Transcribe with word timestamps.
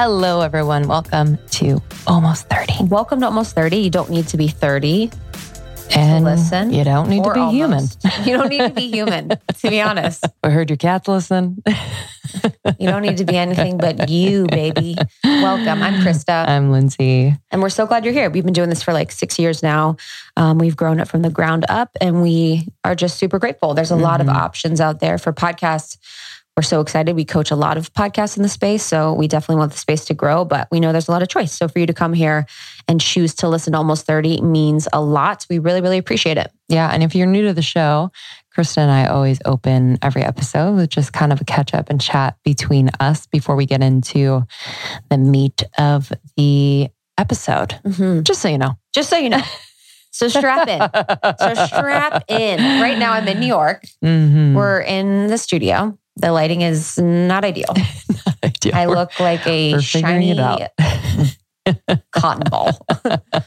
Hello, 0.00 0.42
everyone. 0.42 0.86
Welcome 0.86 1.40
to 1.50 1.82
Almost 2.06 2.48
30. 2.48 2.84
Welcome 2.84 3.18
to 3.18 3.26
almost 3.26 3.56
30. 3.56 3.78
You 3.78 3.90
don't 3.90 4.08
need 4.10 4.28
to 4.28 4.36
be 4.36 4.46
30 4.46 5.10
And 5.90 6.24
listen. 6.24 6.72
you 6.72 6.84
don't 6.84 7.08
need 7.08 7.24
to 7.24 7.34
be 7.34 7.40
almost. 7.40 8.04
You 8.24 8.36
don't 8.36 8.48
need 8.48 8.60
to 8.60 8.70
be 8.70 8.92
human, 8.92 9.30
to 9.30 9.68
be 9.68 9.80
honest. 9.80 10.24
I 10.44 10.50
heard 10.50 10.70
your 10.70 10.76
cats 10.76 11.08
listen. 11.08 11.64
You 12.78 12.88
don't 12.88 13.02
need 13.02 13.16
to 13.16 13.24
be 13.24 13.36
anything 13.36 13.76
but 13.76 14.08
you, 14.08 14.46
baby. 14.46 14.94
Welcome. 15.24 15.82
I'm 15.82 15.94
Krista, 15.94 16.46
I'm 16.46 16.70
Lindsay. 16.70 17.34
and 17.50 17.60
we're 17.60 17.68
so 17.68 17.84
glad 17.84 18.04
you're 18.04 18.14
here. 18.14 18.30
We've 18.30 18.44
been 18.44 18.52
doing 18.52 18.68
this 18.68 18.84
for 18.84 18.92
like 18.92 19.10
six 19.10 19.36
years 19.36 19.64
now. 19.64 19.96
Um, 20.36 20.58
we've 20.58 20.76
grown 20.76 21.00
it 21.00 21.08
from 21.08 21.22
the 21.22 21.30
ground 21.30 21.66
up, 21.68 21.90
and 22.00 22.22
we 22.22 22.68
are 22.84 22.94
just 22.94 23.18
super 23.18 23.40
grateful. 23.40 23.74
There's 23.74 23.90
a 23.90 23.96
lot 23.96 24.20
of 24.20 24.28
options 24.28 24.80
out 24.80 25.00
there 25.00 25.18
for 25.18 25.32
podcasts. 25.32 25.98
We're 26.58 26.62
so 26.62 26.80
excited. 26.80 27.14
We 27.14 27.24
coach 27.24 27.52
a 27.52 27.54
lot 27.54 27.76
of 27.76 27.92
podcasts 27.92 28.36
in 28.36 28.42
the 28.42 28.48
space, 28.48 28.82
so 28.82 29.12
we 29.12 29.28
definitely 29.28 29.60
want 29.60 29.70
the 29.70 29.78
space 29.78 30.04
to 30.06 30.12
grow, 30.12 30.44
but 30.44 30.66
we 30.72 30.80
know 30.80 30.90
there's 30.90 31.06
a 31.06 31.12
lot 31.12 31.22
of 31.22 31.28
choice. 31.28 31.52
So 31.52 31.68
for 31.68 31.78
you 31.78 31.86
to 31.86 31.94
come 31.94 32.12
here 32.12 32.46
and 32.88 33.00
choose 33.00 33.32
to 33.36 33.48
listen 33.48 33.74
to 33.74 33.78
almost 33.78 34.06
30 34.06 34.40
means 34.40 34.88
a 34.92 35.00
lot. 35.00 35.46
We 35.48 35.60
really, 35.60 35.80
really 35.80 35.98
appreciate 35.98 36.36
it. 36.36 36.50
Yeah. 36.68 36.90
And 36.92 37.04
if 37.04 37.14
you're 37.14 37.28
new 37.28 37.46
to 37.46 37.54
the 37.54 37.62
show, 37.62 38.10
Krista 38.56 38.78
and 38.78 38.90
I 38.90 39.06
always 39.06 39.38
open 39.44 40.00
every 40.02 40.24
episode 40.24 40.74
with 40.74 40.90
just 40.90 41.12
kind 41.12 41.32
of 41.32 41.40
a 41.40 41.44
catch 41.44 41.74
up 41.74 41.90
and 41.90 42.00
chat 42.00 42.36
between 42.42 42.90
us 42.98 43.28
before 43.28 43.54
we 43.54 43.64
get 43.64 43.80
into 43.80 44.44
the 45.10 45.16
meat 45.16 45.62
of 45.78 46.12
the 46.36 46.88
episode. 47.16 47.78
Just 48.24 48.42
so 48.42 48.48
you 48.48 48.58
know. 48.58 48.72
Just 48.92 49.10
so 49.10 49.16
you 49.16 49.30
know. 49.30 49.42
So 50.10 50.26
strap 50.26 50.66
in. 50.66 50.80
So 51.38 51.66
strap 51.66 52.24
in. 52.28 52.58
Right 52.80 52.98
now, 52.98 53.12
I'm 53.12 53.28
in 53.28 53.38
New 53.38 53.46
York. 53.46 53.84
Mhm. 54.04 54.54
We're 54.54 54.80
in 54.80 55.28
the 55.28 55.38
studio. 55.38 55.96
The 56.20 56.32
lighting 56.32 56.62
is 56.62 56.98
not 56.98 57.44
ideal. 57.44 57.74
Idea. 58.44 58.72
I 58.74 58.86
We're- 58.86 58.98
look 58.98 59.18
like 59.20 59.46
a 59.46 59.72
we're 59.74 59.80
shiny 59.80 60.34
cotton 62.12 62.48
ball 62.50 62.70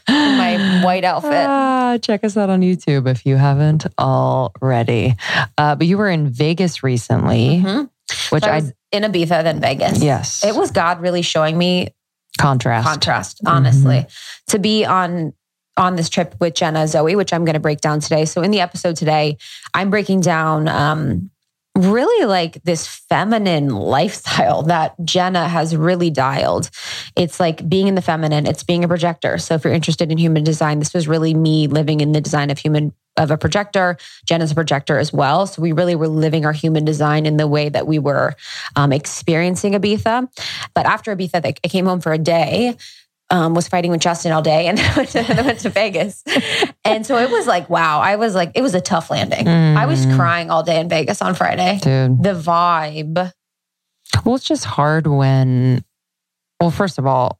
my 0.08 0.82
white 0.84 1.04
outfit. 1.04 1.32
Ah, 1.34 1.98
check 2.02 2.24
us 2.24 2.38
out 2.38 2.50
on 2.50 2.62
YouTube 2.62 3.08
if 3.08 3.26
you 3.26 3.36
haven't 3.36 3.86
already. 4.00 5.16
Uh, 5.58 5.76
but 5.76 5.88
you 5.88 5.98
were 5.98 6.10
in 6.10 6.30
Vegas 6.30 6.84
recently, 6.84 7.62
Mhm. 7.64 7.90
which 8.30 8.44
So 8.44 8.50
I 8.50 8.54
I, 8.54 8.56
was 8.60 8.74
in 8.92 9.04
Ibiza, 9.04 9.44
then 9.44 9.60
Vegas. 9.60 10.04
yes, 10.04 10.44
It 10.46 10.56
was 10.56 10.72
God 10.72 11.02
really 11.02 11.22
showing 11.24 11.58
me 11.58 11.90
contrast. 12.38 12.88
contrast, 12.88 13.42
honestly, 13.46 14.06
to 14.48 14.60
be 14.60 14.86
on 14.86 15.34
on 15.78 15.96
this 15.96 16.10
trip 16.10 16.36
with 16.40 16.54
Jenna 16.54 16.88
Zoe, 16.88 17.16
which 17.16 17.34
I'm 17.34 17.46
going 17.46 17.54
to 17.54 17.60
break 17.60 17.80
down 17.82 18.02
today. 18.02 18.26
So 18.26 18.42
in 18.42 18.52
the 18.52 18.60
episode 18.60 18.98
today, 18.98 19.38
I'm 19.74 19.90
breaking 19.90 20.20
down 20.22 20.68
um, 20.68 21.32
really 21.76 22.26
like 22.26 22.62
this 22.64 22.88
feminine 22.88 23.70
lifestyle 23.70 24.64
that 24.64 24.96
Jenna 25.04 25.48
has 25.48 25.76
really 25.76 26.10
dialed. 26.10 26.70
It's 27.16 27.40
like 27.40 27.68
being 27.68 27.88
in 27.88 27.96
the 27.96 28.02
feminine. 28.02 28.46
It's 28.46 28.64
being 28.64 28.84
a 28.84 28.88
projector. 28.88 29.38
So 29.38 29.56
if 29.56 29.64
you're 29.64 29.74
interested 29.74 30.12
in 30.12 30.18
human 30.18 30.44
design, 30.44 30.80
this 30.80 30.94
was 30.94 31.08
really 31.08 31.34
me 31.34 31.68
living 31.68 32.02
in 32.02 32.12
the 32.12 32.22
design 32.22 32.50
of 32.50 32.58
human 32.58 32.94
of 33.18 33.30
a 33.30 33.38
projector. 33.38 33.98
Jenna's 34.26 34.52
a 34.52 34.56
projector 34.56 34.98
as 34.98 35.12
well. 35.12 35.46
So 35.46 35.62
we 35.62 35.74
really 35.74 35.96
were 35.96 36.08
living 36.08 36.46
our 36.46 36.54
human 36.54 36.86
design 36.86 37.26
in 37.26 37.38
the 37.38 37.48
way 37.48 37.68
that 37.70 37.86
we 37.86 38.00
were 38.00 38.36
um, 38.76 38.94
experiencing 38.94 39.74
Ibiza. 39.74 40.28
But 40.74 40.86
after 40.86 41.16
Ibiza, 41.16 41.46
I 41.46 41.68
came 41.68 41.86
home 41.86 42.00
for 42.00 42.14
a 42.14 42.18
day. 42.18 42.78
Um, 43.32 43.54
was 43.54 43.68
fighting 43.70 43.92
with 43.92 44.02
Justin 44.02 44.34
all 44.34 44.42
day 44.42 44.68
and 44.68 44.78
then 44.78 44.94
went, 44.98 45.10
to, 45.10 45.24
then 45.24 45.46
went 45.46 45.60
to 45.62 45.70
Vegas. 45.70 46.22
And 46.84 47.06
so 47.06 47.18
it 47.18 47.32
was 47.32 47.48
like, 47.48 47.70
wow, 47.70 48.02
I 48.02 48.18
was 48.18 48.36
like, 48.36 48.52
it 48.56 48.62
was 48.62 48.76
a 48.76 48.82
tough 48.82 49.10
landing. 49.10 49.48
I 49.48 49.86
was 49.86 50.06
Mm, 50.06 50.18
crying 50.18 50.52
all 50.52 50.64
day 50.64 50.80
in 50.82 50.90
Vegas 50.90 51.22
on 51.22 51.34
Friday. 51.34 51.80
dude. 51.82 52.22
The 52.22 52.34
vibe. 52.34 53.32
Well, 54.26 54.36
it's 54.36 54.44
just 54.44 54.66
hard 54.66 55.08
when, 55.08 55.84
well, 56.60 56.72
first 56.72 56.98
of 56.98 57.06
all, 57.08 57.40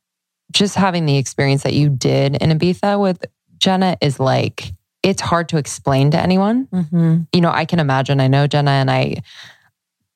just 0.54 0.76
having 0.76 1.06
the 1.06 1.18
experience 1.18 1.64
that 1.64 1.74
you 1.74 1.90
did 1.90 2.36
in 2.38 2.58
Ibiza 2.58 2.98
with 3.00 3.26
Jenna 3.58 3.98
is 4.02 4.18
like, 4.20 4.72
it's 5.04 5.22
hard 5.22 5.50
to 5.50 5.58
explain 5.58 6.12
to 6.12 6.20
anyone. 6.20 6.68
Mm-hmm. 6.68 7.18
You 7.34 7.42
know, 7.42 7.52
I 7.52 7.66
can 7.66 7.80
imagine. 7.80 8.22
I 8.22 8.28
know 8.28 8.48
Jenna 8.48 8.72
and 8.72 8.90
I, 8.90 9.24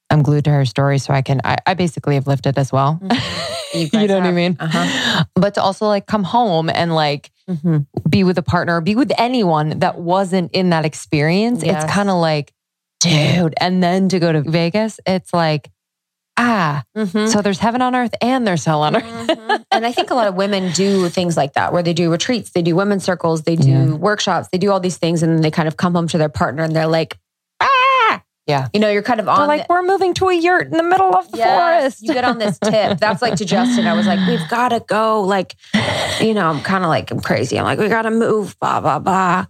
I'm 0.09 0.21
glued 0.21 0.45
to 0.45 0.51
her 0.51 0.65
story. 0.65 0.97
So 0.99 1.13
I 1.13 1.21
can, 1.21 1.41
I, 1.43 1.57
I 1.65 1.73
basically 1.73 2.15
have 2.15 2.27
lived 2.27 2.45
it 2.47 2.57
as 2.57 2.71
well. 2.71 3.01
You, 3.73 3.89
You, 3.91 4.07
know 4.07 4.19
what 4.19 4.27
I 4.27 4.31
mean? 4.31 4.55
Uh-huh. 4.57 5.25
But 5.35 5.55
to 5.55 5.61
also 5.61 5.87
like 5.87 6.05
come 6.05 6.23
home 6.23 6.69
and 6.69 6.93
like 6.95 7.31
Mm-hmm. 7.49 7.79
be 8.09 8.23
with 8.23 8.37
a 8.39 8.41
partner, 8.41 8.81
be 8.81 8.95
with 8.95 9.11
anyone 9.19 9.77
that 9.79 9.99
wasn't 9.99 10.51
in 10.53 10.71
that 10.71 10.83
experience, 10.85 11.61
Yes. 11.61 11.83
it's 11.83 11.93
kind 11.93 12.09
of 12.09 12.15
like, 12.15 12.51
dude. 13.01 13.53
And 13.57 13.83
then 13.83 14.09
to 14.09 14.17
go 14.19 14.31
to 14.31 14.41
Vegas, 14.41 14.99
it's 15.05 15.31
like, 15.33 15.69
ah, 16.37 16.83
Mm-hmm. 16.97 17.27
so 17.27 17.41
there's 17.41 17.59
heaven 17.59 17.81
on 17.83 17.95
earth 17.95 18.15
and 18.21 18.47
there's 18.47 18.65
hell 18.65 18.81
on 18.81 18.95
earth. 18.95 19.03
Mhm. 19.03 19.63
and 19.71 19.85
I 19.85 19.91
think 19.91 20.09
a 20.09 20.15
lot 20.15 20.27
of 20.27 20.35
women 20.35 20.71
do 20.71 21.07
things 21.09 21.35
like 21.37 21.53
that, 21.53 21.71
where 21.73 21.83
they 21.83 21.93
do 21.93 22.09
retreats, 22.11 22.49
they 22.51 22.61
do 22.63 22.75
women's 22.75 23.03
circles, 23.03 23.43
they 23.43 23.55
do 23.55 23.69
Yeah. 23.69 23.85
workshops, 23.93 24.47
they 24.51 24.57
do 24.57 24.71
all 24.71 24.79
these 24.79 24.97
things, 24.97 25.21
and 25.21 25.33
then 25.33 25.41
they 25.41 25.51
kind 25.51 25.67
of 25.67 25.77
come 25.77 25.93
home 25.93 26.07
to 26.09 26.17
their 26.17 26.29
partner 26.29 26.63
and 26.63 26.75
they're 26.75 26.87
like, 26.87 27.17
Yeah. 28.47 28.67
you 28.73 28.79
know, 28.79 28.89
you're 28.91 29.01
kind 29.01 29.19
of 29.19 29.25
They're 29.25 29.33
on 29.35 29.47
like, 29.47 29.61
the- 29.67 29.73
we're 29.73 29.81
moving 29.81 30.13
to 30.15 30.29
a 30.29 30.33
yurt 30.35 30.67
in 30.67 30.77
the 30.77 30.83
middle 30.83 31.15
of 31.15 31.31
the 31.31 31.37
Yes, 31.39 31.57
forest. 31.57 32.03
You 32.03 32.13
get 32.13 32.23
on 32.25 32.37
this 32.37 32.59
tip. 32.59 32.97
That's 32.99 33.19
like 33.21 33.35
to 33.37 33.45
Justin. 33.45 33.87
I 33.87 33.93
was 33.93 34.05
like, 34.05 34.19
we've 34.27 34.47
got 34.49 34.69
to 34.69 34.81
go. 34.81 35.21
Like, 35.21 35.55
you 36.21 36.35
know, 36.35 36.47
I'm 36.47 36.61
kind 36.61 36.83
of 36.83 36.89
like, 36.89 37.09
I'm 37.09 37.21
crazy. 37.21 37.57
I'm 37.57 37.65
like, 37.65 37.79
we 37.79 37.87
got 37.89 38.03
to 38.03 38.11
move, 38.11 38.55
blah, 38.59 38.81
blah, 38.81 38.99
blah. 38.99 39.45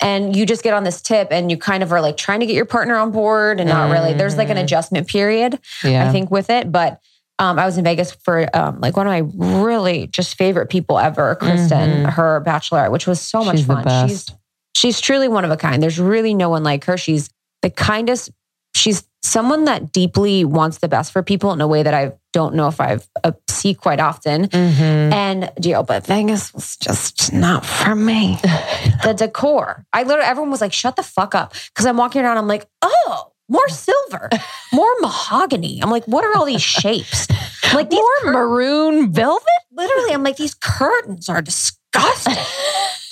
And 0.00 0.34
you 0.34 0.46
just 0.46 0.62
get 0.62 0.72
on 0.72 0.84
this 0.84 1.02
tip 1.02 1.28
and 1.30 1.50
you 1.50 1.58
kind 1.58 1.82
of 1.82 1.92
are 1.92 2.00
like 2.00 2.16
trying 2.16 2.40
to 2.40 2.46
get 2.46 2.56
your 2.56 2.64
partner 2.64 2.96
on 2.96 3.10
board 3.10 3.60
and 3.60 3.68
not 3.68 3.90
really. 3.90 4.14
There's 4.14 4.36
like 4.38 4.48
an 4.48 4.56
Mhm. 4.56 4.62
adjustment 4.64 5.08
period, 5.08 5.58
yeah. 5.84 6.08
I 6.08 6.12
think, 6.12 6.30
with 6.30 6.48
it. 6.48 6.72
But 6.72 7.00
um, 7.38 7.58
I 7.58 7.66
was 7.66 7.76
in 7.76 7.84
Vegas 7.84 8.12
for 8.12 8.48
um, 8.56 8.80
like 8.80 8.96
one 8.96 9.06
of 9.06 9.10
my 9.10 9.58
really 9.58 10.06
just 10.06 10.36
favorite 10.38 10.70
people 10.70 10.98
ever, 10.98 11.34
Kristen, 11.34 12.04
Mhm. 12.04 12.12
her 12.12 12.42
bachelorette, 12.46 12.90
which 12.92 13.06
was 13.06 13.20
so 13.20 13.44
much 13.44 13.58
She's 13.58 13.66
the 13.66 13.74
fun. 13.74 13.84
best. 13.84 14.08
She's 14.28 14.36
she's 14.74 15.00
truly 15.00 15.28
one 15.28 15.44
of 15.44 15.50
a 15.50 15.56
kind. 15.56 15.82
There's 15.82 15.98
really 16.00 16.34
no 16.34 16.48
one 16.48 16.62
like 16.64 16.84
her. 16.84 16.96
She's 16.96 17.28
the 17.62 17.70
kindest. 17.70 18.30
She's 18.74 19.04
someone 19.22 19.64
that 19.66 19.92
deeply 19.92 20.44
wants 20.44 20.78
the 20.78 20.88
best 20.88 21.12
for 21.12 21.22
people 21.22 21.52
in 21.52 21.60
a 21.60 21.66
way 21.68 21.82
that 21.82 21.94
I 21.94 22.12
don't 22.32 22.54
know 22.54 22.68
if 22.68 22.80
I've 22.80 23.06
uh, 23.22 23.32
see 23.48 23.74
quite 23.74 24.00
often. 24.00 24.48
Mhm. 24.48 25.12
And 25.12 25.52
deal, 25.60 25.82
but 25.82 26.06
Vegas 26.06 26.52
was 26.54 26.76
just 26.78 27.32
not 27.32 27.64
for 27.64 27.94
me. 27.94 28.38
the 29.04 29.12
decor, 29.16 29.84
I 29.92 30.02
literally 30.04 30.26
everyone 30.28 30.50
was 30.50 30.60
like, 30.60 30.72
"Shut 30.72 30.96
the 30.96 31.02
fuck 31.02 31.34
up," 31.34 31.52
because 31.68 31.86
I'm 31.86 31.96
walking 31.96 32.22
around. 32.22 32.38
I'm 32.38 32.48
like, 32.48 32.66
"Oh." 32.82 33.28
More 33.48 33.68
silver, 33.68 34.30
more 34.72 34.94
mahogany. 35.00 35.80
I'm 35.82 35.90
like, 35.90 36.04
what 36.06 36.24
are 36.24 36.34
all 36.36 36.46
these 36.46 36.62
shapes? 36.62 37.26
I'm 37.64 37.74
like 37.76 37.90
these 37.90 38.00
More 38.24 38.32
maroon 38.32 39.12
velvet? 39.12 39.42
literally, 39.72 40.12
I'm 40.14 40.22
like, 40.22 40.36
these 40.36 40.54
curtains 40.54 41.28
are 41.28 41.42
disgusting. 41.42 42.36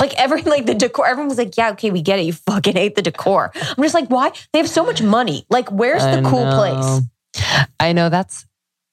Like 0.00 0.14
every 0.18 0.42
like 0.42 0.66
the 0.66 0.74
decor, 0.74 1.06
everyone 1.06 1.28
was 1.28 1.38
like, 1.38 1.56
yeah, 1.56 1.70
okay, 1.72 1.90
we 1.90 2.02
get 2.02 2.18
it. 2.18 2.22
You 2.22 2.32
fucking 2.32 2.74
hate 2.74 2.96
the 2.96 3.02
decor. 3.02 3.52
I'm 3.54 3.82
just 3.82 3.94
like, 3.94 4.08
why? 4.08 4.32
They 4.52 4.58
have 4.58 4.68
so 4.68 4.84
much 4.84 5.02
money. 5.02 5.46
Like, 5.50 5.70
where's 5.70 6.02
the 6.02 6.18
I 6.18 6.22
cool 6.22 6.44
know. 6.46 6.56
place? 6.56 7.64
I 7.78 7.92
know 7.92 8.08
that's, 8.08 8.46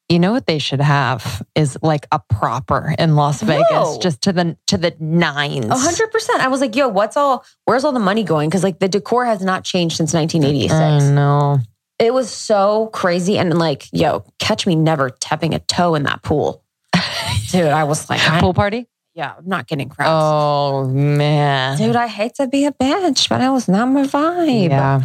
you 0.10 0.20
know 0.20 0.32
what 0.32 0.46
they 0.46 0.60
should 0.60 0.80
have 0.80 1.42
is 1.56 1.78
like 1.82 2.08
a 2.12 2.20
proper 2.30 2.94
in 3.00 3.16
Las 3.16 3.42
Vegas, 3.42 3.68
No. 3.72 4.00
just 4.02 4.22
to 4.24 4.32
the 4.34 4.58
to 4.68 4.78
the 4.78 4.96
nines. 5.00 5.66
A 5.66 5.78
hundred 5.78 6.12
percent. 6.12 6.42
I 6.42 6.48
was 6.48 6.62
like, 6.62 6.76
yo, 6.76 6.88
what's 6.88 7.18
all? 7.18 7.44
Where's 7.66 7.84
all 7.84 7.92
the 7.92 8.00
money 8.00 8.24
going? 8.24 8.50
Because 8.50 8.64
like 8.64 8.80
the 8.80 8.88
decor 8.88 9.26
has 9.26 9.42
not 9.42 9.64
changed 9.64 9.98
since 9.98 10.14
1986. 10.14 10.74
I 10.74 11.12
know. 11.14 11.60
It 12.00 12.14
was 12.14 12.30
so 12.30 12.88
crazy, 12.94 13.38
and 13.40 13.58
like, 13.58 13.88
yo, 13.92 14.24
catch 14.40 14.68
me 14.68 14.76
never 14.76 15.10
tapping 15.10 15.54
a 15.56 15.60
toe 15.60 15.96
in 15.96 16.04
that 16.04 16.22
pool, 16.22 16.64
dude. 17.50 17.66
I 17.66 17.86
was 17.86 18.08
like, 18.10 18.22
I, 18.30 18.40
Pool 18.40 18.54
party? 18.54 18.88
Yeah, 19.18 19.34
I'm 19.38 19.48
not 19.50 19.66
getting 19.68 19.90
crowds. 19.90 20.10
Oh 20.12 20.88
man. 20.88 21.78
Dude, 21.78 21.96
I 21.96 22.06
hate 22.08 22.36
to 22.36 22.48
be 22.48 22.66
a 22.66 22.72
bitch, 22.72 23.28
but 23.30 23.42
it 23.42 23.50
was 23.50 23.68
not 23.68 23.88
my 23.88 24.04
vibe. 24.04 24.70
Yeah. 24.70 25.02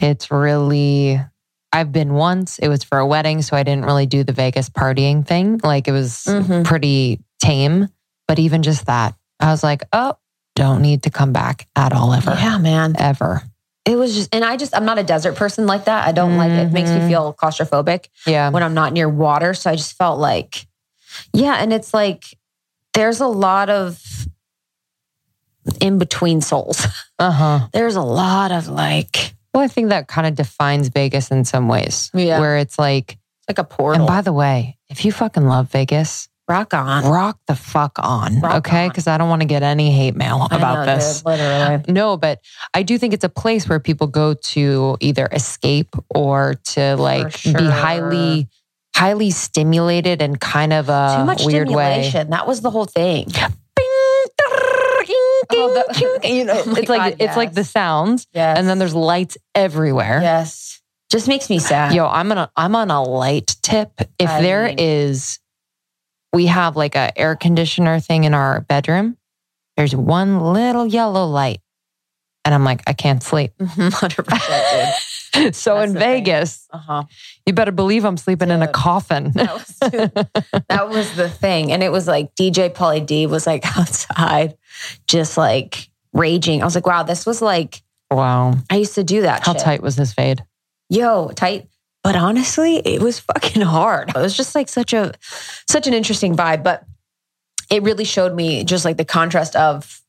It's 0.00 0.30
really 0.30 1.20
I've 1.72 1.90
been 1.92 2.14
once. 2.14 2.58
It 2.60 2.68
was 2.68 2.84
for 2.84 2.98
a 2.98 3.06
wedding, 3.06 3.42
so 3.42 3.56
I 3.56 3.64
didn't 3.64 3.84
really 3.84 4.06
do 4.06 4.22
the 4.22 4.32
Vegas 4.32 4.70
partying 4.70 5.26
thing. 5.26 5.60
Like 5.64 5.88
it 5.88 5.92
was 5.92 6.24
Mhm. 6.26 6.64
pretty 6.64 7.20
tame. 7.40 7.88
But 8.28 8.38
even 8.38 8.62
just 8.62 8.86
that, 8.86 9.14
I 9.40 9.50
was 9.50 9.62
like, 9.64 9.82
oh, 9.92 10.14
don't 10.54 10.80
need 10.80 11.02
to 11.02 11.10
come 11.10 11.32
back 11.32 11.66
at 11.76 11.92
all 11.92 12.12
ever. 12.14 12.34
Yeah, 12.38 12.58
man. 12.58 12.94
Ever. 12.98 13.42
It 13.84 13.96
was 13.96 14.14
just, 14.14 14.34
and 14.34 14.44
I 14.44 14.56
just, 14.56 14.74
I'm 14.76 14.84
not 14.84 14.98
a 14.98 15.02
desert 15.04 15.34
person 15.36 15.66
like 15.66 15.84
that. 15.84 16.06
I 16.08 16.12
don't 16.12 16.36
like 16.36 16.50
it. 16.50 16.66
It 16.68 16.72
makes 16.72 16.90
me 16.90 16.98
Mhm. 17.00 17.08
feel 17.08 17.34
claustrophobic 17.34 18.06
Yeah. 18.26 18.48
when 18.50 18.62
I'm 18.62 18.74
not 18.74 18.92
near 18.92 19.08
water. 19.08 19.54
So 19.54 19.70
I 19.70 19.76
just 19.76 19.92
felt 19.96 20.18
like, 20.18 20.66
yeah. 21.32 21.54
And 21.60 21.72
it's 21.72 21.92
like, 21.92 22.24
there's 22.96 23.20
a 23.20 23.26
lot 23.26 23.70
of 23.70 24.02
in 25.80 25.98
between 25.98 26.40
souls. 26.40 26.86
Uh-huh. 27.18 27.68
There's 27.72 27.96
a 27.96 28.02
lot 28.02 28.52
of 28.52 28.68
like, 28.68 29.34
Well, 29.52 29.62
I 29.62 29.68
think 29.68 29.88
that 29.90 30.08
kind 30.08 30.26
of 30.26 30.34
defines 30.34 30.88
Vegas 30.88 31.30
in 31.30 31.44
some 31.44 31.68
ways. 31.68 32.10
Yeah. 32.14 32.40
Where 32.40 32.56
it's 32.58 32.78
like, 32.78 33.18
like 33.48 33.58
a 33.58 33.64
portal. 33.64 34.02
and 34.02 34.08
by 34.08 34.22
the 34.22 34.32
way, 34.32 34.78
if 34.88 35.04
you 35.04 35.12
fucking 35.12 35.46
love 35.46 35.70
Vegas, 35.70 36.28
Rock 36.48 36.74
on. 36.74 37.04
rock 37.10 37.40
the 37.48 37.56
fuck 37.56 37.98
on. 37.98 38.40
Rock 38.40 38.54
okay. 38.56 38.86
Because 38.86 39.08
I 39.08 39.18
don't 39.18 39.28
want 39.28 39.42
to 39.42 39.48
get 39.48 39.64
any 39.64 39.90
hate 39.90 40.14
mail 40.14 40.46
about 40.50 40.86
know, 40.86 40.94
this. 40.94 41.18
dude, 41.18 41.26
literally. 41.26 41.84
No, 41.88 42.16
but 42.16 42.40
I 42.72 42.84
do 42.84 42.98
think 42.98 43.14
it's 43.14 43.24
a 43.24 43.28
place 43.28 43.68
where 43.68 43.80
people 43.80 44.06
go 44.06 44.34
to 44.34 44.96
either 45.00 45.28
escape 45.32 45.96
or 46.14 46.54
to 46.66 46.94
like 46.94 47.36
sure. 47.36 47.54
be 47.54 47.66
highly, 47.66 48.48
highly 48.96 49.30
stimulated 49.30 50.22
in 50.22 50.36
kind 50.36 50.72
of 50.72 50.88
a 50.88 51.16
Too 51.18 51.24
much 51.24 51.44
weird 51.44 51.68
way. 51.68 52.02
stimulation. 52.08 52.30
That 52.30 52.46
was 52.46 52.60
the 52.62 52.70
whole 52.70 52.86
thing. 52.86 53.26
Oh, 53.78 55.04
you 56.24 56.44
know, 56.44 56.62
Oh 56.66 56.70
it's 56.76 56.88
like 56.88 57.12
God, 57.12 57.16
it's 57.20 57.36
like 57.36 57.52
the 57.54 57.64
sounds, 57.64 58.26
Yes. 58.32 58.58
and 58.58 58.68
then 58.68 58.78
there's 58.78 58.94
lights 58.94 59.36
everywhere. 59.54 60.20
yes. 60.22 60.80
Just 61.08 61.28
makes 61.28 61.48
me 61.48 61.60
sad. 61.60 61.94
Yo, 61.94 62.04
I'm 62.06 62.32
on 62.32 62.38
a 62.38 62.50
I'm 62.56 62.74
on 62.74 62.90
a 62.90 63.00
light 63.00 63.54
tip. 63.62 63.92
If 64.18 64.28
I 64.28 64.42
there 64.42 64.66
mean- 64.66 64.76
is, 64.80 65.38
we 66.32 66.46
have 66.46 66.74
like 66.74 66.96
a 66.96 67.16
air 67.16 67.36
conditioner 67.36 68.00
thing 68.00 68.24
in 68.24 68.34
our 68.34 68.62
bedroom. 68.62 69.16
There's 69.76 69.94
one 69.94 70.40
little 70.52 70.84
yellow 70.86 71.26
light, 71.26 71.60
and 72.46 72.54
I'm 72.54 72.64
like, 72.64 72.82
I 72.86 72.94
can't 72.94 73.22
sleep. 73.22 73.52
So 75.52 75.74
That's 75.74 75.92
in. 75.92 75.98
Vegas, 75.98 76.66
Uh 76.72 76.78
huh. 76.78 77.02
you 77.44 77.52
better 77.52 77.72
believe 77.72 78.06
I'm 78.06 78.16
sleeping 78.16 78.50
in 78.50 78.62
a 78.62 78.68
coffin. 78.68 79.32
That 79.32 79.52
was, 79.52 79.90
dude, 79.90 80.62
that 80.70 80.88
was 80.88 81.14
the 81.14 81.28
thing, 81.28 81.72
and 81.72 81.82
it 81.82 81.92
was 81.92 82.06
like 82.08 82.34
DJ 82.36 82.70
Pauly 82.72 83.04
D 83.04 83.26
was 83.26 83.46
like 83.46 83.66
outside, 83.76 84.56
just 85.06 85.36
like 85.36 85.90
raging. 86.14 86.62
I 86.62 86.64
was 86.64 86.74
like, 86.74 86.86
wow, 86.86 87.02
this 87.02 87.26
was 87.26 87.42
like 87.42 87.82
wow, 88.10 88.54
I 88.70 88.76
used 88.76 88.94
to 88.94 89.04
do 89.04 89.22
that. 89.22 89.44
how 89.44 89.52
shit. 89.52 89.62
tight 89.62 89.82
was 89.82 89.96
this 89.96 90.14
fade? 90.14 90.42
yo 90.88 91.28
tight 91.34 91.68
but 92.04 92.14
honestly 92.16 92.76
it 92.76 93.02
was 93.02 93.18
fucking 93.18 93.60
hard 93.62 94.08
it 94.10 94.14
was 94.16 94.36
just 94.36 94.54
like 94.54 94.68
such 94.68 94.92
a 94.92 95.12
such 95.66 95.88
an 95.88 95.92
interesting 95.92 96.36
vibe 96.36 96.62
but 96.62 96.84
it 97.68 97.82
really 97.82 98.04
showed 98.04 98.32
me 98.34 98.62
just 98.62 98.84
like 98.84 98.96
the 98.96 99.04
contrast 99.04 99.56
of 99.56 100.00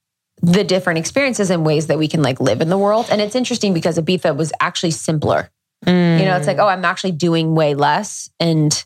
the 0.42 0.64
different 0.64 1.00
experiences 1.00 1.50
and 1.50 1.66
ways 1.66 1.88
that 1.88 1.98
we 1.98 2.08
can 2.08 2.22
like 2.22 2.40
live 2.40 2.62
in 2.62 2.70
the 2.70 2.78
world 2.78 3.08
and 3.10 3.22
it's 3.22 3.36
interesting 3.36 3.74
because 3.74 3.98
Ibiza 3.98 4.36
was 4.36 4.54
actually 4.60 4.92
simpler 4.92 5.50
you 5.86 5.94
know 5.94 6.36
it's 6.36 6.48
like 6.48 6.58
oh 6.58 6.68
i'm 6.68 6.84
actually 6.84 7.12
doing 7.12 7.54
way 7.54 7.76
less 7.76 8.32
and 8.40 8.84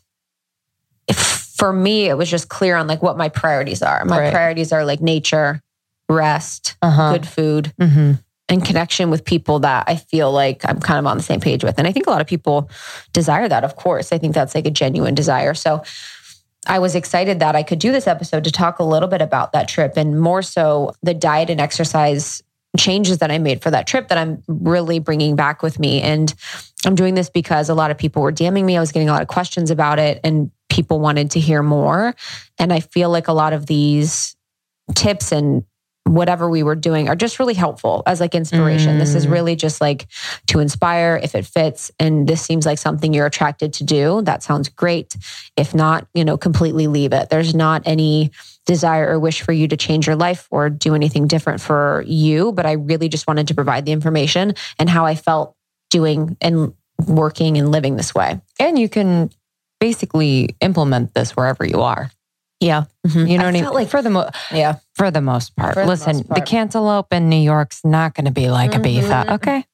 if, 1.08 1.16
for 1.18 1.72
me 1.72 2.06
it 2.08 2.18
was 2.18 2.30
just 2.30 2.50
clear 2.50 2.76
on 2.76 2.86
like 2.86 3.02
what 3.02 3.16
my 3.16 3.30
priorities 3.30 3.82
are 3.82 4.04
my 4.04 4.18
Right. 4.18 4.32
priorities 4.32 4.72
are 4.72 4.84
like 4.84 5.00
nature 5.00 5.62
rest 6.08 6.76
uh-huh. 6.82 7.12
good 7.12 7.26
food 7.26 7.72
hmm 7.80 8.12
and 8.48 8.64
connection 8.64 9.08
with 9.08 9.24
people 9.24 9.60
that 9.60 9.84
I 9.88 9.96
feel 9.96 10.30
like 10.30 10.62
I'm 10.68 10.78
kind 10.78 10.98
of 10.98 11.06
on 11.06 11.16
the 11.16 11.22
same 11.22 11.40
page 11.40 11.64
with. 11.64 11.78
And 11.78 11.86
I 11.88 11.92
think 11.92 12.06
a 12.06 12.10
lot 12.10 12.20
of 12.20 12.26
people 12.26 12.68
desire 13.14 13.48
that, 13.48 13.64
of 13.64 13.76
course. 13.76 14.12
I 14.12 14.18
think 14.18 14.34
that's 14.34 14.54
like 14.54 14.66
a 14.66 14.70
genuine 14.70 15.14
desire. 15.14 15.54
So 15.54 15.82
I 16.66 16.78
was 16.78 16.94
excited 16.94 17.40
that 17.40 17.56
I 17.56 17.62
could 17.62 17.78
do 17.78 17.92
this 17.92 18.06
episode 18.06 18.44
to 18.44 18.52
talk 18.52 18.78
a 18.78 18.84
little 18.84 19.08
bit 19.08 19.20
about 19.20 19.52
that 19.52 19.68
trip 19.68 19.96
and 19.96 20.20
more 20.20 20.42
so 20.42 20.92
the 21.02 21.14
diet 21.14 21.50
and 21.50 21.60
exercise 21.60 22.42
changes 22.78 23.18
that 23.18 23.30
I 23.30 23.38
made 23.38 23.62
for 23.62 23.70
that 23.70 23.86
trip 23.86 24.08
that 24.08 24.18
I'm 24.18 24.42
really 24.46 24.98
bringing 24.98 25.36
back 25.36 25.62
with 25.62 25.78
me. 25.78 26.00
And 26.00 26.32
I'm 26.86 26.94
doing 26.94 27.14
this 27.14 27.28
because 27.28 27.68
a 27.68 27.74
lot 27.74 27.90
of 27.90 27.98
people 27.98 28.22
were 28.22 28.32
DMing 28.32 28.64
me. 28.64 28.76
I 28.76 28.80
was 28.80 28.92
getting 28.92 29.08
a 29.08 29.12
lot 29.12 29.22
of 29.22 29.28
questions 29.28 29.70
about 29.70 29.98
it 29.98 30.20
and 30.24 30.50
people 30.70 31.00
wanted 31.00 31.32
to 31.32 31.40
hear 31.40 31.62
more. 31.62 32.14
And 32.58 32.72
I 32.72 32.80
feel 32.80 33.10
like 33.10 33.28
a 33.28 33.32
lot 33.32 33.52
of 33.52 33.66
these 33.66 34.36
tips 34.94 35.32
and 35.32 35.64
whatever 36.04 36.50
we 36.50 36.62
were 36.62 36.74
doing 36.74 37.08
are 37.08 37.14
just 37.16 37.38
really 37.38 37.54
helpful 37.54 38.02
as 38.06 38.20
like 38.20 38.34
inspiration. 38.34 38.98
This 38.98 39.14
is 39.14 39.26
Mm. 39.26 39.30
really 39.30 39.56
just 39.56 39.80
like 39.80 40.06
to 40.48 40.58
inspire 40.58 41.18
if 41.22 41.34
it 41.34 41.46
fits 41.46 41.90
and 41.98 42.28
this 42.28 42.42
seems 42.42 42.66
like 42.66 42.78
something 42.78 43.14
you're 43.14 43.26
attracted 43.26 43.72
to 43.74 43.84
do. 43.84 44.20
That 44.22 44.42
sounds 44.42 44.68
great. 44.68 45.16
If 45.56 45.74
not, 45.74 46.06
you 46.12 46.24
know, 46.24 46.36
completely 46.36 46.86
leave 46.88 47.12
it. 47.12 47.30
There's 47.30 47.54
not 47.54 47.82
any 47.86 48.30
desire 48.66 49.08
or 49.08 49.18
wish 49.20 49.42
for 49.42 49.52
you 49.52 49.68
to 49.68 49.76
change 49.76 50.06
your 50.06 50.16
life 50.16 50.48
or 50.50 50.68
do 50.68 50.94
anything 50.94 51.26
different 51.28 51.60
for 51.60 52.04
you, 52.06 52.52
but 52.52 52.66
I 52.66 52.72
really 52.72 53.08
just 53.08 53.26
wanted 53.26 53.48
to 53.48 53.54
provide 53.54 53.86
the 53.86 53.92
information 53.92 54.54
and 54.78 54.90
how 54.90 55.06
I 55.06 55.14
felt 55.14 55.54
doing 55.90 56.36
and 56.40 56.74
working 57.06 57.58
and 57.58 57.70
living 57.70 57.96
this 57.96 58.14
way. 58.14 58.40
And 58.60 58.78
you 58.78 58.88
can 58.88 59.30
basically 59.80 60.56
implement 60.60 61.14
this 61.14 61.32
wherever 61.32 61.64
you 61.64 61.80
are. 61.80 62.10
Yeah. 62.62 62.84
You 63.04 63.24
know 63.24 63.32
I 63.34 63.36
what 63.36 63.44
I 63.46 63.50
mean? 63.50 63.64
like- 63.64 63.88
for 63.88 64.00
the 64.02 64.10
mo- 64.10 64.30
Yeah. 64.52 64.76
for 64.94 65.10
the 65.10 65.20
most 65.20 65.56
part. 65.56 65.74
For 65.74 65.80
the 65.80 65.86
Listen, 65.88 66.16
most 66.18 66.28
the 66.28 66.40
cantaloupe 66.40 67.12
in 67.12 67.28
New 67.28 67.36
York's 67.42 67.80
not 67.84 68.14
going 68.14 68.26
to 68.26 68.30
be 68.30 68.48
like 68.50 68.70
Ibiza. 68.72 69.26
Mhm. 69.26 69.34
Okay. 69.34 69.64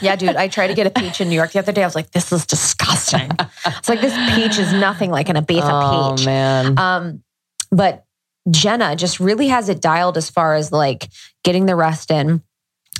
Yeah, 0.00 0.16
dude. 0.16 0.36
I 0.36 0.48
tried 0.48 0.68
to 0.68 0.74
get 0.74 0.86
a 0.86 0.90
peach 0.90 1.20
in 1.20 1.28
New 1.28 1.34
York 1.34 1.52
the 1.52 1.58
other 1.58 1.72
day. 1.72 1.82
I 1.82 1.86
was 1.86 1.94
like, 1.94 2.10
this 2.12 2.32
is 2.32 2.46
disgusting. 2.46 3.30
It's 3.66 3.88
like 3.88 4.00
this 4.00 4.14
peach 4.34 4.58
is 4.58 4.72
nothing 4.72 5.10
like 5.10 5.28
an 5.28 5.36
Ibiza 5.36 5.62
oh 5.70 6.14
peach. 6.16 6.26
man. 6.26 6.78
Um, 6.78 7.22
but 7.70 8.04
Jenna 8.50 8.96
just 8.96 9.20
really 9.20 9.48
has 9.48 9.68
it 9.68 9.80
dialed 9.80 10.16
as 10.16 10.30
far 10.30 10.54
as 10.54 10.72
like 10.72 11.08
getting 11.44 11.66
the 11.66 11.76
rest 11.76 12.10
in, 12.10 12.42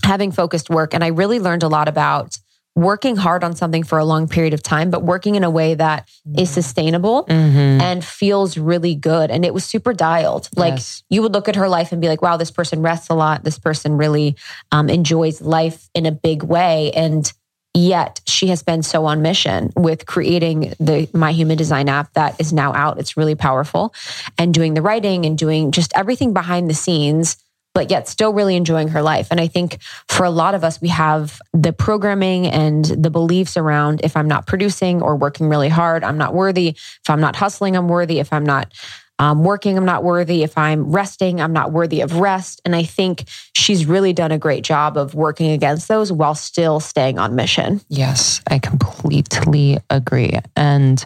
having 0.05 0.31
focused 0.33 0.71
work. 0.71 0.95
And 0.95 1.03
I 1.03 1.09
really 1.09 1.41
learned 1.41 1.63
a 1.63 1.69
lot 1.69 1.89
about 1.89 2.39
working 2.75 3.17
hard 3.17 3.45
on 3.45 3.55
something 3.55 3.83
for 3.83 3.99
a 3.99 4.05
long 4.05 4.27
period 4.27 4.55
of 4.55 4.63
time, 4.63 4.91
but 4.91 5.03
working 5.03 5.35
in 5.35 5.45
a 5.45 5.51
way 5.51 5.75
that 5.75 6.09
is 6.39 6.49
sustainable 6.49 7.25
Mhm. 7.27 7.81
and 7.83 8.03
feels 8.05 8.57
really 8.57 8.95
good. 8.95 9.31
And 9.31 9.45
it 9.45 9.53
was 9.53 9.65
super 9.65 9.93
dialed. 9.93 10.49
Like 10.57 10.75
Yes. 10.75 11.03
you 11.11 11.21
would 11.23 11.33
look 11.35 11.49
at 11.49 11.57
her 11.57 11.69
life 11.69 11.93
and 11.93 12.01
be 12.01 12.09
like, 12.09 12.23
wow, 12.23 12.37
this 12.39 12.51
person 12.51 12.81
rests 12.81 13.09
a 13.11 13.15
lot. 13.15 13.45
This 13.45 13.59
person 13.59 13.99
really 13.99 14.37
um, 14.71 14.89
enjoys 14.89 15.43
life 15.43 15.91
in 15.95 16.07
a 16.07 16.13
big 16.13 16.43
way. 16.43 16.91
And 16.93 17.31
yet 17.75 18.21
she 18.27 18.49
has 18.49 18.63
been 18.63 18.83
so 18.83 19.05
on 19.07 19.21
mission 19.23 19.71
with 19.77 20.05
creating 20.07 20.75
the 20.81 21.09
My 21.13 21.33
Human 21.33 21.57
Design 21.59 21.89
app 21.89 22.13
that 22.15 22.37
is 22.39 22.53
now 22.53 22.73
out. 22.75 22.99
It's 22.99 23.17
really 23.17 23.35
powerful 23.35 23.93
and 24.39 24.53
doing 24.55 24.75
the 24.75 24.83
writing 24.83 25.25
and 25.27 25.37
doing 25.37 25.73
just 25.73 25.93
everything 25.95 26.33
behind 26.33 26.69
the 26.71 26.75
scenes. 26.75 27.37
But 27.75 27.91
yet, 27.91 28.07
still 28.07 28.33
really 28.33 28.57
enjoying 28.57 28.89
her 28.89 29.03
life. 29.03 29.29
And 29.31 29.41
I 29.41 29.47
think 29.47 29.79
for 30.09 30.25
a 30.25 30.31
lot 30.31 30.55
of 30.55 30.63
us, 30.63 30.81
we 30.81 30.89
have 30.89 31.41
the 31.55 31.73
programming 31.73 32.47
and 32.47 32.85
the 32.85 33.11
beliefs 33.11 33.57
around 33.57 34.03
if 34.05 34.17
I'm 34.17 34.29
not 34.29 34.47
producing 34.47 35.01
or 35.01 35.17
working 35.17 35.49
really 35.49 35.71
hard, 35.71 36.05
I'm 36.05 36.19
not 36.19 36.35
worthy. 36.35 36.69
If 36.69 37.09
I'm 37.09 37.21
not 37.21 37.37
hustling, 37.37 37.77
I'm 37.77 37.89
worthy. 37.89 38.19
If 38.19 38.33
I'm 38.33 38.45
not 38.45 38.73
um, 39.19 39.45
working, 39.45 39.77
I'm 39.77 39.85
not 39.85 40.03
worthy. 40.03 40.43
If 40.43 40.59
I'm 40.59 40.91
resting, 40.91 41.41
I'm 41.41 41.53
not 41.53 41.71
worthy 41.71 42.01
of 42.01 42.17
rest. 42.17 42.61
And 42.65 42.75
I 42.75 42.83
think 42.83 43.25
she's 43.55 43.87
really 43.87 44.13
done 44.13 44.33
a 44.33 44.39
great 44.39 44.65
job 44.65 44.97
of 44.97 45.15
working 45.15 45.53
against 45.53 45.87
those 45.87 46.11
while 46.11 46.35
still 46.35 46.81
staying 46.81 47.21
on 47.21 47.37
mission. 47.37 47.81
Yes, 47.89 48.43
I 48.49 48.59
completely 48.59 49.79
agree. 49.91 50.39
And 50.57 51.05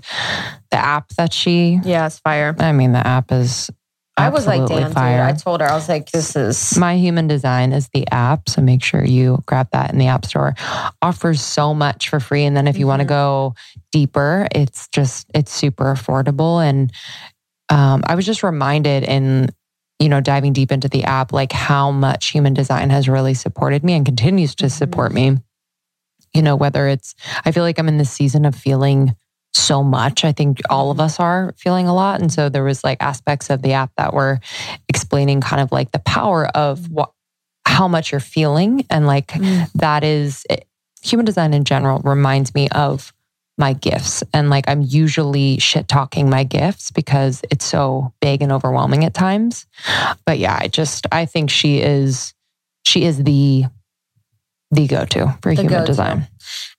the 0.70 0.78
app 0.78 1.10
that 1.18 1.34
she, 1.34 1.78
Yeah, 1.84 2.06
it's 2.06 2.18
fire. 2.18 2.56
I 2.58 2.72
mean, 2.72 2.92
the 2.92 3.06
app 3.06 3.30
is. 3.32 3.70
I 4.18 4.30
was 4.30 4.46
like, 4.46 4.66
damn, 4.66 4.92
fire. 4.92 5.26
dude. 5.26 5.34
I 5.34 5.38
told 5.38 5.60
her, 5.60 5.66
I 5.66 5.74
was 5.74 5.88
like, 5.88 6.10
this 6.10 6.36
is. 6.36 6.78
My 6.78 6.96
Human 6.96 7.26
Design 7.26 7.72
is 7.72 7.90
the 7.92 8.08
app. 8.10 8.48
So 8.48 8.62
make 8.62 8.82
sure 8.82 9.04
you 9.04 9.42
grab 9.46 9.68
that 9.72 9.92
in 9.92 9.98
the 9.98 10.06
App 10.06 10.24
Store. 10.24 10.54
Offers 11.02 11.42
so 11.42 11.74
much 11.74 12.08
for 12.08 12.18
free. 12.18 12.44
And 12.44 12.56
then 12.56 12.66
if 12.66 12.78
you 12.78 12.86
want 12.86 13.00
to 13.00 13.06
go 13.06 13.54
deeper, 13.92 14.48
it's 14.52 14.88
just, 14.88 15.30
it's 15.34 15.52
super 15.52 15.84
affordable. 15.84 16.66
And 16.66 16.92
um, 17.68 18.04
I 18.06 18.14
was 18.14 18.24
just 18.24 18.42
reminded 18.42 19.04
in, 19.04 19.50
you 19.98 20.08
know, 20.08 20.20
diving 20.20 20.54
deep 20.54 20.72
into 20.72 20.88
the 20.88 21.04
app, 21.04 21.32
like 21.32 21.52
how 21.52 21.90
much 21.90 22.28
human 22.28 22.54
design 22.54 22.90
has 22.90 23.08
really 23.08 23.34
supported 23.34 23.84
me 23.84 23.92
and 23.92 24.06
continues 24.06 24.54
to 24.56 24.70
support 24.70 25.12
me. 25.12 25.36
You 26.32 26.42
know, 26.42 26.56
whether 26.56 26.88
it's, 26.88 27.14
I 27.44 27.52
feel 27.52 27.62
like 27.64 27.78
I'm 27.78 27.88
in 27.88 27.98
this 27.98 28.10
season 28.10 28.44
of 28.44 28.54
feeling 28.54 29.14
so 29.56 29.82
much. 29.82 30.24
I 30.24 30.32
think 30.32 30.60
all 30.70 30.90
of 30.90 31.00
us 31.00 31.18
are 31.18 31.54
feeling 31.56 31.88
a 31.88 31.94
lot. 31.94 32.20
And 32.20 32.32
so 32.32 32.48
there 32.48 32.64
was 32.64 32.84
like 32.84 33.02
aspects 33.02 33.50
of 33.50 33.62
the 33.62 33.72
app 33.72 33.90
that 33.96 34.12
were 34.14 34.40
explaining 34.88 35.40
kind 35.40 35.60
of 35.62 35.72
like 35.72 35.92
the 35.92 35.98
power 36.00 36.46
of 36.48 36.90
what, 36.90 37.12
how 37.66 37.88
much 37.88 38.12
you're 38.12 38.20
feeling. 38.20 38.84
And 38.90 39.06
like 39.06 39.28
Mm. 39.28 39.70
that 39.72 40.04
is 40.04 40.44
it, 40.48 40.66
human 41.02 41.24
design 41.26 41.54
in 41.54 41.64
general 41.64 42.00
reminds 42.00 42.54
me 42.54 42.68
of 42.70 43.12
my 43.58 43.72
gifts. 43.72 44.22
And 44.34 44.50
like 44.50 44.68
I'm 44.68 44.82
usually 44.82 45.58
shit 45.58 45.88
talking 45.88 46.28
my 46.28 46.44
gifts 46.44 46.90
because 46.90 47.42
it's 47.50 47.64
so 47.64 48.12
big 48.20 48.42
and 48.42 48.52
overwhelming 48.52 49.04
at 49.04 49.14
times. 49.14 49.66
But 50.26 50.38
yeah, 50.38 50.58
I 50.60 50.68
just, 50.68 51.06
I 51.10 51.24
think 51.26 51.48
she 51.50 51.80
is, 51.80 52.34
she 52.84 53.04
is 53.04 53.22
the, 53.24 53.64
the 54.76 54.86
go-to 54.86 55.36
for 55.42 55.52
The 55.54 55.62
human 55.62 55.80
go-to. 55.80 55.86
design. 55.86 56.28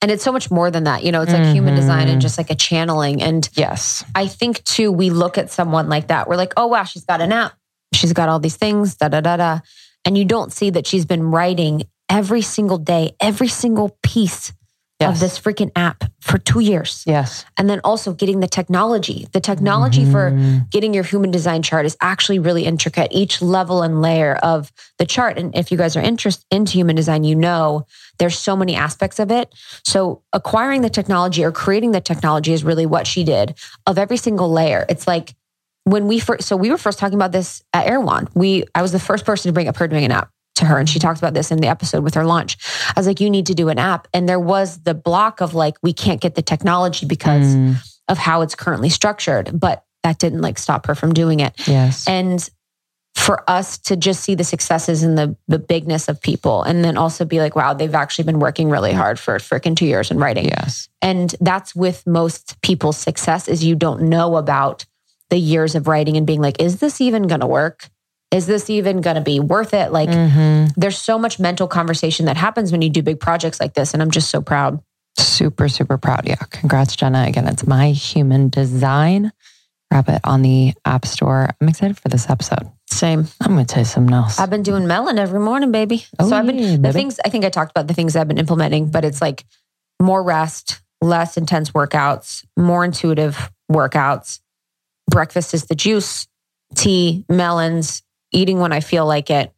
And 0.02 0.10
it's 0.10 0.24
so 0.24 0.32
much 0.32 0.50
more 0.50 0.72
than 0.72 0.86
that. 0.86 1.04
You 1.04 1.12
know, 1.12 1.22
it's 1.24 1.34
like 1.34 1.44
human 1.54 1.76
design 1.76 2.08
and 2.08 2.20
Mhm. 2.20 2.22
just 2.22 2.38
like 2.38 2.50
a 2.50 2.56
channeling. 2.56 3.22
And 3.22 3.48
Yes. 3.56 4.04
I 4.16 4.28
think 4.28 4.64
too, 4.64 4.92
we 4.92 5.10
look 5.10 5.38
at 5.38 5.52
someone 5.52 5.90
like 5.90 6.08
that. 6.08 6.30
We're 6.30 6.38
like, 6.38 6.54
oh, 6.56 6.68
wow, 6.68 6.86
she's 6.86 7.04
got 7.04 7.20
an 7.22 7.34
app. 7.34 7.54
She's 7.94 8.14
got 8.14 8.30
all 8.30 8.40
these 8.40 8.56
things, 8.56 8.96
da 8.96 9.10
da 9.10 9.20
da 9.22 9.36
da. 9.38 9.60
And 10.06 10.18
you 10.18 10.24
don't 10.24 10.54
see 10.54 10.70
that 10.70 10.88
she's 10.88 11.06
been 11.06 11.24
writing 11.24 11.84
every 12.10 12.42
single 12.42 12.78
day, 12.78 13.12
every 13.20 13.50
single 13.50 13.98
piece 14.04 14.54
Yes. 15.00 15.14
of 15.14 15.20
this 15.20 15.40
freaking 15.40 15.70
app 15.76 16.06
for 16.22 16.40
two 16.40 16.60
years. 16.60 17.04
Yes. 17.06 17.46
And 17.56 17.70
then 17.70 17.80
also 17.84 18.14
getting 18.14 18.40
the 18.40 18.48
technology. 18.48 19.28
The 19.32 19.40
technology 19.40 20.06
for 20.06 20.32
Mhm. 20.32 20.72
getting 20.72 20.92
your 20.92 21.04
human 21.04 21.30
design 21.30 21.62
chart 21.62 21.86
is 21.86 21.96
actually 22.02 22.40
really 22.40 22.66
intricate. 22.66 23.10
Each 23.12 23.40
level 23.40 23.84
and 23.84 24.02
layer 24.02 24.38
of 24.38 24.72
the 24.98 25.06
chart. 25.06 25.38
And 25.38 25.56
if 25.56 25.72
you 25.72 25.78
guys 25.78 25.96
are 25.96 26.02
interested 26.02 26.46
into 26.50 26.74
human 26.74 26.96
design, 26.96 27.24
you 27.24 27.36
know 27.36 27.86
there's 28.18 28.40
so 28.40 28.56
many 28.56 28.76
aspects 28.76 29.20
of 29.20 29.30
it. 29.30 29.54
So 29.86 30.24
acquiring 30.34 30.82
the 30.82 30.90
technology 30.90 31.44
or 31.44 31.52
creating 31.52 31.92
the 31.92 32.02
technology 32.02 32.52
is 32.52 32.64
really 32.64 32.88
what 32.88 33.06
she 33.06 33.24
did 33.24 33.54
of 33.86 34.00
every 34.00 34.18
single 34.18 34.52
layer. 34.52 34.84
It's 34.90 35.06
like 35.06 35.36
when 35.84 36.08
we 36.08 36.18
first, 36.18 36.48
so 36.48 36.56
we 36.58 36.72
were 36.72 36.78
first 36.78 36.98
talking 36.98 37.16
about 37.16 37.32
this 37.32 37.62
at 37.72 37.86
Erewhon. 37.86 38.30
We, 38.34 38.64
I 38.74 38.82
was 38.82 38.94
the 38.94 39.00
first 39.00 39.26
person 39.26 39.48
to 39.50 39.54
bring 39.54 39.68
up 39.68 39.78
her 39.78 39.88
doing 39.88 40.06
an 40.06 40.12
app 40.12 40.32
to 40.58 40.66
her. 40.66 40.78
And 40.78 40.88
she 40.90 41.00
talked 41.00 41.18
about 41.20 41.34
this 41.34 41.50
in 41.52 41.60
the 41.60 41.68
episode 41.68 42.04
with 42.04 42.14
her 42.14 42.26
launch. 42.26 42.58
I 42.90 42.94
was 43.00 43.08
like, 43.08 43.20
you 43.20 43.30
need 43.30 43.46
to 43.48 43.54
do 43.56 43.70
an 43.70 43.80
app. 43.80 44.08
And 44.14 44.28
there 44.30 44.40
was 44.40 44.80
the 44.84 44.94
block 44.94 45.42
of 45.42 45.54
like, 45.54 45.76
we 45.82 45.94
can't 45.94 46.22
get 46.22 46.36
the 46.36 46.42
technology 46.42 47.06
because 47.06 47.56
Mm. 47.56 47.76
of 48.08 48.18
how 48.18 48.42
it's 48.42 48.56
currently 48.56 48.90
structured. 48.90 49.60
But 49.60 49.84
that 50.04 50.20
didn't 50.20 50.42
like 50.42 50.58
stop 50.58 50.86
her 50.88 50.96
from 50.96 51.14
doing 51.14 51.40
it. 51.40 51.54
Yes. 51.68 52.08
And 52.08 52.48
for 53.16 53.44
us 53.50 53.80
to 53.80 53.96
just 53.96 54.22
see 54.24 54.36
the 54.36 54.44
successes 54.44 55.02
and 55.02 55.18
the 55.18 55.36
the 55.48 55.58
bigness 55.58 56.08
of 56.08 56.22
people 56.22 56.62
and 56.64 56.84
then 56.84 56.98
also 56.98 57.26
be 57.26 57.40
like, 57.40 57.56
wow, 57.56 57.74
they've 57.74 57.96
actually 57.96 58.26
been 58.26 58.40
working 58.40 58.70
really 58.70 58.94
hard 58.94 59.20
for 59.20 59.38
freaking 59.40 59.76
two 59.76 59.88
years 59.88 60.12
in 60.12 60.20
writing. 60.20 60.46
yes. 60.46 60.88
And 61.02 61.34
that's 61.42 61.76
with 61.76 62.06
most 62.06 62.62
people's 62.62 62.98
success 62.98 63.48
is 63.48 63.64
you 63.64 63.76
don't 63.76 64.04
know 64.04 64.36
about 64.38 64.86
the 65.30 65.38
years 65.38 65.74
of 65.76 65.88
writing 65.88 66.16
and 66.16 66.28
being 66.28 66.42
like, 66.42 66.62
is 66.62 66.80
this 66.80 67.02
even 67.02 67.24
gonna 67.24 67.48
work? 67.48 67.90
Is 68.32 68.46
this 68.46 68.70
even 68.70 69.02
gonna 69.02 69.22
be 69.22 69.40
worth 69.40 69.74
it? 69.74 69.92
Like 69.92 70.10
Mhm. 70.10 70.74
there's 70.76 70.98
so 70.98 71.18
much 71.18 71.40
mental 71.40 71.68
conversation 71.68 72.26
that 72.26 72.38
happens 72.38 72.72
when 72.72 72.82
you 72.82 72.90
do 72.90 73.02
big 73.02 73.20
projects 73.20 73.60
like 73.60 73.74
this. 73.74 73.94
And 73.94 74.02
I'm 74.04 74.12
just 74.12 74.30
so 74.30 74.42
proud. 74.42 74.80
Super, 75.18 75.70
super 75.70 75.98
proud. 75.98 76.28
Yeah. 76.28 76.36
Congrats, 76.50 76.96
Jenna. 76.96 77.24
Again, 77.28 77.48
it's 77.48 77.66
my 77.66 77.92
human 77.92 78.50
design. 78.50 79.32
Grab 79.90 80.10
it 80.10 80.20
on 80.26 80.42
the 80.42 80.74
App 80.84 81.06
Store. 81.06 81.50
I'm 81.62 81.70
excited 81.70 81.98
for 81.98 82.10
this 82.10 82.30
episode. 82.30 82.70
Same. 82.90 83.28
I'm 83.40 83.54
going 83.54 83.66
to 83.66 83.74
tell 83.74 83.82
you 83.82 83.86
something 83.86 84.14
else. 84.14 84.38
I've 84.38 84.50
been 84.50 84.62
doing 84.64 84.86
melon 84.86 85.18
every 85.18 85.40
morning, 85.40 85.72
baby. 85.72 86.06
Oh, 86.20 86.28
so 86.28 86.36
I've 86.36 86.46
been 86.46 86.60
yeah, 86.60 86.72
the 86.74 86.78
baby. 86.80 86.94
things 86.94 87.20
I 87.24 87.30
think 87.30 87.46
I 87.46 87.50
talked 87.50 87.72
about 87.72 87.88
the 87.88 87.94
things 87.94 88.16
I've 88.18 88.28
been 88.28 88.38
implementing, 88.38 88.92
but 88.92 89.06
it's 89.06 89.22
like 89.22 89.46
more 90.02 90.22
rest, 90.22 90.82
less 91.02 91.38
intense 91.38 91.72
workouts, 91.72 92.44
more 92.58 92.84
intuitive 92.84 93.50
workouts. 93.72 94.40
Breakfast 95.10 95.54
is 95.54 95.66
the 95.66 95.76
juice, 95.76 96.28
tea, 96.76 97.24
melons, 97.30 98.04
eating 98.32 98.60
when 98.60 98.72
I 98.74 98.80
feel 98.80 99.06
like 99.06 99.30
it, 99.30 99.52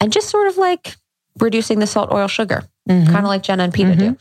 and 0.00 0.12
just 0.12 0.28
sort 0.28 0.48
of 0.48 0.56
like 0.56 0.96
reducing 1.40 1.78
the 1.80 1.86
salt, 1.86 2.12
oil, 2.12 2.28
sugar, 2.28 2.64
Mhm. 2.88 3.06
kind 3.06 3.18
of 3.18 3.24
like 3.26 3.42
Jenna 3.42 3.64
and 3.64 3.74
Peta 3.74 3.96
do. 3.96 4.16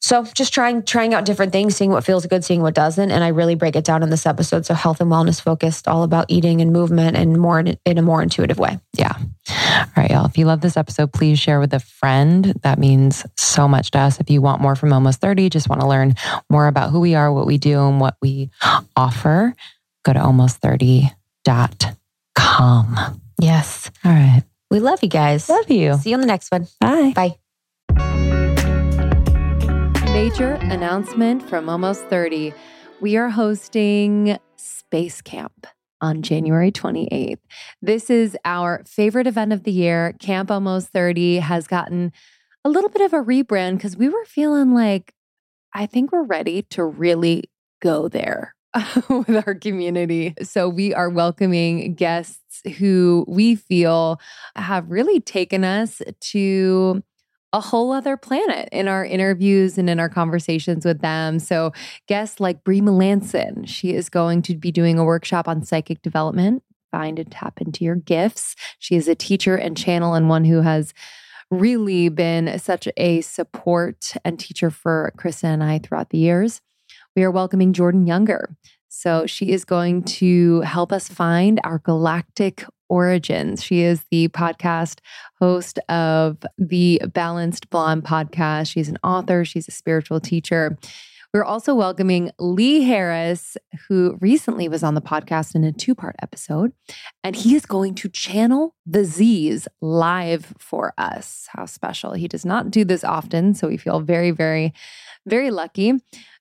So 0.00 0.22
just 0.32 0.54
trying 0.54 0.84
trying 0.84 1.12
out 1.12 1.24
different 1.24 1.50
things, 1.50 1.74
seeing 1.74 1.90
what 1.90 2.04
feels 2.04 2.24
good, 2.26 2.44
seeing 2.44 2.62
what 2.62 2.72
doesn't, 2.74 3.10
and 3.10 3.24
I 3.24 3.28
really 3.28 3.56
break 3.56 3.74
it 3.74 3.84
down 3.84 4.04
in 4.04 4.10
this 4.10 4.26
episode. 4.26 4.64
So 4.64 4.74
health 4.74 5.00
and 5.00 5.10
wellness 5.10 5.40
focused, 5.40 5.88
all 5.88 6.04
about 6.04 6.26
eating 6.28 6.60
and 6.60 6.72
movement, 6.72 7.16
and 7.16 7.36
more 7.36 7.58
in, 7.58 7.76
in 7.84 7.98
a 7.98 8.02
more 8.02 8.22
intuitive 8.22 8.58
way. 8.60 8.78
Yeah. 8.96 9.12
All 9.18 9.86
right, 9.96 10.08
y'all. 10.10 10.24
If 10.26 10.38
you 10.38 10.44
love 10.46 10.60
this 10.60 10.76
episode, 10.76 11.12
please 11.12 11.40
share 11.40 11.58
with 11.58 11.74
a 11.74 11.80
friend. 11.80 12.54
That 12.62 12.78
means 12.78 13.26
so 13.36 13.66
much 13.66 13.90
to 13.90 13.98
us. 13.98 14.20
If 14.20 14.30
you 14.30 14.40
want 14.40 14.62
more 14.62 14.76
from 14.76 14.92
Almost 14.92 15.20
30, 15.20 15.50
just 15.50 15.68
want 15.68 15.80
to 15.80 15.86
learn 15.88 16.14
more 16.48 16.68
about 16.68 16.90
who 16.90 17.00
we 17.00 17.16
are, 17.16 17.32
what 17.32 17.46
we 17.46 17.58
do, 17.58 17.84
and 17.88 18.00
what 18.00 18.16
we 18.22 18.50
offer, 18.96 19.52
go 20.04 20.12
to 20.12 20.20
almost30.com. 20.20 23.20
Yes. 23.40 23.90
All 24.04 24.12
right. 24.12 24.42
We 24.70 24.80
love 24.80 25.02
you 25.02 25.08
guys. 25.08 25.48
Love 25.48 25.70
you. 25.70 25.94
See 25.98 26.10
you 26.10 26.16
on 26.16 26.20
the 26.20 26.26
next 26.26 26.50
one. 26.50 26.66
Bye. 26.80 27.12
Bye. 27.14 27.38
Major 30.12 30.54
announcement 30.54 31.48
from 31.48 31.68
Almost 31.68 32.04
30. 32.06 32.52
We 33.00 33.16
are 33.16 33.28
hosting 33.28 34.38
Space 34.56 35.22
Camp 35.22 35.66
on 36.00 36.22
January 36.22 36.72
28th. 36.72 37.38
This 37.80 38.10
is 38.10 38.36
our 38.44 38.82
favorite 38.86 39.26
event 39.26 39.52
of 39.52 39.62
the 39.62 39.72
year. 39.72 40.14
Camp 40.18 40.50
Almost 40.50 40.88
30 40.88 41.36
has 41.36 41.66
gotten 41.66 42.12
a 42.64 42.68
little 42.68 42.90
bit 42.90 43.02
of 43.02 43.12
a 43.12 43.22
rebrand 43.22 43.76
because 43.76 43.96
we 43.96 44.08
were 44.08 44.24
feeling 44.24 44.74
like, 44.74 45.14
I 45.72 45.86
think 45.86 46.10
we're 46.10 46.24
ready 46.24 46.62
to 46.70 46.84
really 46.84 47.44
go 47.80 48.08
there. 48.08 48.54
with 49.08 49.46
our 49.46 49.54
community. 49.54 50.34
So, 50.42 50.68
we 50.68 50.94
are 50.94 51.08
welcoming 51.08 51.94
guests 51.94 52.60
who 52.78 53.24
we 53.28 53.54
feel 53.54 54.20
have 54.56 54.90
really 54.90 55.20
taken 55.20 55.64
us 55.64 56.02
to 56.20 57.02
a 57.52 57.60
whole 57.60 57.92
other 57.92 58.16
planet 58.16 58.68
in 58.72 58.88
our 58.88 59.04
interviews 59.04 59.78
and 59.78 59.88
in 59.88 59.98
our 59.98 60.08
conversations 60.08 60.84
with 60.84 61.00
them. 61.00 61.38
So, 61.38 61.72
guests 62.06 62.40
like 62.40 62.64
Bree 62.64 62.80
Melanson, 62.80 63.66
she 63.66 63.94
is 63.94 64.08
going 64.08 64.42
to 64.42 64.56
be 64.56 64.70
doing 64.70 64.98
a 64.98 65.04
workshop 65.04 65.48
on 65.48 65.64
psychic 65.64 66.02
development. 66.02 66.62
Find 66.90 67.18
and 67.18 67.30
tap 67.30 67.60
into 67.60 67.84
your 67.84 67.96
gifts. 67.96 68.54
She 68.78 68.96
is 68.96 69.08
a 69.08 69.14
teacher 69.14 69.56
and 69.56 69.76
channel, 69.76 70.14
and 70.14 70.28
one 70.28 70.44
who 70.44 70.60
has 70.62 70.92
really 71.50 72.08
been 72.10 72.58
such 72.58 72.88
a 72.96 73.22
support 73.22 74.14
and 74.24 74.38
teacher 74.38 74.70
for 74.70 75.12
Krista 75.16 75.44
and 75.44 75.64
I 75.64 75.78
throughout 75.78 76.10
the 76.10 76.18
years. 76.18 76.60
We 77.16 77.24
are 77.24 77.30
welcoming 77.30 77.72
Jordan 77.72 78.06
Younger. 78.06 78.56
So, 78.88 79.26
she 79.26 79.52
is 79.52 79.64
going 79.64 80.02
to 80.04 80.60
help 80.62 80.92
us 80.92 81.08
find 81.08 81.60
our 81.64 81.78
galactic 81.78 82.64
origins. 82.88 83.62
She 83.62 83.82
is 83.82 84.04
the 84.10 84.28
podcast 84.28 85.00
host 85.38 85.78
of 85.88 86.38
the 86.56 87.02
Balanced 87.12 87.68
Blonde 87.70 88.04
podcast. 88.04 88.70
She's 88.70 88.88
an 88.88 88.98
author, 89.04 89.44
she's 89.44 89.68
a 89.68 89.72
spiritual 89.72 90.20
teacher. 90.20 90.78
We're 91.34 91.44
also 91.44 91.74
welcoming 91.74 92.30
Lee 92.38 92.82
Harris, 92.84 93.58
who 93.86 94.16
recently 94.22 94.66
was 94.66 94.82
on 94.82 94.94
the 94.94 95.02
podcast 95.02 95.54
in 95.54 95.62
a 95.62 95.72
two 95.72 95.94
part 95.94 96.16
episode, 96.22 96.72
and 97.22 97.36
he 97.36 97.54
is 97.54 97.66
going 97.66 97.94
to 97.96 98.08
channel 98.08 98.74
the 98.86 99.04
Z's 99.04 99.68
live 99.82 100.54
for 100.58 100.94
us. 100.96 101.46
How 101.50 101.66
special. 101.66 102.14
He 102.14 102.28
does 102.28 102.46
not 102.46 102.70
do 102.70 102.82
this 102.82 103.04
often, 103.04 103.52
so 103.52 103.68
we 103.68 103.76
feel 103.76 104.00
very, 104.00 104.30
very, 104.30 104.72
very 105.26 105.50
lucky. 105.50 105.92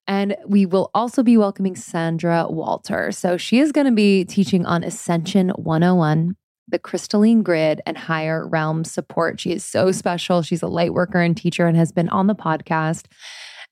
And 0.08 0.36
we 0.48 0.66
will 0.66 0.90
also 0.94 1.22
be 1.22 1.38
welcoming 1.38 1.76
Sandra 1.76 2.48
Walter. 2.50 3.12
So 3.12 3.36
she 3.38 3.60
is 3.60 3.72
going 3.72 3.88
to 3.88 3.94
be 3.94 4.24
teaching 4.24 4.66
on 4.66 4.84
Ascension 4.84 5.50
101, 5.50 6.36
the 6.70 6.80
crystalline 6.80 7.44
grid, 7.44 7.82
and 7.86 7.98
higher 7.98 8.48
realm 8.48 8.86
support. 8.86 9.40
She 9.42 9.52
is 9.52 9.66
so 9.66 9.92
special. 9.92 10.42
She's 10.42 10.62
a 10.62 10.68
light 10.68 10.94
worker 10.94 11.20
and 11.20 11.36
teacher 11.36 11.68
and 11.68 11.76
has 11.76 11.92
been 11.92 12.10
on 12.10 12.28
the 12.28 12.36
podcast. 12.36 13.06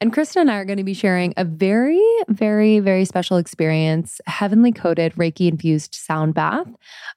And 0.01 0.13
Krista 0.13 0.41
and 0.41 0.51
I 0.51 0.55
are 0.57 0.65
going 0.65 0.77
to 0.77 0.83
be 0.83 0.93
sharing 0.93 1.33
a 1.37 1.45
very, 1.45 2.03
very, 2.27 2.79
very 2.79 3.05
special 3.05 3.37
experience, 3.37 4.19
heavenly 4.27 4.73
coded 4.73 5.13
Reiki 5.13 5.47
infused 5.47 5.95
sound 5.95 6.33
bath. 6.33 6.67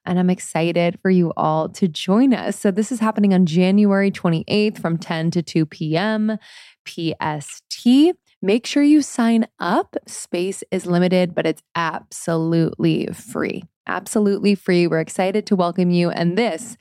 And 0.07 0.17
I'm 0.17 0.31
excited 0.31 0.97
for 1.03 1.11
you 1.11 1.33
all 1.37 1.69
to 1.71 1.89
join 1.89 2.33
us. 2.33 2.57
So, 2.57 2.71
this 2.71 2.93
is 2.93 3.01
happening 3.01 3.35
on 3.35 3.47
January 3.47 4.13
28th 4.13 4.81
from 4.81 4.97
10 4.97 5.33
to 5.33 5.43
2 5.43 5.67
p.m. 5.67 6.39
PST. 6.87 8.15
Make 8.41 8.67
sure 8.67 8.83
you 8.83 9.03
sign 9.03 9.47
up. 9.59 9.97
Space 10.07 10.63
is 10.71 10.87
limited, 10.87 11.35
but 11.35 11.47
it's 11.47 11.63
absolutely 11.75 13.07
free. 13.09 13.65
Absolutely 13.87 14.55
free. 14.55 14.87
We're 14.87 15.01
excited 15.01 15.47
to 15.47 15.57
welcome 15.57 15.91
you. 15.91 16.11
And 16.11 16.39
this 16.39 16.77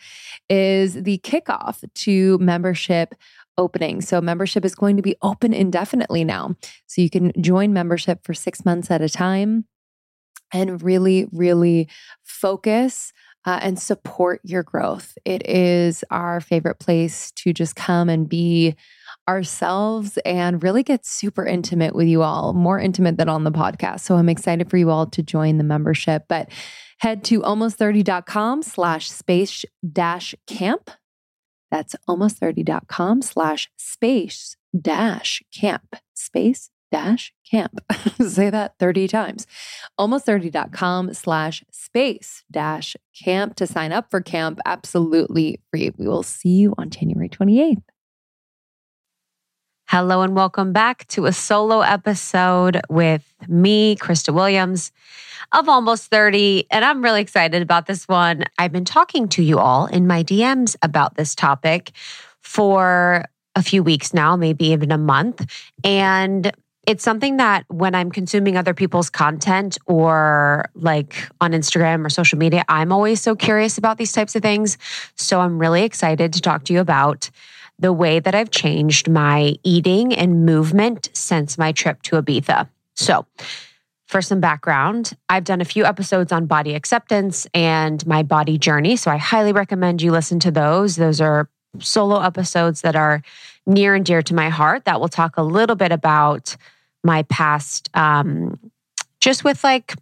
is 0.50 1.02
the 1.02 1.18
kickoff 1.20 1.84
to 1.94 2.38
membership 2.38 3.16
opening. 3.58 4.02
So, 4.02 4.22
membership 4.22 4.64
is 4.66 4.76
going 4.76 4.98
to 4.98 5.02
be 5.02 5.16
open 5.22 5.54
indefinitely 5.54 6.24
now. 6.24 6.56
So, 6.86 7.02
you 7.02 7.10
can 7.10 7.32
join 7.42 7.74
membership 7.74 8.24
for 8.24 8.34
six 8.34 8.64
months 8.64 8.92
at 8.92 9.02
a 9.02 9.10
time 9.10 9.66
and 10.54 10.82
really, 10.84 11.28
really 11.32 11.88
focus 12.24 13.14
uh, 13.46 13.60
and 13.62 13.80
support 13.80 14.42
your 14.44 14.62
growth. 14.64 15.18
It 15.26 15.48
is 15.48 16.04
our 16.12 16.42
favorite 16.42 16.80
place 16.80 17.32
to 17.32 17.54
just 17.54 17.76
come 17.76 18.10
and 18.10 18.28
be 18.28 18.76
ourselves 19.28 20.18
and 20.26 20.64
really 20.64 20.84
get 20.84 21.06
super 21.06 21.46
intimate 21.46 21.96
with 21.96 22.08
you 22.08 22.24
all, 22.24 22.54
more 22.54 22.80
intimate 22.80 23.18
than 23.18 23.30
on 23.30 23.44
the 23.44 23.52
podcast. 23.52 24.02
So 24.02 24.16
I'm 24.16 24.30
excited 24.30 24.70
for 24.70 24.78
you 24.78 24.90
all 24.90 25.08
to 25.08 25.22
join 25.24 25.58
the 25.58 25.64
membership. 25.64 26.26
But 26.28 26.50
head 27.00 27.24
to 27.26 27.42
almost30.com 27.42 28.64
slash 28.64 29.10
space 29.10 29.66
dash 29.92 30.34
camp. 30.48 30.92
That's 31.70 31.96
almost30.com 32.08 33.22
slash 33.22 33.70
space 33.78 34.56
dash 34.80 35.44
camp. 35.54 35.96
Space 36.14 36.70
dash 36.92 37.34
camp. 37.50 37.80
Say 38.26 38.50
that 38.50 38.76
30 38.80 39.08
times. 39.08 39.48
Almost30.com 40.00 41.14
slash 41.14 41.64
space 41.72 42.44
dash 42.50 42.96
camp 43.22 43.56
to 43.56 43.68
sign 43.68 43.92
up 43.92 44.10
for 44.10 44.22
camp. 44.22 44.60
Absolutely 44.66 45.60
free. 45.70 45.92
We 45.98 46.08
will 46.08 46.24
see 46.24 46.50
you 46.50 46.74
on 46.78 46.90
January 46.90 47.30
28th. 47.30 47.84
Hello 49.90 50.22
and 50.22 50.36
welcome 50.36 50.74
back 50.74 51.08
to 51.08 51.28
a 51.28 51.32
solo 51.32 51.80
episode 51.80 52.82
with 52.90 53.24
me, 53.48 53.96
Krista 53.96 54.34
Williams 54.34 54.92
of 55.54 55.70
Almost 55.70 56.12
30. 56.12 56.68
And 56.70 56.84
I'm 56.84 57.02
really 57.02 57.22
excited 57.22 57.62
about 57.62 57.86
this 57.86 58.06
one. 58.06 58.44
I've 58.58 58.74
been 58.74 58.84
talking 58.84 59.30
to 59.30 59.42
you 59.42 59.60
all 59.60 59.86
in 59.86 60.06
my 60.06 60.26
DMs 60.26 60.76
about 60.82 61.16
this 61.16 61.36
topic 61.36 61.94
for 62.42 63.24
a 63.56 63.64
few 63.64 63.82
weeks 63.82 64.14
now, 64.14 64.36
maybe 64.36 64.66
even 64.74 64.92
a 64.92 64.98
month. 64.98 65.46
And 65.86 66.52
it's 66.86 67.04
something 67.06 67.38
that 67.38 67.64
when 67.70 67.96
I'm 67.96 68.12
consuming 68.12 68.58
other 68.58 68.74
people's 68.74 69.10
content 69.10 69.78
or 69.86 70.70
like 70.76 71.30
on 71.40 71.54
Instagram 71.54 72.06
or 72.06 72.10
social 72.10 72.38
media, 72.38 72.66
I'm 72.68 72.92
always 72.92 73.22
so 73.22 73.38
curious 73.38 73.78
about 73.78 73.98
these 73.98 74.12
types 74.12 74.36
of 74.36 74.42
things. 74.42 74.78
So 75.16 75.40
I'm 75.40 75.58
really 75.58 75.84
excited 75.84 76.34
to 76.34 76.42
talk 76.42 76.66
to 76.66 76.74
you 76.74 76.82
about 76.82 77.30
the 77.80 77.94
way 77.94 78.20
that 78.20 78.34
I've 78.34 78.52
changed 78.52 79.10
my 79.10 79.56
eating 79.64 80.14
and 80.14 80.46
movement 80.46 81.10
since 81.14 81.58
my 81.58 81.72
trip 81.72 82.02
to 82.04 82.22
Ibiza. 82.22 82.68
So, 82.96 83.26
for 84.08 84.22
some 84.22 84.40
background, 84.40 85.18
I've 85.28 85.44
done 85.44 85.60
a 85.60 85.66
few 85.66 85.84
episodes 85.84 86.32
on 86.32 86.46
body 86.46 86.76
acceptance 86.76 87.46
and 87.54 88.06
my 88.08 88.24
body 88.24 88.58
journey. 88.58 88.96
So, 88.96 89.12
I 89.12 89.18
highly 89.18 89.52
recommend 89.52 90.02
you 90.02 90.12
listen 90.12 90.40
to 90.40 90.52
those. 90.52 90.96
Those 90.96 91.22
are 91.22 91.50
solo 91.80 92.22
episodes 92.22 92.82
that 92.82 92.96
are 92.96 93.22
near 93.66 93.94
and 93.94 94.06
dear 94.06 94.22
to 94.24 94.34
my 94.34 94.50
heart 94.50 94.86
that 94.86 95.00
will 95.00 95.10
talk 95.10 95.38
a 95.38 95.44
little 95.44 95.76
bit 95.76 95.92
about 95.92 96.56
my 97.04 97.24
past 97.24 97.90
um, 97.94 98.60
just 99.20 99.44
with 99.44 99.64
like 99.64 99.96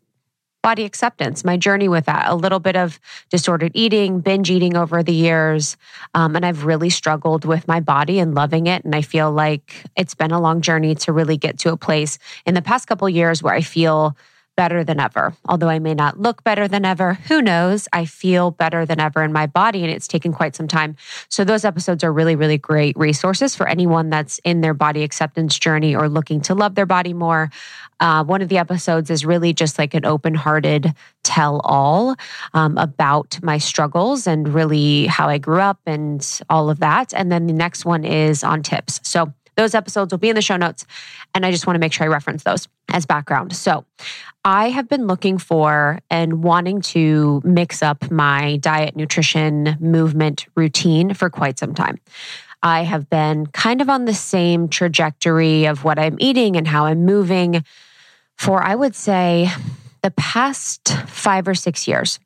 body 0.66 0.84
acceptance, 0.84 1.46
my 1.46 1.58
journey 1.58 1.88
with 1.88 2.06
that, 2.06 2.28
a 2.28 2.34
little 2.34 2.60
bit 2.60 2.76
of 2.76 3.00
disordered 3.30 3.72
eating, 3.76 4.20
binge 4.20 4.50
eating 4.50 4.76
over 4.76 5.04
the 5.04 5.14
years. 5.14 5.78
Um, 6.16 6.36
and 6.36 6.44
I've 6.44 6.66
really 6.66 6.90
struggled 6.90 7.46
with 7.46 7.68
my 7.68 7.82
body 7.82 8.18
and 8.18 8.34
loving 8.34 8.66
it. 8.66 8.84
And 8.84 8.96
I 8.96 9.04
feel 9.04 9.32
like 9.32 9.86
it's 9.96 10.16
been 10.16 10.32
a 10.32 10.42
long 10.42 10.62
journey 10.62 10.96
to 10.96 11.14
really 11.14 11.38
get 11.38 11.60
to 11.60 11.72
a 11.72 11.78
place 11.78 12.18
in 12.48 12.56
the 12.56 12.64
past 12.64 12.88
couple 12.88 13.08
years 13.08 13.44
where 13.44 13.54
I 13.54 13.62
feel 13.62 14.18
better 14.56 14.84
than 14.84 15.00
ever. 15.00 15.34
Although 15.48 15.70
I 15.70 15.80
may 15.80 15.94
not 15.94 16.20
look 16.20 16.44
better 16.44 16.68
than 16.68 16.86
ever, 16.86 17.14
who 17.14 17.42
knows? 17.42 17.88
I 17.94 18.06
feel 18.06 18.52
better 18.52 18.86
than 18.86 19.00
ever 19.00 19.24
in 19.24 19.34
my 19.34 19.48
body, 19.48 19.84
and 19.84 19.92
it's 19.92 20.08
taken 20.08 20.34
quite 20.34 20.56
some 20.56 20.68
time. 20.68 20.96
So, 21.30 21.44
those 21.44 21.66
episodes 21.66 22.04
are 22.04 22.12
really, 22.12 22.36
really 22.36 22.58
great 22.58 22.98
resources 22.98 23.56
for 23.56 23.68
anyone 23.68 24.10
that's 24.10 24.40
in 24.40 24.62
their 24.62 24.74
body 24.74 25.04
acceptance 25.04 25.58
journey 25.58 25.96
or 25.96 26.10
looking 26.10 26.42
to 26.42 26.56
love 26.56 26.76
their 26.76 26.86
body 26.86 27.14
more. 27.14 27.50
Uh, 28.00 28.24
one 28.24 28.42
of 28.42 28.50
the 28.50 28.58
episodes 28.58 29.10
is 29.10 29.26
really 29.26 29.54
just 29.54 29.80
like 29.80 29.94
an 29.94 30.06
open 30.06 30.36
hearted 30.36 30.94
tell 31.24 31.62
all 31.64 32.16
um, 32.54 32.78
about 32.78 33.40
my 33.42 33.58
struggles 33.58 34.28
and 34.28 34.54
really 34.54 35.06
how 35.06 35.30
I 35.30 35.38
grew 35.38 35.62
up 35.62 35.80
and 35.86 36.40
all 36.50 36.70
of 36.70 36.80
that. 36.80 37.14
And 37.14 37.32
then 37.32 37.48
the 37.48 37.54
next 37.54 37.86
one 37.86 38.04
is 38.04 38.44
on 38.44 38.64
tips. 38.64 39.00
So, 39.04 39.34
those 39.56 39.74
episodes 39.74 40.12
will 40.12 40.20
be 40.20 40.30
in 40.30 40.36
the 40.36 40.42
show 40.42 40.58
notes. 40.58 40.86
And 41.34 41.46
I 41.46 41.52
just 41.52 41.68
want 41.68 41.76
to 41.76 41.80
make 41.80 41.94
sure 41.94 42.06
I 42.06 42.10
reference 42.10 42.44
those 42.44 42.68
as 42.92 43.06
background. 43.06 43.56
So 43.56 43.86
I 44.44 44.70
have 44.70 44.88
been 44.88 45.08
looking 45.08 45.38
for 45.38 46.00
and 46.10 46.44
wanting 46.44 46.82
to 46.82 47.42
mix 47.44 47.82
up 47.82 48.12
my 48.12 48.58
diet, 48.58 48.96
nutrition, 48.96 49.78
movement 49.80 50.46
routine 50.56 51.14
for 51.14 51.30
quite 51.30 51.58
some 51.58 51.74
time. 51.74 52.00
I 52.62 52.84
have 52.84 53.10
been 53.10 53.48
kind 53.48 53.82
of 53.82 53.90
on 53.90 54.06
the 54.06 54.14
same 54.14 54.70
trajectory 54.70 55.66
of 55.66 55.84
what 55.84 56.00
I'm 56.00 56.18
eating 56.20 56.56
and 56.56 56.68
how 56.68 56.86
I'm 56.86 57.06
moving 57.06 57.64
for, 58.38 58.62
I 58.64 58.76
would 58.76 58.96
say, 58.96 59.50
the 60.02 60.12
past 60.12 60.90
five 61.08 61.48
or 61.48 61.56
six 61.56 61.88
years. 61.88 62.20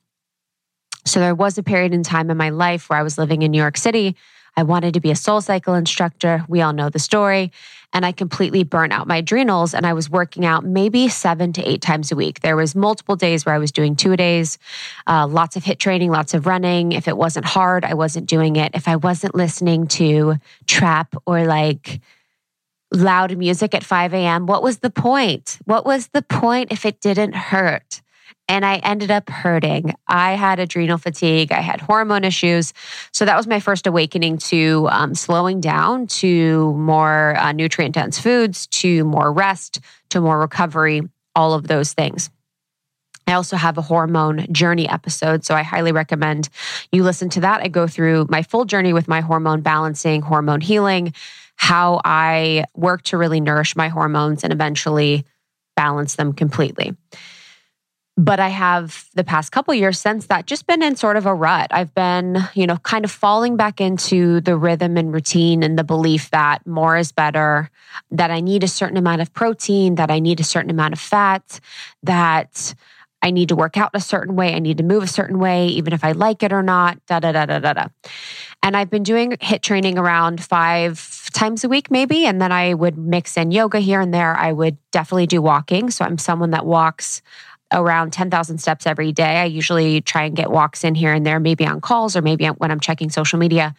So 1.06 1.20
there 1.20 1.36
was 1.36 1.58
a 1.58 1.64
period 1.64 1.94
in 1.94 2.04
time 2.04 2.30
in 2.30 2.38
my 2.38 2.50
life 2.50 2.90
where 2.90 3.00
I 3.00 3.04
was 3.04 3.18
living 3.18 3.42
in 3.42 3.52
New 3.52 3.58
York 3.58 3.78
City 3.78 4.16
I 4.56 4.64
wanted 4.64 4.94
to 4.94 5.00
be 5.00 5.12
a 5.12 5.16
SoulCycle 5.16 5.78
instructor. 5.78 6.46
We 6.48 6.62
all 6.62 6.74
know 6.74 6.90
the 6.90 7.00
story. 7.00 7.52
And 7.92 8.06
I 8.06 8.12
completely 8.12 8.64
burnt 8.64 8.94
out 8.94 9.08
my 9.08 9.18
adrenals 9.18 9.74
and 9.74 9.86
I 9.86 9.94
was 9.94 10.10
working 10.10 10.46
out 10.46 10.64
maybe 10.64 11.10
seven 11.10 11.52
to 11.54 11.68
eight 11.68 11.82
times 11.82 12.12
a 12.12 12.16
week. 12.16 12.42
There 12.42 12.56
was 12.56 12.76
multiple 12.76 13.16
days 13.16 13.46
where 13.46 13.56
I 13.56 13.58
was 13.58 13.72
doing 13.72 13.96
two 13.96 14.16
days, 14.16 14.60
uh, 15.08 15.26
lots 15.26 15.56
of 15.56 15.64
HIIT 15.64 15.80
training, 15.80 16.12
lots 16.12 16.36
of 16.36 16.46
running. 16.46 16.92
If 16.92 17.08
it 17.08 17.18
wasn't 17.18 17.46
hard, 17.46 17.84
I 17.84 17.96
wasn't 17.96 18.28
doing 18.28 18.58
it. 18.58 18.72
If 18.76 18.88
I 18.88 18.96
wasn't 18.96 19.34
listening 19.34 19.88
to 19.88 20.36
trap 20.68 21.16
or 21.26 21.46
like 21.46 22.00
loud 22.92 23.36
music 23.38 23.74
at 23.74 23.84
5 23.84 24.14
a.m., 24.14 24.46
what 24.46 24.62
was 24.62 24.80
the 24.80 24.92
point? 24.92 25.58
What 25.66 25.84
was 25.84 26.10
the 26.10 26.22
point 26.22 26.72
if 26.72 26.86
it 26.86 27.02
didn't 27.02 27.34
hurt? 27.34 28.02
And 28.50 28.66
I 28.66 28.78
ended 28.78 29.12
up 29.12 29.30
hurting. 29.30 29.94
I 30.08 30.34
had 30.34 30.60
adrenal 30.60 30.98
fatigue, 30.98 31.52
I 31.52 31.62
had 31.62 31.80
hormone 31.80 32.24
issues. 32.26 32.74
So 33.14 33.24
that 33.24 33.38
was 33.38 33.48
my 33.48 33.60
first 33.60 33.86
awakening 33.86 34.40
to 34.40 34.88
um, 34.92 35.14
slowing 35.14 35.62
down 35.62 36.08
to 36.08 36.74
more 36.74 37.38
uh, 37.38 37.52
nutrient 37.52 37.94
dense 37.94 38.20
foods, 38.20 38.66
to 38.68 39.06
more 39.06 39.32
rest, 39.32 39.80
to 40.10 40.20
more 40.20 40.40
recovery, 40.40 41.04
all 41.36 41.54
of 41.54 41.68
those 41.68 41.94
things. 41.94 42.32
I 43.28 43.34
also 43.34 43.56
have 43.56 43.78
a 43.78 43.84
hormone 43.84 44.52
journey 44.52 44.90
episode. 44.90 45.46
So 45.46 45.54
I 45.54 45.62
highly 45.62 45.92
recommend 45.92 46.50
you 46.92 47.04
listen 47.04 47.30
to 47.30 47.42
that. 47.42 47.62
I 47.62 47.68
go 47.68 47.86
through 47.86 48.26
my 48.28 48.42
full 48.42 48.66
journey 48.66 48.92
with 48.92 49.08
my 49.08 49.22
hormone 49.22 49.62
balancing, 49.62 50.24
hormone 50.24 50.62
healing, 50.62 51.14
how 51.56 52.02
I 52.04 52.66
work 52.74 53.04
to 53.04 53.18
really 53.18 53.40
nourish 53.40 53.76
my 53.76 53.90
hormones 53.90 54.44
and 54.44 54.52
eventually 54.52 55.26
balance 55.76 56.16
them 56.16 56.34
completely 56.34 56.96
but 58.20 58.38
I 58.38 58.50
have 58.50 59.06
the 59.14 59.24
past 59.24 59.54
couple 59.54 59.74
years 59.74 59.98
since 59.98 60.28
that 60.28 60.46
just 60.46 60.68
been 60.68 60.84
in 60.84 60.98
sort 60.98 61.16
of 61.16 61.26
a 61.26 61.34
rut. 61.34 61.68
I've 61.72 61.96
been, 61.96 62.38
you 62.54 62.68
know, 62.68 62.76
kind 62.76 63.06
of 63.06 63.12
falling 63.12 63.56
back 63.56 63.80
into 63.80 64.42
the 64.42 64.58
rhythm 64.58 64.98
and 64.98 65.14
routine 65.14 65.64
and 65.64 65.80
the 65.80 65.86
belief 65.86 66.30
that 66.32 66.68
more 66.68 66.98
is 66.98 67.14
better, 67.14 67.72
that 68.12 68.30
I 68.30 68.42
need 68.42 68.66
a 68.66 68.68
certain 68.68 68.98
amount 68.98 69.22
of 69.22 69.34
protein, 69.34 69.96
that 69.96 70.12
I 70.12 70.20
need 70.20 70.42
a 70.42 70.44
certain 70.44 70.70
amount 70.70 70.92
of 70.92 71.00
fat, 71.00 71.62
that 72.04 72.76
I 73.22 73.32
need 73.32 73.50
to 73.50 73.56
work 73.56 73.78
out 73.78 73.92
a 73.94 74.02
certain 74.02 74.36
way, 74.36 74.54
I 74.54 74.60
need 74.60 74.80
to 74.80 74.84
move 74.84 75.04
a 75.04 75.08
certain 75.08 75.40
way, 75.40 75.68
even 75.68 75.94
if 75.94 76.04
I 76.04 76.12
like 76.12 76.44
it 76.44 76.52
or 76.52 76.62
not, 76.62 76.98
da 77.06 77.22
da 77.22 77.32
da 77.32 77.46
da 77.46 77.60
da 77.60 77.72
da. 77.72 77.88
And 78.62 78.76
I've 78.76 78.90
been 78.90 79.04
doing 79.04 79.32
HIIT 79.32 79.62
training 79.62 79.98
around 79.98 80.44
five 80.44 81.30
times 81.32 81.64
a 81.64 81.70
week, 81.70 81.90
maybe. 81.90 82.26
And 82.26 82.42
then 82.42 82.52
I 82.52 82.74
would 82.74 82.98
mix 82.98 83.38
in 83.38 83.52
yoga 83.52 83.80
here 83.80 84.02
and 84.02 84.14
there. 84.14 84.36
I 84.36 84.52
would 84.52 84.78
definitely 84.92 85.28
do 85.28 85.42
walking. 85.42 85.90
So 85.90 86.04
I'm 86.04 86.18
someone 86.18 86.52
that 86.52 86.66
walks 86.66 87.22
around 87.72 88.12
10,000 88.12 88.58
steps 88.58 88.88
every 88.88 89.12
day. 89.12 89.38
I 89.38 89.46
usually 89.46 90.02
try 90.02 90.24
and 90.24 90.36
get 90.36 90.52
walks 90.52 90.84
in 90.84 90.96
here 90.96 91.14
and 91.14 91.26
there, 91.26 91.40
maybe 91.40 91.66
on 91.66 91.82
calls 91.82 92.16
or 92.16 92.22
maybe 92.22 92.46
when 92.46 92.72
I'm 92.72 92.80
checking 92.80 93.10
social 93.10 93.40
media. 93.40 93.76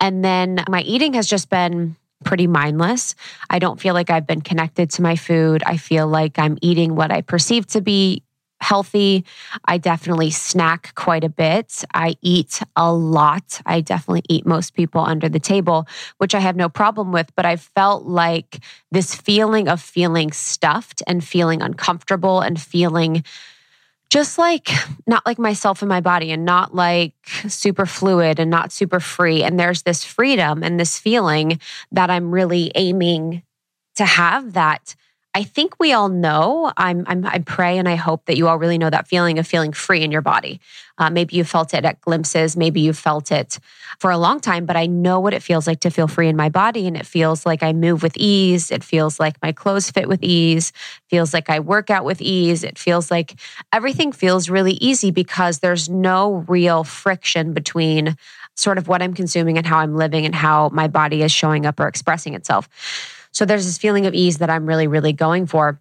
And 0.00 0.24
then 0.24 0.64
my 0.68 0.82
eating 0.82 1.14
has 1.14 1.26
just 1.26 1.50
been 1.50 1.96
pretty 2.24 2.46
mindless. 2.46 3.14
I 3.48 3.58
don't 3.58 3.80
feel 3.80 3.94
like 3.94 4.10
I've 4.10 4.26
been 4.26 4.40
connected 4.40 4.90
to 4.90 5.02
my 5.02 5.16
food. 5.16 5.62
I 5.64 5.76
feel 5.76 6.06
like 6.06 6.38
I'm 6.38 6.58
eating 6.62 6.94
what 6.94 7.10
I 7.10 7.20
perceive 7.20 7.66
to 7.68 7.80
be 7.80 8.22
healthy. 8.60 9.24
I 9.64 9.78
definitely 9.78 10.30
snack 10.30 10.94
quite 10.94 11.24
a 11.24 11.28
bit. 11.28 11.84
I 11.94 12.16
eat 12.22 12.60
a 12.76 12.92
lot. 12.92 13.60
I 13.66 13.80
definitely 13.80 14.24
eat 14.28 14.46
most 14.46 14.74
people 14.74 15.00
under 15.00 15.28
the 15.28 15.40
table, 15.40 15.86
which 16.18 16.34
I 16.34 16.40
have 16.40 16.56
no 16.56 16.68
problem 16.68 17.12
with. 17.12 17.34
But 17.36 17.46
I 17.46 17.56
felt 17.56 18.04
like 18.04 18.60
this 18.90 19.14
feeling 19.14 19.68
of 19.68 19.80
feeling 19.80 20.32
stuffed 20.32 21.02
and 21.06 21.24
feeling 21.24 21.62
uncomfortable 21.62 22.40
and 22.40 22.60
feeling 22.60 23.24
just 24.10 24.38
like 24.38 24.70
not 25.06 25.24
like 25.26 25.38
myself 25.38 25.82
and 25.82 25.88
my 25.88 26.00
body 26.00 26.32
and 26.32 26.44
not 26.44 26.74
like 26.74 27.12
super 27.46 27.86
fluid 27.86 28.40
and 28.40 28.50
not 28.50 28.72
super 28.72 29.00
free. 29.00 29.42
And 29.42 29.60
there's 29.60 29.82
this 29.82 30.02
freedom 30.02 30.62
and 30.62 30.80
this 30.80 30.98
feeling 30.98 31.60
that 31.92 32.10
I'm 32.10 32.30
really 32.30 32.72
aiming 32.74 33.42
to 33.96 34.04
have 34.04 34.54
that 34.54 34.94
I 35.34 35.44
think 35.44 35.78
we 35.78 35.92
all 35.92 36.08
know. 36.08 36.72
I'm, 36.76 37.04
I'm, 37.06 37.24
i 37.26 37.38
pray 37.38 37.78
and 37.78 37.88
I 37.88 37.96
hope 37.96 38.24
that 38.24 38.36
you 38.36 38.48
all 38.48 38.58
really 38.58 38.78
know 38.78 38.90
that 38.90 39.06
feeling 39.06 39.38
of 39.38 39.46
feeling 39.46 39.72
free 39.72 40.02
in 40.02 40.10
your 40.10 40.22
body. 40.22 40.60
Uh, 40.96 41.10
maybe 41.10 41.36
you 41.36 41.44
felt 41.44 41.74
it 41.74 41.84
at 41.84 42.00
glimpses. 42.00 42.56
Maybe 42.56 42.80
you 42.80 42.92
felt 42.92 43.30
it 43.30 43.58
for 44.00 44.10
a 44.10 44.18
long 44.18 44.40
time, 44.40 44.64
but 44.64 44.76
I 44.76 44.86
know 44.86 45.20
what 45.20 45.34
it 45.34 45.42
feels 45.42 45.66
like 45.66 45.80
to 45.80 45.90
feel 45.90 46.08
free 46.08 46.28
in 46.28 46.36
my 46.36 46.48
body. 46.48 46.86
And 46.86 46.96
it 46.96 47.06
feels 47.06 47.44
like 47.46 47.62
I 47.62 47.72
move 47.72 48.02
with 48.02 48.16
ease. 48.16 48.70
It 48.70 48.82
feels 48.82 49.20
like 49.20 49.40
my 49.42 49.52
clothes 49.52 49.90
fit 49.90 50.08
with 50.08 50.22
ease. 50.22 50.72
Feels 51.08 51.32
like 51.34 51.50
I 51.50 51.60
work 51.60 51.90
out 51.90 52.04
with 52.04 52.20
ease. 52.20 52.64
It 52.64 52.78
feels 52.78 53.10
like 53.10 53.38
everything 53.72 54.12
feels 54.12 54.48
really 54.50 54.74
easy 54.74 55.10
because 55.10 55.58
there's 55.58 55.88
no 55.88 56.44
real 56.48 56.84
friction 56.84 57.52
between 57.52 58.16
sort 58.56 58.78
of 58.78 58.88
what 58.88 59.02
I'm 59.02 59.14
consuming 59.14 59.56
and 59.56 59.66
how 59.66 59.78
I'm 59.78 59.94
living 59.94 60.26
and 60.26 60.34
how 60.34 60.68
my 60.70 60.88
body 60.88 61.22
is 61.22 61.30
showing 61.30 61.64
up 61.64 61.78
or 61.78 61.86
expressing 61.86 62.34
itself. 62.34 62.68
So 63.32 63.44
there's 63.44 63.66
this 63.66 63.78
feeling 63.78 64.06
of 64.06 64.14
ease 64.14 64.38
that 64.38 64.50
I'm 64.50 64.66
really, 64.66 64.86
really 64.86 65.12
going 65.12 65.46
for. 65.46 65.80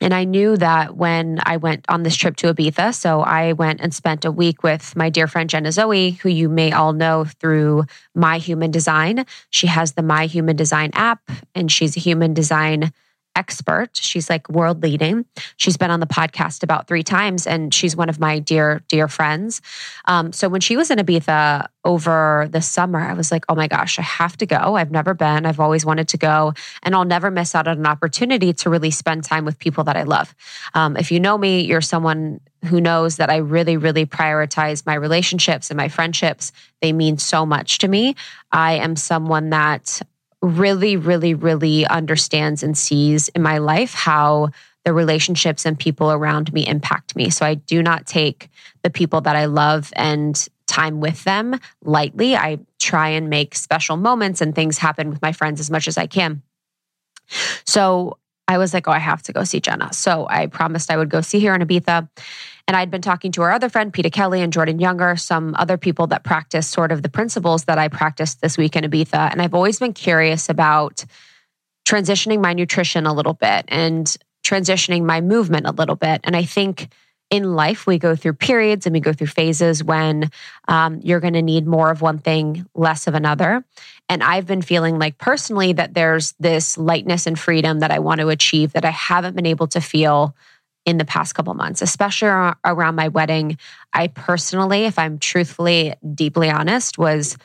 And 0.00 0.12
I 0.12 0.24
knew 0.24 0.56
that 0.56 0.96
when 0.96 1.38
I 1.44 1.58
went 1.58 1.84
on 1.88 2.02
this 2.02 2.16
trip 2.16 2.34
to 2.38 2.52
Ibiza. 2.52 2.92
So 2.92 3.20
I 3.20 3.52
went 3.52 3.80
and 3.80 3.94
spent 3.94 4.24
a 4.24 4.32
week 4.32 4.64
with 4.64 4.96
my 4.96 5.10
dear 5.10 5.28
friend 5.28 5.48
Jenna 5.48 5.70
Zoe, 5.70 6.10
who 6.10 6.28
you 6.28 6.48
may 6.48 6.72
all 6.72 6.92
know 6.92 7.24
through 7.24 7.84
My 8.12 8.38
Human 8.38 8.72
Design. 8.72 9.24
She 9.50 9.68
has 9.68 9.92
the 9.92 10.02
My 10.02 10.26
Human 10.26 10.56
Design 10.56 10.90
app, 10.94 11.30
and 11.54 11.70
she's 11.70 11.96
a 11.96 12.00
human 12.00 12.34
design 12.34 12.92
expert. 13.36 13.96
She's 13.96 14.28
like 14.28 14.48
world 14.48 14.82
leading. 14.82 15.24
She's 15.56 15.76
been 15.76 15.90
on 15.90 16.00
the 16.00 16.06
podcast 16.06 16.62
about 16.62 16.86
three 16.86 17.02
times, 17.02 17.46
and 17.46 17.72
she's 17.72 17.96
one 17.96 18.08
of 18.08 18.20
my 18.20 18.38
dear, 18.38 18.82
dear 18.88 19.08
friends. 19.08 19.60
Um, 20.06 20.32
so 20.32 20.48
when 20.48 20.60
she 20.60 20.76
was 20.76 20.90
in 20.90 20.98
Ibiza 20.98 21.66
over 21.84 22.48
the 22.50 22.60
summer, 22.60 23.00
I 23.00 23.14
was 23.14 23.32
like, 23.32 23.44
oh 23.48 23.54
my 23.54 23.68
gosh, 23.68 23.98
I 23.98 24.02
have 24.02 24.36
to 24.38 24.46
go. 24.46 24.76
I've 24.76 24.90
never 24.90 25.14
been. 25.14 25.46
I've 25.46 25.60
always 25.60 25.84
wanted 25.84 26.08
to 26.08 26.18
go, 26.18 26.54
and 26.82 26.94
I'll 26.94 27.04
never 27.04 27.30
miss 27.30 27.54
out 27.54 27.68
on 27.68 27.78
an 27.78 27.86
opportunity 27.86 28.52
to 28.52 28.70
really 28.70 28.90
spend 28.90 29.24
time 29.24 29.44
with 29.44 29.58
people 29.58 29.84
that 29.84 29.96
I 29.96 30.04
love. 30.04 30.34
Um, 30.74 30.96
if 30.96 31.10
you 31.10 31.20
know 31.20 31.38
me, 31.38 31.62
you're 31.62 31.80
someone 31.80 32.40
who 32.64 32.80
knows 32.80 33.16
that 33.16 33.30
I 33.30 33.38
really, 33.38 33.76
really 33.76 34.06
prioritize 34.06 34.86
my 34.86 34.94
relationships 34.94 35.70
and 35.70 35.76
my 35.76 35.88
friendships. 35.88 36.52
They 36.80 36.92
mean 36.92 37.18
so 37.18 37.44
much 37.44 37.78
to 37.78 37.88
me. 37.88 38.14
I 38.52 38.74
am 38.74 38.94
someone 38.94 39.50
that 39.50 40.00
really, 40.42 40.96
really, 40.96 41.34
really 41.34 41.86
understands 41.86 42.62
and 42.62 42.76
sees 42.76 43.28
in 43.28 43.42
my 43.42 43.58
life 43.58 43.94
how 43.94 44.50
the 44.84 44.92
relationships 44.92 45.64
and 45.64 45.78
people 45.78 46.10
around 46.10 46.52
me 46.52 46.66
impact 46.66 47.14
me. 47.14 47.30
So 47.30 47.46
I 47.46 47.54
do 47.54 47.82
not 47.82 48.06
take 48.06 48.50
the 48.82 48.90
people 48.90 49.20
that 49.22 49.36
I 49.36 49.44
love 49.44 49.92
and 49.94 50.48
time 50.66 51.00
with 51.00 51.22
them 51.24 51.58
lightly. 51.84 52.36
I 52.36 52.58
try 52.80 53.10
and 53.10 53.30
make 53.30 53.54
special 53.54 53.96
moments 53.96 54.40
and 54.40 54.54
things 54.54 54.78
happen 54.78 55.10
with 55.10 55.22
my 55.22 55.32
friends 55.32 55.60
as 55.60 55.70
much 55.70 55.86
as 55.86 55.96
I 55.96 56.06
can. 56.06 56.42
So 57.64 58.18
I 58.48 58.58
was 58.58 58.74
like, 58.74 58.88
oh, 58.88 58.92
I 58.92 58.98
have 58.98 59.22
to 59.24 59.32
go 59.32 59.44
see 59.44 59.60
Jenna. 59.60 59.92
So 59.92 60.26
I 60.28 60.46
promised 60.46 60.90
I 60.90 60.96
would 60.96 61.08
go 61.08 61.20
see 61.20 61.44
her 61.44 61.54
in 61.54 61.62
Ibiza. 61.62 62.08
And 62.68 62.76
I'd 62.76 62.90
been 62.90 63.02
talking 63.02 63.32
to 63.32 63.42
our 63.42 63.50
other 63.50 63.68
friend, 63.68 63.92
Peta 63.92 64.10
Kelly 64.10 64.40
and 64.40 64.52
Jordan 64.52 64.78
Younger, 64.78 65.16
some 65.16 65.54
other 65.58 65.76
people 65.76 66.06
that 66.08 66.24
practice 66.24 66.68
sort 66.68 66.92
of 66.92 67.02
the 67.02 67.08
principles 67.08 67.64
that 67.64 67.78
I 67.78 67.88
practiced 67.88 68.40
this 68.40 68.56
week 68.56 68.76
in 68.76 68.84
Ibiza. 68.84 69.30
And 69.32 69.42
I've 69.42 69.54
always 69.54 69.78
been 69.78 69.92
curious 69.92 70.48
about 70.48 71.04
transitioning 71.86 72.40
my 72.40 72.52
nutrition 72.52 73.06
a 73.06 73.12
little 73.12 73.34
bit 73.34 73.64
and 73.68 74.16
transitioning 74.44 75.04
my 75.04 75.20
movement 75.20 75.66
a 75.66 75.72
little 75.72 75.96
bit. 75.96 76.20
And 76.24 76.36
I 76.36 76.44
think 76.44 76.92
in 77.32 77.54
life, 77.54 77.86
we 77.86 77.98
go 77.98 78.14
through 78.14 78.34
periods 78.34 78.84
and 78.84 78.92
we 78.92 79.00
go 79.00 79.14
through 79.14 79.28
phases 79.28 79.82
when 79.82 80.30
um, 80.68 81.00
you're 81.02 81.18
going 81.18 81.32
to 81.32 81.40
need 81.40 81.66
more 81.66 81.90
of 81.90 82.02
one 82.02 82.18
thing, 82.18 82.66
less 82.74 83.06
of 83.06 83.14
another. 83.14 83.64
And 84.10 84.22
I've 84.22 84.46
been 84.46 84.60
feeling 84.60 84.98
like 84.98 85.16
personally 85.16 85.72
that 85.72 85.94
there's 85.94 86.32
this 86.38 86.76
lightness 86.76 87.26
and 87.26 87.38
freedom 87.38 87.80
that 87.80 87.90
I 87.90 88.00
want 88.00 88.20
to 88.20 88.28
achieve 88.28 88.74
that 88.74 88.84
I 88.84 88.90
haven't 88.90 89.34
been 89.34 89.46
able 89.46 89.66
to 89.68 89.80
feel 89.80 90.36
in 90.84 90.98
the 90.98 91.06
past 91.06 91.34
couple 91.34 91.54
months, 91.54 91.80
especially 91.80 92.28
around 92.66 92.96
my 92.96 93.08
wedding. 93.08 93.56
I 93.94 94.08
personally, 94.08 94.84
if 94.84 94.98
I'm 94.98 95.18
truthfully, 95.18 95.94
deeply 96.14 96.50
honest, 96.50 96.98
was 96.98 97.38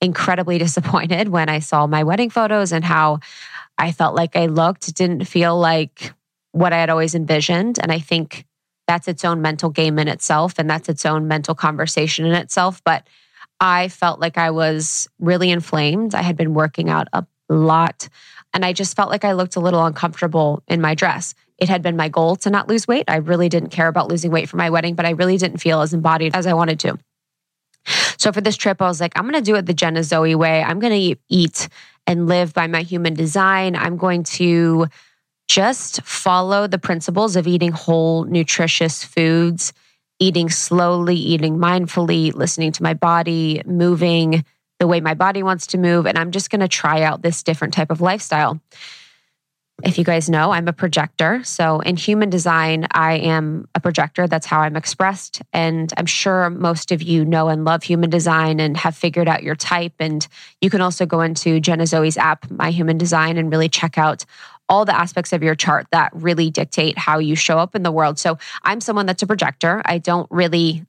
incredibly 0.00 0.58
disappointed 0.58 1.28
when 1.28 1.48
I 1.48 1.58
saw 1.58 1.88
my 1.88 2.04
wedding 2.04 2.30
photos 2.30 2.70
and 2.70 2.84
how 2.84 3.18
I 3.76 3.90
felt 3.90 4.14
like 4.14 4.36
I 4.36 4.46
looked, 4.46 4.94
didn't 4.94 5.24
feel 5.24 5.58
like 5.58 6.12
what 6.52 6.72
I 6.72 6.78
had 6.78 6.90
always 6.90 7.16
envisioned. 7.16 7.80
And 7.82 7.90
I 7.90 7.98
think 7.98 8.44
that's 8.88 9.06
its 9.06 9.24
own 9.24 9.40
mental 9.42 9.70
game 9.70 9.98
in 9.98 10.08
itself 10.08 10.54
and 10.58 10.68
that's 10.68 10.88
its 10.88 11.06
own 11.06 11.28
mental 11.28 11.54
conversation 11.54 12.26
in 12.26 12.32
itself. 12.32 12.82
But 12.82 13.06
I 13.60 13.88
felt 13.88 14.18
like 14.18 14.38
I 14.38 14.50
was 14.50 15.08
really 15.20 15.50
inflamed. 15.50 16.14
I 16.14 16.22
had 16.22 16.36
been 16.36 16.54
working 16.54 16.88
out 16.88 17.06
a 17.12 17.24
lot 17.48 18.08
and 18.54 18.64
I 18.64 18.72
just 18.72 18.96
felt 18.96 19.10
like 19.10 19.24
I 19.24 19.32
looked 19.32 19.56
a 19.56 19.60
little 19.60 19.84
uncomfortable 19.84 20.62
in 20.66 20.80
my 20.80 20.94
dress. 20.94 21.34
It 21.58 21.68
had 21.68 21.82
been 21.82 21.96
my 21.96 22.08
goal 22.08 22.36
to 22.36 22.50
not 22.50 22.68
lose 22.68 22.88
weight. 22.88 23.04
I 23.08 23.16
really 23.16 23.48
didn't 23.48 23.70
care 23.70 23.88
about 23.88 24.08
losing 24.08 24.30
weight 24.30 24.48
for 24.48 24.56
my 24.56 24.70
wedding, 24.70 24.94
but 24.94 25.04
I 25.04 25.10
really 25.10 25.36
didn't 25.36 25.58
feel 25.58 25.82
as 25.82 25.92
embodied 25.92 26.34
as 26.34 26.46
I 26.46 26.54
wanted 26.54 26.80
to. 26.80 26.98
So 28.16 28.32
for 28.32 28.40
this 28.40 28.56
trip, 28.56 28.80
I 28.80 28.86
was 28.86 29.00
like, 29.00 29.12
I'm 29.16 29.24
going 29.24 29.34
to 29.34 29.42
do 29.42 29.56
it 29.56 29.66
the 29.66 29.74
Jenna 29.74 30.02
Zoe 30.02 30.34
way. 30.34 30.62
I'm 30.62 30.78
going 30.78 31.14
to 31.14 31.20
eat 31.28 31.68
and 32.06 32.26
live 32.26 32.54
by 32.54 32.66
my 32.66 32.82
human 32.82 33.14
design. 33.14 33.76
I'm 33.76 33.96
going 33.96 34.22
to 34.24 34.86
just 35.48 36.02
follow 36.02 36.66
the 36.66 36.78
principles 36.78 37.34
of 37.34 37.46
eating 37.46 37.72
whole, 37.72 38.24
nutritious 38.24 39.02
foods, 39.02 39.72
eating 40.18 40.50
slowly, 40.50 41.16
eating 41.16 41.58
mindfully, 41.58 42.34
listening 42.34 42.72
to 42.72 42.82
my 42.82 42.94
body, 42.94 43.62
moving 43.64 44.44
the 44.78 44.86
way 44.86 45.00
my 45.00 45.14
body 45.14 45.42
wants 45.42 45.68
to 45.68 45.78
move. 45.78 46.06
And 46.06 46.18
I'm 46.18 46.30
just 46.30 46.50
going 46.50 46.60
to 46.60 46.68
try 46.68 47.02
out 47.02 47.22
this 47.22 47.42
different 47.42 47.74
type 47.74 47.90
of 47.90 48.00
lifestyle. 48.00 48.60
If 49.84 49.96
you 49.96 50.02
guys 50.02 50.28
know, 50.28 50.50
I'm 50.50 50.66
a 50.66 50.72
projector. 50.72 51.44
So 51.44 51.78
in 51.80 51.96
human 51.96 52.30
design, 52.30 52.88
I 52.90 53.14
am 53.18 53.68
a 53.76 53.80
projector. 53.80 54.26
That's 54.26 54.46
how 54.46 54.60
I'm 54.60 54.74
expressed. 54.74 55.40
And 55.52 55.92
I'm 55.96 56.06
sure 56.06 56.50
most 56.50 56.90
of 56.90 57.00
you 57.00 57.24
know 57.24 57.48
and 57.48 57.64
love 57.64 57.84
human 57.84 58.10
design 58.10 58.58
and 58.58 58.76
have 58.76 58.96
figured 58.96 59.28
out 59.28 59.44
your 59.44 59.54
type. 59.54 59.92
And 60.00 60.26
you 60.60 60.68
can 60.68 60.80
also 60.80 61.06
go 61.06 61.20
into 61.20 61.60
Jenna 61.60 61.86
Zoe's 61.86 62.16
app, 62.16 62.50
My 62.50 62.72
Human 62.72 62.98
Design, 62.98 63.38
and 63.38 63.52
really 63.52 63.68
check 63.68 63.98
out 63.98 64.24
all 64.68 64.84
the 64.84 64.96
aspects 64.96 65.32
of 65.32 65.42
your 65.42 65.54
chart 65.54 65.86
that 65.92 66.10
really 66.14 66.50
dictate 66.50 66.98
how 66.98 67.18
you 67.18 67.34
show 67.34 67.58
up 67.58 67.74
in 67.74 67.82
the 67.82 67.92
world. 67.92 68.18
So 68.18 68.38
I'm 68.62 68.80
someone 68.80 69.06
that's 69.06 69.22
a 69.22 69.26
projector. 69.26 69.82
I 69.84 69.98
don't 69.98 70.30
really 70.30 70.84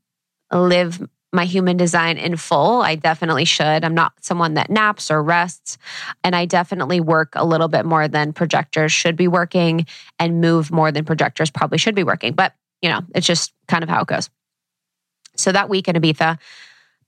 live 0.52 1.08
my 1.32 1.46
human 1.46 1.78
design 1.78 2.18
in 2.18 2.36
full. 2.36 2.82
I 2.82 2.96
definitely 2.96 3.46
should. 3.46 3.86
I'm 3.86 3.94
not 3.94 4.14
someone 4.22 4.56
that 4.56 4.70
naps 4.70 5.12
or 5.12 5.22
rests. 5.22 5.78
And 6.24 6.36
I 6.36 6.46
definitely 6.46 7.00
work 7.00 7.34
a 7.36 7.46
little 7.46 7.68
bit 7.68 7.86
more 7.86 8.08
than 8.08 8.34
projectors 8.34 8.92
should 8.92 9.16
be 9.16 9.28
working 9.28 9.86
and 10.18 10.42
move 10.42 10.72
more 10.72 10.92
than 10.92 11.06
projectors 11.06 11.52
probably 11.52 11.78
should 11.78 11.96
be 11.96 12.04
working. 12.04 12.34
But, 12.34 12.54
you 12.82 12.90
know, 12.90 13.02
it's 13.14 13.28
just 13.28 13.54
kind 13.68 13.84
of 13.84 13.90
how 13.90 14.02
it 14.02 14.08
goes. 14.08 14.30
So 15.36 15.52
that 15.52 15.70
week 15.70 15.88
in 15.88 15.96
Ibiza, 15.96 16.40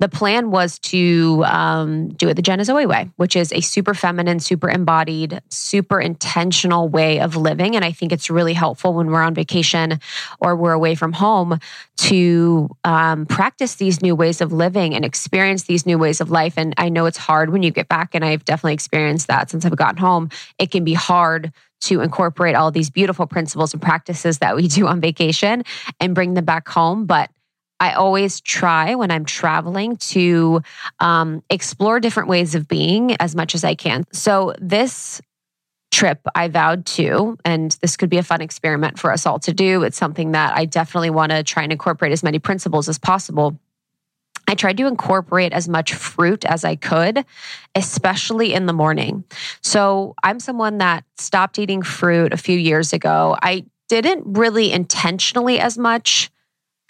the 0.01 0.09
plan 0.09 0.49
was 0.49 0.79
to 0.79 1.43
um, 1.45 2.09
do 2.09 2.27
it 2.27 2.33
the 2.33 2.41
Jenna 2.41 2.65
Zoe 2.65 2.87
way, 2.87 3.11
which 3.17 3.35
is 3.35 3.53
a 3.53 3.61
super 3.61 3.93
feminine, 3.93 4.39
super 4.39 4.67
embodied, 4.67 5.39
super 5.49 6.01
intentional 6.01 6.89
way 6.89 7.19
of 7.19 7.35
living. 7.35 7.75
And 7.75 7.85
I 7.85 7.91
think 7.91 8.11
it's 8.11 8.27
really 8.27 8.53
helpful 8.53 8.95
when 8.95 9.07
we're 9.11 9.21
on 9.21 9.35
vacation 9.35 9.99
or 10.39 10.55
we're 10.55 10.71
away 10.71 10.95
from 10.95 11.13
home 11.13 11.59
to 11.97 12.75
um, 12.83 13.27
practice 13.27 13.75
these 13.75 14.01
new 14.01 14.15
ways 14.15 14.41
of 14.41 14.51
living 14.51 14.95
and 14.95 15.05
experience 15.05 15.63
these 15.63 15.85
new 15.85 15.99
ways 15.99 16.19
of 16.19 16.31
life. 16.31 16.55
And 16.57 16.73
I 16.77 16.89
know 16.89 17.05
it's 17.05 17.19
hard 17.19 17.51
when 17.51 17.61
you 17.61 17.69
get 17.69 17.87
back, 17.87 18.15
and 18.15 18.25
I've 18.25 18.43
definitely 18.43 18.73
experienced 18.73 19.27
that 19.27 19.51
since 19.51 19.65
I've 19.65 19.75
gotten 19.75 19.97
home. 19.97 20.29
It 20.57 20.71
can 20.71 20.83
be 20.83 20.95
hard 20.95 21.53
to 21.81 22.01
incorporate 22.01 22.55
all 22.55 22.71
these 22.71 22.89
beautiful 22.89 23.27
principles 23.27 23.73
and 23.73 23.81
practices 23.81 24.39
that 24.39 24.55
we 24.55 24.67
do 24.67 24.87
on 24.87 24.99
vacation 24.99 25.63
and 25.99 26.15
bring 26.15 26.33
them 26.33 26.45
back 26.45 26.67
home. 26.67 27.05
But 27.05 27.29
I 27.81 27.93
always 27.93 28.41
try 28.41 28.93
when 28.93 29.09
I'm 29.09 29.25
traveling 29.25 29.97
to 29.97 30.61
um, 30.99 31.43
explore 31.49 31.99
different 31.99 32.29
ways 32.29 32.53
of 32.53 32.67
being 32.67 33.17
as 33.19 33.35
much 33.35 33.55
as 33.55 33.63
I 33.63 33.73
can. 33.73 34.05
So 34.13 34.53
this 34.59 35.19
trip 35.89 36.19
I 36.35 36.47
vowed 36.47 36.85
to, 36.85 37.39
and 37.43 37.75
this 37.81 37.97
could 37.97 38.11
be 38.11 38.19
a 38.19 38.23
fun 38.23 38.39
experiment 38.39 38.99
for 38.99 39.11
us 39.11 39.25
all 39.25 39.39
to 39.39 39.51
do. 39.51 39.81
It's 39.81 39.97
something 39.97 40.33
that 40.33 40.55
I 40.55 40.65
definitely 40.65 41.09
want 41.09 41.31
to 41.31 41.41
try 41.41 41.63
and 41.63 41.71
incorporate 41.71 42.11
as 42.11 42.21
many 42.21 42.37
principles 42.37 42.87
as 42.87 42.99
possible. 42.99 43.59
I 44.47 44.53
tried 44.53 44.77
to 44.77 44.85
incorporate 44.85 45.51
as 45.51 45.67
much 45.67 45.95
fruit 45.95 46.45
as 46.45 46.63
I 46.63 46.75
could, 46.75 47.25
especially 47.73 48.53
in 48.53 48.67
the 48.67 48.73
morning. 48.73 49.23
So 49.61 50.13
I'm 50.21 50.39
someone 50.39 50.77
that 50.77 51.03
stopped 51.17 51.57
eating 51.57 51.81
fruit 51.81 52.31
a 52.31 52.37
few 52.37 52.59
years 52.59 52.93
ago. 52.93 53.35
I 53.41 53.65
didn't 53.89 54.37
really 54.37 54.71
intentionally 54.71 55.59
as 55.59 55.79
much 55.79 56.29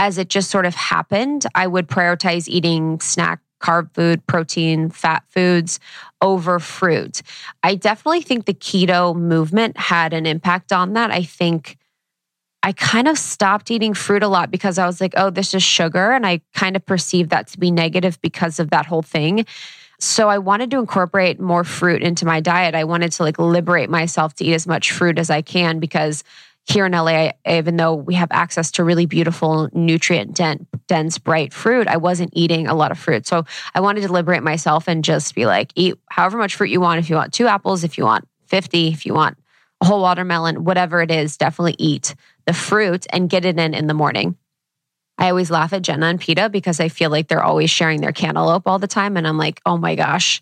as 0.02 0.18
it 0.18 0.30
just 0.30 0.50
sort 0.50 0.66
of 0.66 0.74
happened, 0.74 1.46
I 1.54 1.68
would 1.68 1.88
prioritize 1.88 2.48
eating 2.48 3.00
snack 3.02 3.40
carb 3.62 3.94
food, 3.94 4.26
protein, 4.26 4.90
fat 4.90 5.24
foods 5.30 5.80
over 6.24 6.58
fruit. 6.58 7.22
I 7.62 7.76
definitely 7.76 8.24
think 8.24 8.46
the 8.46 8.56
keto 8.56 9.16
movement 9.16 9.78
had 9.78 10.12
an 10.14 10.26
impact 10.26 10.74
on 10.74 10.94
that. 10.94 11.12
I 11.12 11.22
think 11.22 11.78
I 12.64 12.72
kind 12.72 13.08
of 13.08 13.16
stopped 13.16 13.70
eating 13.70 13.94
fruit 13.94 14.24
a 14.24 14.28
lot 14.28 14.50
because 14.50 14.80
I 14.80 14.88
was 14.88 15.00
like, 15.00 15.14
oh, 15.18 15.30
this 15.30 15.54
is 15.54 15.62
sugar. 15.62 16.12
And 16.12 16.26
I 16.26 16.42
kind 16.56 16.76
of 16.76 16.84
perceived 16.84 17.30
that 17.30 17.46
to 17.50 17.60
be 17.60 17.70
negative 17.70 18.20
because 18.22 18.60
of 18.60 18.72
that 18.72 18.88
whole 18.88 19.04
thing. 19.04 19.46
So 20.00 20.30
I 20.30 20.40
wanted 20.40 20.72
to 20.72 20.80
incorporate 20.80 21.40
more 21.40 21.64
fruit 21.64 22.02
into 22.02 22.26
my 22.26 22.40
diet. 22.40 22.74
I 22.74 22.86
wanted 22.86 23.12
to 23.12 23.24
like 23.24 23.38
liberate 23.38 23.92
myself 23.92 24.34
to 24.36 24.46
eat 24.46 24.56
as 24.56 24.66
much 24.66 24.92
fruit 24.92 25.20
as 25.20 25.30
I 25.30 25.44
can 25.44 25.80
because 25.80 26.24
here 26.66 26.86
in 26.86 26.92
LA, 26.92 27.32
even 27.48 27.76
though 27.76 27.96
we 27.96 28.14
have 28.16 28.30
access 28.32 28.72
to 28.72 28.84
really 28.84 29.06
beautiful, 29.06 29.70
nutrient 29.74 30.40
dense, 30.88 31.18
bright 31.18 31.54
fruit, 31.54 31.88
I 31.88 31.98
wasn't 31.98 32.32
eating 32.34 32.68
a 32.68 32.76
lot 32.76 32.92
of 32.92 33.00
fruit. 33.00 33.26
So 33.26 33.46
I 33.74 33.80
wanted 33.80 34.02
to 34.02 34.12
liberate 34.12 34.44
myself 34.44 34.88
and 34.88 35.04
just 35.04 35.34
be 35.36 35.46
like, 35.46 35.72
eat 35.76 35.96
however 36.10 36.38
much 36.38 36.56
fruit 36.56 36.70
you 36.70 36.80
want. 36.80 37.00
If 37.00 37.10
you 37.10 37.16
want 37.16 37.34
two 37.34 37.48
apples, 37.48 37.84
if 37.84 37.98
you 37.98 38.06
want 38.06 38.28
50, 38.48 38.90
if 38.90 39.06
you 39.06 39.14
want 39.14 39.38
a 39.82 39.86
whole 39.86 40.02
watermelon, 40.02 40.64
whatever 40.64 41.02
it 41.02 41.10
is, 41.10 41.38
definitely 41.38 41.76
eat 41.80 42.14
the 42.46 42.54
fruit 42.54 43.08
and 43.12 43.30
get 43.30 43.46
it 43.46 43.58
in 43.58 43.74
in 43.74 43.88
the 43.88 43.94
morning. 43.94 44.38
I 45.18 45.30
always 45.30 45.52
laugh 45.52 45.74
at 45.74 45.82
Jenna 45.82 46.08
and 46.08 46.20
Peta 46.20 46.50
because 46.50 46.80
I 46.80 46.90
feel 46.90 47.10
like 47.10 47.28
they're 47.28 47.44
always 47.44 47.70
sharing 47.70 48.02
their 48.02 48.12
cantaloupe 48.12 48.68
all 48.68 48.80
the 48.80 48.88
time. 48.88 49.18
And 49.18 49.28
I'm 49.28 49.38
like, 49.38 49.62
oh 49.66 49.78
my 49.78 49.96
gosh, 49.96 50.42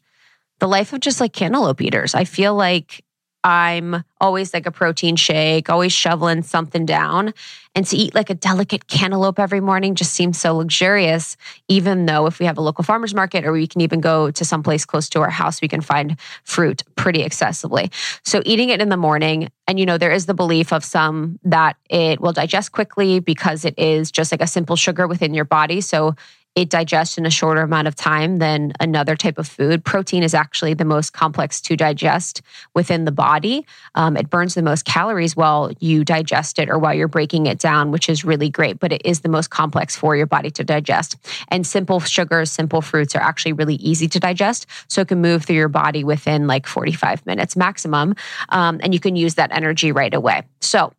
the 0.59 0.67
life 0.67 0.93
of 0.93 0.99
just 0.99 1.19
like 1.19 1.33
cantaloupe 1.33 1.81
eaters. 1.81 2.15
I 2.15 2.23
feel 2.23 2.55
like 2.55 3.03
I'm 3.43 4.03
always 4.19 4.53
like 4.53 4.65
a 4.65 4.71
protein 4.71 5.15
shake, 5.15 5.69
always 5.69 5.93
shoveling 5.93 6.43
something 6.43 6.85
down. 6.85 7.33
And 7.73 7.85
to 7.87 7.95
eat 7.95 8.13
like 8.13 8.29
a 8.29 8.33
delicate 8.33 8.87
cantaloupe 8.87 9.39
every 9.39 9.61
morning 9.61 9.95
just 9.95 10.11
seems 10.13 10.39
so 10.39 10.57
luxurious, 10.57 11.37
even 11.67 12.05
though 12.05 12.25
if 12.25 12.39
we 12.39 12.45
have 12.45 12.57
a 12.57 12.61
local 12.61 12.83
farmer's 12.83 13.13
market 13.13 13.45
or 13.45 13.53
we 13.53 13.67
can 13.67 13.79
even 13.79 14.01
go 14.01 14.31
to 14.31 14.43
some 14.43 14.63
place 14.63 14.83
close 14.83 15.07
to 15.09 15.21
our 15.21 15.29
house, 15.29 15.61
we 15.61 15.67
can 15.67 15.79
find 15.79 16.19
fruit 16.43 16.83
pretty 16.95 17.23
accessibly. 17.23 17.93
So 18.25 18.41
eating 18.45 18.69
it 18.69 18.81
in 18.81 18.89
the 18.89 18.97
morning, 18.97 19.49
and 19.67 19.79
you 19.79 19.85
know, 19.85 19.97
there 19.97 20.11
is 20.11 20.25
the 20.25 20.33
belief 20.33 20.73
of 20.73 20.83
some 20.83 21.39
that 21.43 21.77
it 21.89 22.19
will 22.19 22.33
digest 22.33 22.71
quickly 22.73 23.19
because 23.19 23.63
it 23.63 23.77
is 23.77 24.11
just 24.11 24.33
like 24.33 24.41
a 24.41 24.47
simple 24.47 24.75
sugar 24.75 25.07
within 25.07 25.33
your 25.33 25.45
body. 25.45 25.79
So 25.79 26.15
it 26.55 26.69
digests 26.69 27.17
in 27.17 27.25
a 27.25 27.29
shorter 27.29 27.61
amount 27.61 27.87
of 27.87 27.95
time 27.95 28.37
than 28.37 28.73
another 28.79 29.15
type 29.15 29.37
of 29.37 29.47
food. 29.47 29.85
Protein 29.85 30.23
is 30.23 30.33
actually 30.33 30.73
the 30.73 30.85
most 30.85 31.13
complex 31.13 31.61
to 31.61 31.75
digest 31.75 32.41
within 32.73 33.05
the 33.05 33.11
body. 33.11 33.65
Um, 33.95 34.17
it 34.17 34.29
burns 34.29 34.55
the 34.55 34.61
most 34.61 34.83
calories 34.83 35.35
while 35.35 35.71
you 35.79 36.03
digest 36.03 36.59
it 36.59 36.69
or 36.69 36.77
while 36.77 36.93
you're 36.93 37.07
breaking 37.07 37.45
it 37.45 37.59
down, 37.59 37.91
which 37.91 38.09
is 38.09 38.25
really 38.25 38.49
great, 38.49 38.79
but 38.79 38.91
it 38.91 39.01
is 39.05 39.21
the 39.21 39.29
most 39.29 39.49
complex 39.49 39.95
for 39.95 40.15
your 40.15 40.25
body 40.25 40.49
to 40.51 40.63
digest. 40.63 41.17
And 41.49 41.65
simple 41.65 41.99
sugars, 41.99 42.51
simple 42.51 42.81
fruits 42.81 43.15
are 43.15 43.21
actually 43.21 43.53
really 43.53 43.75
easy 43.75 44.07
to 44.09 44.19
digest. 44.19 44.65
So 44.87 45.01
it 45.01 45.07
can 45.07 45.21
move 45.21 45.45
through 45.45 45.55
your 45.55 45.69
body 45.69 46.03
within 46.03 46.47
like 46.47 46.67
45 46.67 47.25
minutes 47.25 47.55
maximum. 47.55 48.15
Um, 48.49 48.79
and 48.83 48.93
you 48.93 48.99
can 48.99 49.15
use 49.15 49.35
that 49.35 49.51
energy 49.53 49.91
right 49.91 50.13
away. 50.13 50.43
So 50.61 50.93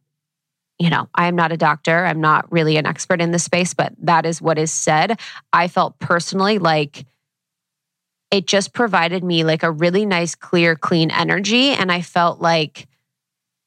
you 0.80 0.88
know, 0.88 1.10
I 1.14 1.28
am 1.28 1.36
not 1.36 1.52
a 1.52 1.58
doctor. 1.58 2.06
I'm 2.06 2.22
not 2.22 2.50
really 2.50 2.78
an 2.78 2.86
expert 2.86 3.20
in 3.20 3.32
this 3.32 3.44
space, 3.44 3.74
but 3.74 3.92
that 3.98 4.24
is 4.24 4.40
what 4.40 4.58
is 4.58 4.72
said. 4.72 5.20
I 5.52 5.68
felt 5.68 5.98
personally 5.98 6.58
like 6.58 7.04
it 8.30 8.46
just 8.46 8.72
provided 8.72 9.22
me 9.22 9.44
like 9.44 9.62
a 9.62 9.70
really 9.70 10.06
nice, 10.06 10.34
clear, 10.34 10.74
clean 10.76 11.10
energy. 11.10 11.72
And 11.72 11.92
I 11.92 12.00
felt 12.00 12.40
like 12.40 12.88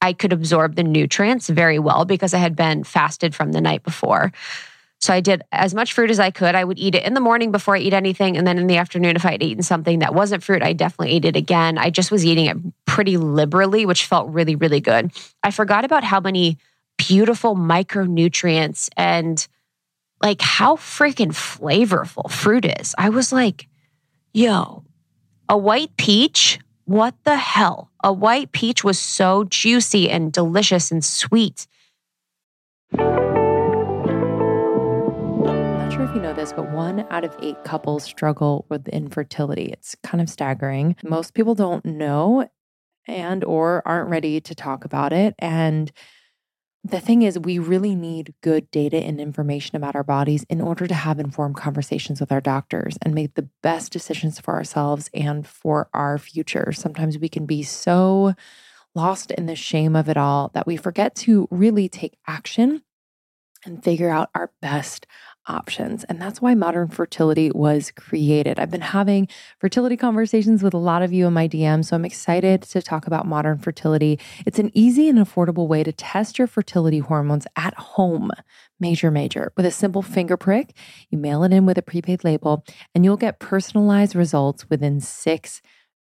I 0.02 0.13
could 0.13 0.34
absorb 0.34 0.76
the 0.76 0.84
nutrients 0.84 1.49
very 1.49 1.78
well 1.78 2.04
because 2.04 2.34
I 2.34 2.39
had 2.39 2.56
been 2.56 2.84
fasted 2.84 3.36
from 3.36 3.52
the 3.52 3.62
night 3.62 3.84
before. 3.84 4.32
So 4.99 5.13
I 5.13 5.19
did 5.19 5.43
as 5.52 5.76
much 5.76 5.93
fruit 5.93 6.10
as 6.10 6.19
I 6.19 6.32
could. 6.32 6.56
I 6.56 6.63
would 6.63 6.80
eat 6.80 6.95
it 6.95 7.04
in 7.04 7.13
the 7.13 7.19
morning 7.19 7.52
before 7.52 7.76
I 7.76 7.80
eat 7.80 7.93
anything. 7.93 8.38
And 8.38 8.47
then 8.47 8.58
in 8.58 8.65
the 8.65 8.78
afternoon, 8.78 9.17
if 9.17 9.26
I 9.26 9.34
had 9.34 9.43
eaten 9.43 9.62
something 9.62 9.99
that 9.99 10.15
wasn't 10.15 10.43
fruit, 10.43 10.63
I 10.63 10.73
definitely 10.73 11.13
ate 11.15 11.26
it 11.26 11.36
again. 11.36 11.78
I 11.78 11.91
just 11.91 12.10
was 12.10 12.26
eating 12.26 12.47
it 12.47 12.58
pretty 12.88 13.17
liberally, 13.17 13.86
which 13.86 14.06
felt 14.06 14.30
really, 14.30 14.56
really 14.56 14.80
good. 14.80 15.12
I 15.43 15.52
forgot 15.52 15.86
about 15.86 16.04
how 16.04 16.19
many 16.19 16.58
beautiful 16.97 17.56
micronutrients 17.56 18.89
and 18.97 19.47
like 20.21 20.41
how 20.41 20.75
freaking 20.77 21.32
flavorful 21.32 22.32
fruit 22.32 22.65
is. 22.79 22.95
I 22.97 23.10
was 23.10 23.32
like, 23.32 23.67
yo, 24.34 24.84
a 25.49 25.58
white 25.58 25.95
peach? 25.97 26.60
What 26.86 27.15
the 27.23 27.36
hell? 27.38 27.91
A 28.03 28.12
white 28.12 28.51
peach 28.51 28.84
was 28.84 28.99
so 28.99 29.43
juicy 29.45 30.10
and 30.10 30.32
delicious 30.32 30.91
and 30.91 31.03
sweet. 31.03 31.67
I'm 32.93 32.99
not 35.77 35.93
sure 35.93 36.03
if 36.03 36.15
you 36.15 36.21
know 36.21 36.34
this, 36.34 36.53
but 36.53 36.71
one 36.71 37.06
out 37.10 37.23
of 37.23 37.36
eight 37.41 37.63
couples 37.63 38.03
struggle 38.03 38.65
with 38.69 38.88
infertility. 38.89 39.65
It's 39.65 39.95
kind 40.03 40.21
of 40.21 40.29
staggering. 40.29 40.95
Most 41.03 41.34
people 41.34 41.56
don't 41.56 41.86
know 41.86 42.49
and 43.08 43.43
or 43.43 43.82
aren't 43.86 44.10
ready 44.10 44.39
to 44.41 44.56
talk 44.56 44.86
about 44.86 45.13
it. 45.13 45.36
And 45.39 45.91
the 46.86 47.00
thing 47.00 47.22
is, 47.22 47.39
we 47.39 47.60
really 47.60 47.96
need 47.96 48.34
good 48.41 48.69
data 48.69 48.98
and 48.98 49.22
information 49.22 49.78
about 49.78 49.96
our 49.96 50.04
bodies 50.04 50.46
in 50.50 50.60
order 50.60 50.86
to 50.86 50.93
have 50.93 51.17
informed 51.17 51.56
conversations 51.56 52.19
with 52.19 52.32
our 52.32 52.41
doctors 52.41 52.98
and 53.02 53.13
make 53.15 53.36
the 53.36 53.48
best 53.62 53.91
decisions 53.93 54.39
for 54.39 54.54
ourselves 54.54 55.10
and 55.13 55.48
for 55.48 55.89
our 55.93 56.17
future. 56.17 56.74
Sometimes 56.74 57.17
we 57.17 57.30
can 57.30 57.46
be 57.46 57.63
so 57.63 58.34
lost 58.96 59.32
in 59.32 59.46
the 59.46 59.56
shame 59.56 59.96
of 59.96 60.10
it 60.10 60.17
all 60.17 60.52
that 60.54 60.67
we 60.67 60.76
forget 60.76 61.15
to 61.15 61.48
really 61.50 61.88
take 61.88 62.17
action 62.28 62.84
and 63.65 63.82
figure 63.82 64.10
out 64.10 64.30
our 64.36 64.52
best 64.62 65.08
options. 65.47 66.03
And 66.06 66.21
that's 66.21 66.41
why 66.41 66.53
modern 66.56 66.88
fertility 66.88 67.51
was 67.51 67.91
created. 67.91 68.60
I've 68.60 68.71
been 68.71 68.82
having 68.82 69.27
fertility 69.60 69.97
conversations 69.97 70.63
with 70.63 70.73
a 70.73 70.77
lot 70.77 71.01
of 71.01 71.12
you 71.12 71.27
in 71.27 71.34
my 71.34 71.47
DM, 71.47 71.84
so 71.84 71.95
I'm 71.95 72.06
excited 72.06 72.62
to 72.63 72.82
talk 72.82 73.08
about 73.08 73.27
modern 73.27 73.58
fertility. 73.58 74.19
It's 74.45 74.60
an 74.60 74.71
easy 74.73 75.10
and 75.10 75.19
affordable 75.19 75.67
way 75.67 75.84
to 75.84 75.91
test 75.91 76.38
your 76.38 76.47
fertility 76.47 76.99
hormones 76.99 77.47
at 77.56 77.73
home. 77.75 78.32
Major, 78.79 79.12
major. 79.12 79.51
With 79.56 79.65
a 79.65 79.71
simple 79.71 80.01
finger 80.01 80.38
prick, 80.38 80.73
you 81.10 81.17
mail 81.17 81.43
it 81.43 81.53
in 81.53 81.65
with 81.65 81.77
a 81.77 81.82
prepaid 81.82 82.23
label, 82.23 82.65
and 82.93 83.03
you'll 83.03 83.17
get 83.17 83.39
personalized 83.39 84.15
results 84.15 84.69
within 84.69 84.99
six 84.99 85.62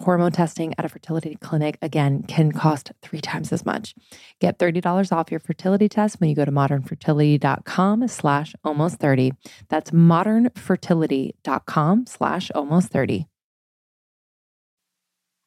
Hormone 0.00 0.32
testing 0.32 0.74
at 0.78 0.84
a 0.84 0.88
fertility 0.88 1.36
clinic, 1.40 1.76
again, 1.82 2.22
can 2.22 2.52
cost 2.52 2.92
three 3.02 3.20
times 3.20 3.52
as 3.52 3.66
much. 3.66 3.96
Get 4.40 4.58
$30 4.58 5.12
off 5.12 5.28
your 5.30 5.40
fertility 5.40 5.88
test 5.88 6.20
when 6.20 6.30
you 6.30 6.36
go 6.36 6.44
to 6.44 6.52
modernfertility.com 6.52 8.06
slash 8.06 8.54
almost 8.62 9.00
30. 9.00 9.32
That's 9.68 9.90
modernfertility.com 9.90 12.06
slash 12.06 12.50
almost 12.54 12.90
30. 12.90 13.26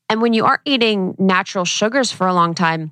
And 0.09 0.21
when 0.21 0.33
you 0.33 0.43
aren't 0.43 0.59
eating 0.65 1.15
natural 1.17 1.63
sugars 1.63 2.11
for 2.11 2.27
a 2.27 2.33
long 2.33 2.53
time, 2.53 2.91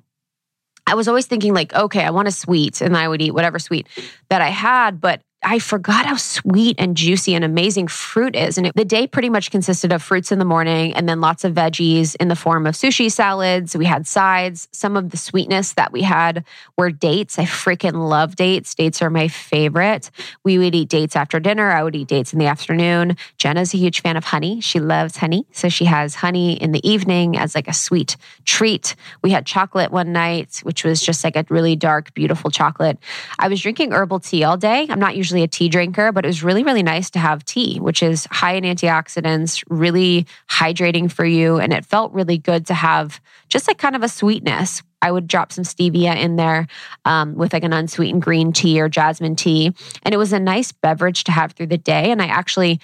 I 0.86 0.94
was 0.94 1.06
always 1.06 1.26
thinking 1.26 1.52
like, 1.52 1.74
okay, 1.74 2.02
I 2.02 2.08
want 2.10 2.28
a 2.28 2.32
sweet 2.32 2.80
and 2.80 2.96
I 2.96 3.06
would 3.06 3.20
eat 3.20 3.34
whatever 3.34 3.58
sweet 3.58 3.86
that 4.30 4.40
I 4.40 4.48
had, 4.48 4.98
but 5.00 5.20
I 5.42 5.58
forgot 5.58 6.04
how 6.04 6.16
sweet 6.16 6.76
and 6.78 6.94
juicy 6.94 7.34
and 7.34 7.42
amazing 7.42 7.88
fruit 7.88 8.36
is. 8.36 8.58
And 8.58 8.66
it, 8.66 8.76
the 8.76 8.84
day 8.84 9.06
pretty 9.06 9.30
much 9.30 9.50
consisted 9.50 9.90
of 9.90 10.02
fruits 10.02 10.30
in 10.30 10.38
the 10.38 10.44
morning 10.44 10.92
and 10.92 11.08
then 11.08 11.22
lots 11.22 11.44
of 11.44 11.54
veggies 11.54 12.14
in 12.20 12.28
the 12.28 12.36
form 12.36 12.66
of 12.66 12.74
sushi 12.74 13.10
salads. 13.10 13.74
We 13.74 13.86
had 13.86 14.06
sides. 14.06 14.68
Some 14.70 14.98
of 14.98 15.10
the 15.10 15.16
sweetness 15.16 15.72
that 15.74 15.92
we 15.92 16.02
had 16.02 16.44
were 16.76 16.90
dates. 16.90 17.38
I 17.38 17.46
freaking 17.46 18.08
love 18.08 18.36
dates. 18.36 18.74
Dates 18.74 19.00
are 19.00 19.08
my 19.08 19.28
favorite. 19.28 20.10
We 20.44 20.58
would 20.58 20.74
eat 20.74 20.90
dates 20.90 21.16
after 21.16 21.40
dinner. 21.40 21.70
I 21.70 21.84
would 21.84 21.96
eat 21.96 22.08
dates 22.08 22.34
in 22.34 22.38
the 22.38 22.46
afternoon. 22.46 23.16
Jenna's 23.38 23.72
a 23.72 23.78
huge 23.78 24.02
fan 24.02 24.18
of 24.18 24.24
honey. 24.24 24.60
She 24.60 24.78
loves 24.78 25.16
honey. 25.16 25.46
So 25.52 25.70
she 25.70 25.86
has 25.86 26.16
honey 26.16 26.52
in 26.52 26.72
the 26.72 26.86
evening 26.86 27.38
as 27.38 27.54
like 27.54 27.68
a 27.68 27.72
sweet 27.72 28.18
treat. 28.44 28.94
We 29.22 29.30
had 29.30 29.46
chocolate 29.46 29.90
one 29.90 30.12
night, 30.12 30.60
which 30.64 30.84
was 30.84 31.00
just 31.00 31.24
like 31.24 31.36
a 31.36 31.46
really 31.48 31.76
dark, 31.76 32.12
beautiful 32.12 32.50
chocolate. 32.50 32.98
I 33.38 33.48
was 33.48 33.62
drinking 33.62 33.92
herbal 33.92 34.20
tea 34.20 34.44
all 34.44 34.58
day. 34.58 34.86
I'm 34.90 35.00
not 35.00 35.16
usually 35.16 35.29
usually 35.30 35.44
a 35.44 35.48
tea 35.48 35.68
drinker, 35.68 36.10
but 36.10 36.24
it 36.24 36.28
was 36.28 36.42
really, 36.42 36.64
really 36.64 36.82
nice 36.82 37.08
to 37.10 37.20
have 37.20 37.44
tea, 37.44 37.78
which 37.78 38.02
is 38.02 38.26
high 38.32 38.54
in 38.54 38.64
antioxidants, 38.64 39.62
really 39.68 40.26
hydrating 40.48 41.10
for 41.10 41.24
you. 41.24 41.60
And 41.60 41.72
it 41.72 41.86
felt 41.86 42.12
really 42.12 42.36
good 42.36 42.66
to 42.66 42.74
have 42.74 43.20
just 43.48 43.68
like 43.68 43.78
kind 43.78 43.94
of 43.94 44.02
a 44.02 44.08
sweetness. 44.08 44.82
I 45.00 45.12
would 45.12 45.28
drop 45.28 45.52
some 45.52 45.62
stevia 45.62 46.16
in 46.16 46.34
there 46.34 46.66
um, 47.04 47.36
with 47.36 47.52
like 47.52 47.62
an 47.62 47.72
unsweetened 47.72 48.22
green 48.22 48.52
tea 48.52 48.80
or 48.80 48.88
jasmine 48.88 49.36
tea. 49.36 49.72
And 50.02 50.12
it 50.12 50.18
was 50.18 50.32
a 50.32 50.40
nice 50.40 50.72
beverage 50.72 51.22
to 51.24 51.32
have 51.32 51.52
through 51.52 51.68
the 51.68 51.78
day. 51.78 52.10
And 52.10 52.20
I 52.20 52.26
actually 52.26 52.80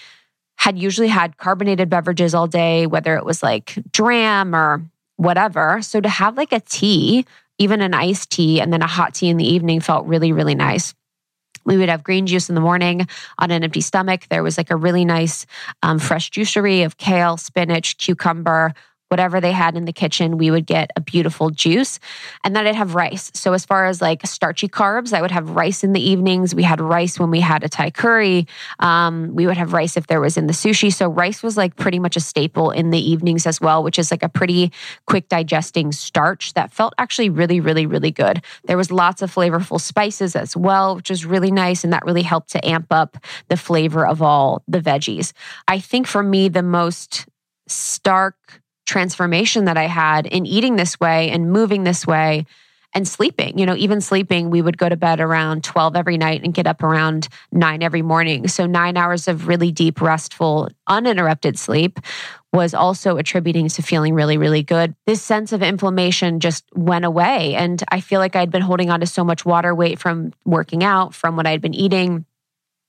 had 0.54 0.78
usually 0.78 1.09
had 1.09 1.37
carbonated 1.37 1.90
beverages 1.90 2.32
all 2.32 2.46
day, 2.46 2.87
whether 2.87 3.16
it 3.16 3.24
was 3.24 3.42
like 3.42 3.76
dram 3.90 4.54
or 4.54 4.85
whatever. 5.16 5.82
So 5.82 6.00
to 6.00 6.09
have 6.09 6.37
like 6.37 6.52
a 6.52 6.61
tea, 6.61 7.26
even 7.59 7.80
an 7.80 7.92
iced 7.92 8.30
tea, 8.30 8.61
and 8.61 8.72
then 8.72 8.82
a 8.82 8.87
hot 8.87 9.14
tea 9.14 9.30
in 9.30 9.37
the 9.37 9.52
evening 9.52 9.80
felt 9.80 10.06
really, 10.06 10.30
really 10.30 10.54
nice. 10.54 10.94
We 11.66 11.76
would 11.76 11.88
have 11.88 12.02
green 12.02 12.26
juice 12.26 12.48
in 12.48 12.55
the 12.55 12.61
morning 12.61 13.07
on 13.38 13.50
an 13.50 13.62
empty 13.62 13.83
stomach. 13.83 14.26
There 14.31 14.42
was 14.42 14.57
like 14.57 14.70
a 14.70 14.76
really 14.76 15.05
nice 15.05 15.44
um, 15.83 15.98
fresh 15.98 16.31
juicery 16.31 16.87
of 16.87 16.96
kale, 16.96 17.37
spinach, 17.37 17.98
cucumber, 17.98 18.72
whatever 19.09 19.40
they 19.40 19.53
had 19.53 19.77
in 19.77 19.85
the 19.85 19.92
kitchen, 19.92 20.38
we 20.38 20.51
would 20.51 20.66
get 20.66 20.90
a 20.97 21.01
beautiful 21.01 21.51
juice. 21.51 21.99
And 22.45 22.55
then 22.57 22.66
I'd 22.66 22.75
have 22.75 22.95
rice. 22.95 23.31
So, 23.35 23.53
as 23.53 23.64
far 23.64 23.87
as 23.87 24.01
like 24.03 24.27
starchy 24.27 24.69
carbs, 24.69 25.12
I 25.12 25.21
would 25.21 25.31
have 25.31 25.51
rice 25.51 25.85
in 25.85 25.92
the 25.92 26.01
evenings. 26.01 26.55
We 26.55 26.62
had 26.62 26.81
rice 26.81 27.19
when 27.19 27.31
we 27.31 27.40
had 27.40 27.62
a 27.62 27.69
Thai 27.69 27.90
curry. 27.90 28.47
Um, 28.81 29.35
we 29.35 29.47
would 29.47 29.57
have 29.57 29.73
rice 29.73 29.97
if 29.97 30.07
there 30.07 30.21
was 30.21 30.37
in 30.37 30.47
the 30.47 30.53
sushi. 30.53 30.92
So, 30.92 31.09
rice 31.09 31.42
was 31.42 31.57
like 31.57 31.77
pretty 31.77 31.99
much 31.99 32.16
a 32.16 32.21
staple 32.21 32.71
in 32.71 32.90
the 32.90 32.99
evenings 32.99 33.47
as 33.47 33.61
well, 33.61 33.83
which 33.83 33.99
is 33.99 34.11
like 34.11 34.23
a 34.23 34.29
pretty 34.29 34.73
quick 35.07 35.29
digesting 35.29 35.92
starch 35.92 36.55
that 36.55 36.73
felt 36.73 36.95
actually 36.99 37.31
really, 37.31 37.61
really, 37.61 37.87
really 37.87 38.11
good. 38.11 38.42
There 38.64 38.77
was 38.77 38.90
lots 38.90 39.23
of 39.23 39.33
flavorful 39.33 39.81
spices 39.81 40.35
as 40.35 40.57
well, 40.57 40.97
which 40.97 41.11
was 41.11 41.25
really 41.25 41.51
nice. 41.51 41.85
And 41.85 41.92
that 41.92 42.05
really 42.05 42.23
helped 42.23 42.51
to 42.51 42.66
amp 42.66 42.87
up 42.90 43.16
the 43.49 43.57
flavor 43.57 44.07
of 44.07 44.23
all 44.23 44.62
the 44.66 44.81
veggies. 44.81 45.33
I 45.69 45.79
think 45.79 46.07
for 46.07 46.23
me, 46.23 46.49
the 46.49 46.62
most 46.62 47.27
stark 47.69 48.62
transformation 48.87 49.66
that 49.66 49.77
I 49.77 49.87
had 49.87 50.27
in 50.27 50.46
eating 50.46 50.77
this 50.77 50.99
way 50.99 51.31
and 51.31 51.51
moving 51.51 51.85
this 51.85 52.07
way 52.07 52.46
and 52.94 53.07
sleeping. 53.07 53.59
You 53.59 53.66
know, 53.66 53.77
even 53.77 54.01
sleeping, 54.01 54.49
we 54.49 54.62
would 54.62 54.79
go 54.79 54.88
to 54.88 54.96
bed 54.96 55.20
around 55.20 55.64
12 55.64 55.96
every 55.96 56.16
night 56.16 56.42
and 56.42 56.55
get 56.55 56.66
up 56.66 56.83
around 56.83 57.29
nine 57.53 57.83
every 57.83 58.01
morning. 58.01 58.49
So, 58.49 58.64
nine 58.64 58.96
hours 58.96 59.29
of 59.29 59.49
really 59.49 59.70
deep, 59.70 60.01
restful, 60.01 60.70
uninterrupted 60.87 61.59
sleep 61.59 62.01
was 62.55 62.72
also 62.72 63.18
attributing 63.18 63.68
to 63.68 63.83
feeling 63.83 64.14
really, 64.14 64.38
really 64.38 64.62
good. 64.62 64.94
This 65.05 65.20
sense 65.20 65.53
of 65.53 65.62
inflammation 65.62 66.40
just 66.40 66.64
went 66.75 67.05
away. 67.05 67.55
And 67.55 67.85
I 67.90 68.01
feel 68.01 68.18
like 68.18 68.35
I'd 68.35 68.51
been 68.51 68.62
holding 68.62 68.88
on 68.88 69.01
to 69.01 69.07
so 69.07 69.25
much 69.25 69.44
water 69.44 69.75
weight 69.75 69.99
from 69.99 70.33
working 70.46 70.83
out, 70.83 71.14
from 71.14 71.37
what 71.37 71.46
I'd 71.46 71.61
been 71.61 71.75
eating 71.75 72.25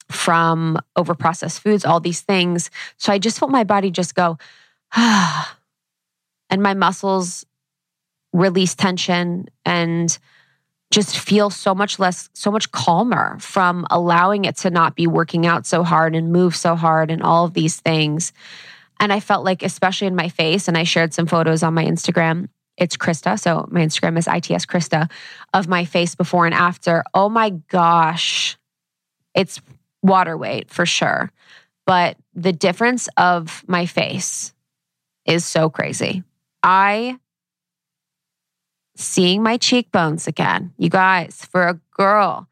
from 0.09 0.79
overprocessed 0.97 1.59
foods, 1.59 1.83
all 1.83 1.99
these 1.99 2.21
things. 2.21 2.71
So 2.95 3.11
I 3.11 3.19
just 3.19 3.39
felt 3.39 3.51
my 3.51 3.65
body 3.65 3.91
just 3.91 4.15
go, 4.15 4.37
ah, 4.95 5.56
and 6.49 6.61
my 6.61 6.73
muscles 6.73 7.45
release 8.33 8.75
tension 8.75 9.47
and 9.65 10.17
just 10.91 11.17
feel 11.17 11.49
so 11.49 11.75
much 11.75 11.99
less, 11.99 12.29
so 12.33 12.49
much 12.49 12.71
calmer 12.71 13.37
from 13.39 13.85
allowing 13.89 14.45
it 14.45 14.55
to 14.57 14.69
not 14.69 14.95
be 14.95 15.05
working 15.07 15.45
out 15.45 15.65
so 15.65 15.83
hard 15.83 16.15
and 16.15 16.31
move 16.31 16.55
so 16.55 16.75
hard 16.75 17.11
and 17.11 17.21
all 17.21 17.45
of 17.45 17.53
these 17.53 17.79
things. 17.79 18.31
And 18.99 19.11
I 19.11 19.19
felt 19.19 19.43
like, 19.43 19.63
especially 19.63 20.07
in 20.07 20.15
my 20.15 20.29
face, 20.29 20.67
and 20.67 20.77
I 20.77 20.83
shared 20.83 21.13
some 21.13 21.27
photos 21.27 21.61
on 21.61 21.73
my 21.73 21.83
Instagram. 21.83 22.47
It's 22.77 22.95
Krista. 22.95 23.39
So 23.39 23.67
my 23.69 23.81
Instagram 23.81 24.17
is 24.17 24.27
ITS 24.27 24.65
Krista 24.65 25.09
of 25.53 25.67
my 25.67 25.83
face 25.85 26.15
before 26.15 26.45
and 26.45 26.55
after. 26.55 27.03
Oh 27.13 27.27
my 27.27 27.49
gosh. 27.49 28.57
It's 29.35 29.59
water 30.01 30.37
weight 30.37 30.69
for 30.69 30.85
sure. 30.85 31.31
But 31.85 32.17
the 32.33 32.53
difference 32.53 33.09
of 33.17 33.63
my 33.67 33.85
face 33.85 34.53
is 35.25 35.43
so 35.43 35.69
crazy. 35.69 36.23
I 36.67 37.17
seeing 38.97 39.41
my 39.41 39.55
cheekbones 39.55 40.27
again. 40.27 40.73
You 40.77 40.89
guys, 40.89 41.47
for 41.49 41.65
a 41.65 41.79
girl 41.91 42.49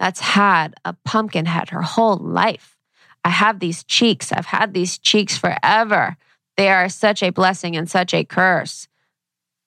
that's 0.00 0.20
had 0.20 0.74
a 0.86 0.94
pumpkin 1.04 1.44
head 1.44 1.68
her 1.68 1.82
whole 1.82 2.16
life, 2.16 2.78
I 3.24 3.28
have 3.28 3.60
these 3.60 3.84
cheeks. 3.84 4.32
I've 4.32 4.46
had 4.46 4.72
these 4.72 4.96
cheeks 4.96 5.36
forever. 5.36 6.16
They 6.56 6.70
are 6.70 6.88
such 6.88 7.22
a 7.22 7.28
blessing 7.28 7.76
and 7.76 7.90
such 7.90 8.14
a 8.14 8.24
curse. 8.24 8.88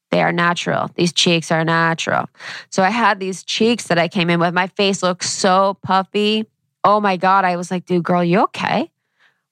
They 0.10 0.24
are 0.24 0.32
natural. 0.32 0.90
These 0.96 1.14
cheeks 1.14 1.52
are 1.52 1.64
natural. 1.64 2.28
So 2.72 2.82
I 2.82 2.90
had 2.90 3.20
these 3.20 3.44
cheeks 3.44 3.86
that 3.86 4.00
I 4.00 4.08
came 4.08 4.32
in 4.32 4.40
with. 4.40 4.52
My 4.56 4.66
face 4.66 5.04
looked 5.04 5.26
so 5.26 5.78
puffy. 5.84 6.48
Oh 6.84 7.00
my 7.00 7.18
God. 7.18 7.46
I 7.46 7.56
was 7.56 7.70
like, 7.70 7.86
dude, 7.86 8.04
girl, 8.04 8.24
you 8.24 8.40
okay? 8.46 8.90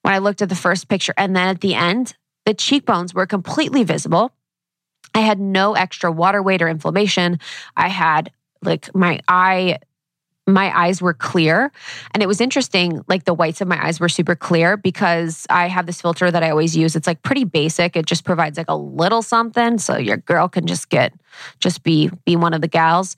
When 0.02 0.12
I 0.12 0.18
looked 0.18 0.42
at 0.42 0.48
the 0.48 0.56
first 0.56 0.88
picture. 0.88 1.14
And 1.16 1.36
then 1.36 1.46
at 1.46 1.60
the 1.60 1.76
end, 1.76 2.16
the 2.46 2.52
cheekbones 2.52 3.14
were 3.14 3.26
completely 3.26 3.84
visible. 3.84 4.32
I 5.14 5.20
had 5.20 5.40
no 5.40 5.74
extra 5.74 6.10
water 6.10 6.42
weight 6.42 6.62
or 6.62 6.68
inflammation. 6.68 7.38
I 7.76 7.88
had 7.88 8.30
like 8.62 8.94
my 8.94 9.20
eye 9.28 9.78
my 10.52 10.76
eyes 10.76 11.00
were 11.00 11.14
clear. 11.14 11.72
And 12.12 12.22
it 12.22 12.26
was 12.26 12.40
interesting, 12.40 13.04
like 13.08 13.24
the 13.24 13.34
whites 13.34 13.60
of 13.60 13.68
my 13.68 13.84
eyes 13.84 14.00
were 14.00 14.08
super 14.08 14.34
clear 14.34 14.76
because 14.76 15.46
I 15.50 15.68
have 15.68 15.86
this 15.86 16.00
filter 16.00 16.30
that 16.30 16.42
I 16.42 16.50
always 16.50 16.76
use. 16.76 16.96
It's 16.96 17.06
like 17.06 17.22
pretty 17.22 17.44
basic. 17.44 17.96
It 17.96 18.06
just 18.06 18.24
provides 18.24 18.58
like 18.58 18.68
a 18.68 18.76
little 18.76 19.22
something 19.22 19.78
so 19.78 19.96
your 19.96 20.18
girl 20.18 20.48
can 20.48 20.66
just 20.66 20.88
get 20.88 21.12
just 21.58 21.82
be 21.82 22.10
be 22.24 22.36
one 22.36 22.54
of 22.54 22.60
the 22.60 22.68
gals. 22.68 23.16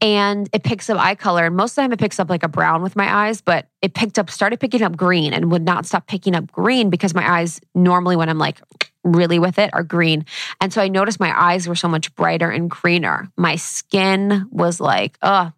And 0.00 0.48
it 0.52 0.62
picks 0.62 0.88
up 0.90 0.98
eye 0.98 1.14
color. 1.14 1.46
And 1.46 1.56
most 1.56 1.72
of 1.72 1.76
the 1.76 1.82
time 1.82 1.92
it 1.92 1.98
picks 1.98 2.18
up 2.18 2.30
like 2.30 2.42
a 2.42 2.48
brown 2.48 2.82
with 2.82 2.96
my 2.96 3.26
eyes, 3.26 3.40
but 3.40 3.66
it 3.82 3.94
picked 3.94 4.18
up, 4.18 4.30
started 4.30 4.60
picking 4.60 4.82
up 4.82 4.96
green 4.96 5.32
and 5.32 5.50
would 5.50 5.62
not 5.62 5.86
stop 5.86 6.06
picking 6.06 6.34
up 6.34 6.50
green 6.50 6.90
because 6.90 7.14
my 7.14 7.38
eyes 7.38 7.60
normally 7.74 8.16
when 8.16 8.28
I'm 8.28 8.38
like 8.38 8.60
really 9.04 9.38
with 9.38 9.58
it 9.58 9.70
are 9.72 9.82
green. 9.82 10.26
And 10.60 10.72
so 10.72 10.80
I 10.82 10.88
noticed 10.88 11.20
my 11.20 11.38
eyes 11.38 11.66
were 11.66 11.74
so 11.74 11.88
much 11.88 12.14
brighter 12.14 12.50
and 12.50 12.70
greener. 12.70 13.28
My 13.36 13.56
skin 13.56 14.46
was 14.50 14.80
like, 14.80 15.16
oh, 15.22 15.52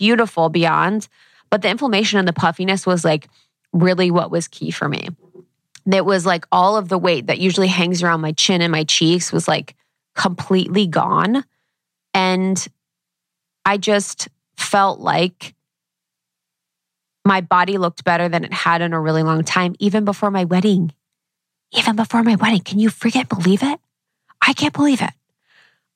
beautiful 0.00 0.48
beyond. 0.48 1.06
But 1.50 1.62
the 1.62 1.68
inflammation 1.68 2.18
and 2.18 2.26
the 2.26 2.32
puffiness 2.32 2.86
was 2.86 3.04
like 3.04 3.28
really 3.72 4.10
what 4.10 4.30
was 4.30 4.48
key 4.48 4.70
for 4.70 4.88
me. 4.88 5.08
It 5.92 6.04
was 6.04 6.26
like 6.26 6.44
all 6.50 6.76
of 6.76 6.88
the 6.88 6.98
weight 6.98 7.26
that 7.26 7.38
usually 7.38 7.68
hangs 7.68 8.02
around 8.02 8.20
my 8.20 8.32
chin 8.32 8.62
and 8.62 8.72
my 8.72 8.84
cheeks 8.84 9.32
was 9.32 9.46
like 9.46 9.76
completely 10.14 10.86
gone. 10.86 11.44
And 12.14 12.66
I 13.64 13.76
just 13.76 14.28
felt 14.56 15.00
like 15.00 15.54
my 17.24 17.40
body 17.40 17.78
looked 17.78 18.04
better 18.04 18.28
than 18.28 18.44
it 18.44 18.52
had 18.52 18.82
in 18.82 18.92
a 18.92 19.00
really 19.00 19.22
long 19.22 19.44
time, 19.44 19.74
even 19.78 20.04
before 20.04 20.30
my 20.30 20.44
wedding 20.44 20.92
even 21.72 21.96
before 21.96 22.22
my 22.22 22.36
wedding. 22.36 22.60
Can 22.60 22.78
you 22.78 22.90
freaking 22.90 23.28
believe 23.28 23.62
it? 23.62 23.80
I 24.40 24.52
can't 24.52 24.74
believe 24.74 25.02
it. 25.02 25.10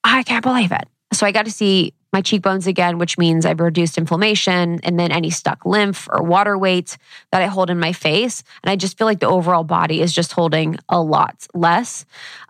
I 0.02 0.22
can't 0.22 0.42
believe 0.42 0.72
it. 0.72 0.86
So 1.12 1.26
I 1.26 1.32
got 1.32 1.46
to 1.46 1.50
see 1.50 1.94
my 2.14 2.22
cheekbones 2.22 2.68
again, 2.68 2.98
which 2.98 3.18
means 3.18 3.44
I've 3.44 3.60
reduced 3.60 3.98
inflammation 3.98 4.78
and 4.84 4.98
then 4.98 5.10
any 5.10 5.30
stuck 5.30 5.66
lymph 5.66 6.08
or 6.10 6.22
water 6.22 6.56
weight 6.56 6.96
that 7.32 7.42
I 7.42 7.46
hold 7.46 7.70
in 7.70 7.78
my 7.80 7.92
face. 7.92 8.44
And 8.62 8.70
I 8.70 8.76
just 8.76 8.96
feel 8.96 9.06
like 9.06 9.18
the 9.18 9.26
overall 9.26 9.64
body 9.64 10.00
is 10.00 10.12
just 10.12 10.32
holding 10.32 10.76
a 10.88 11.02
lot 11.02 11.46
less. 11.54 12.06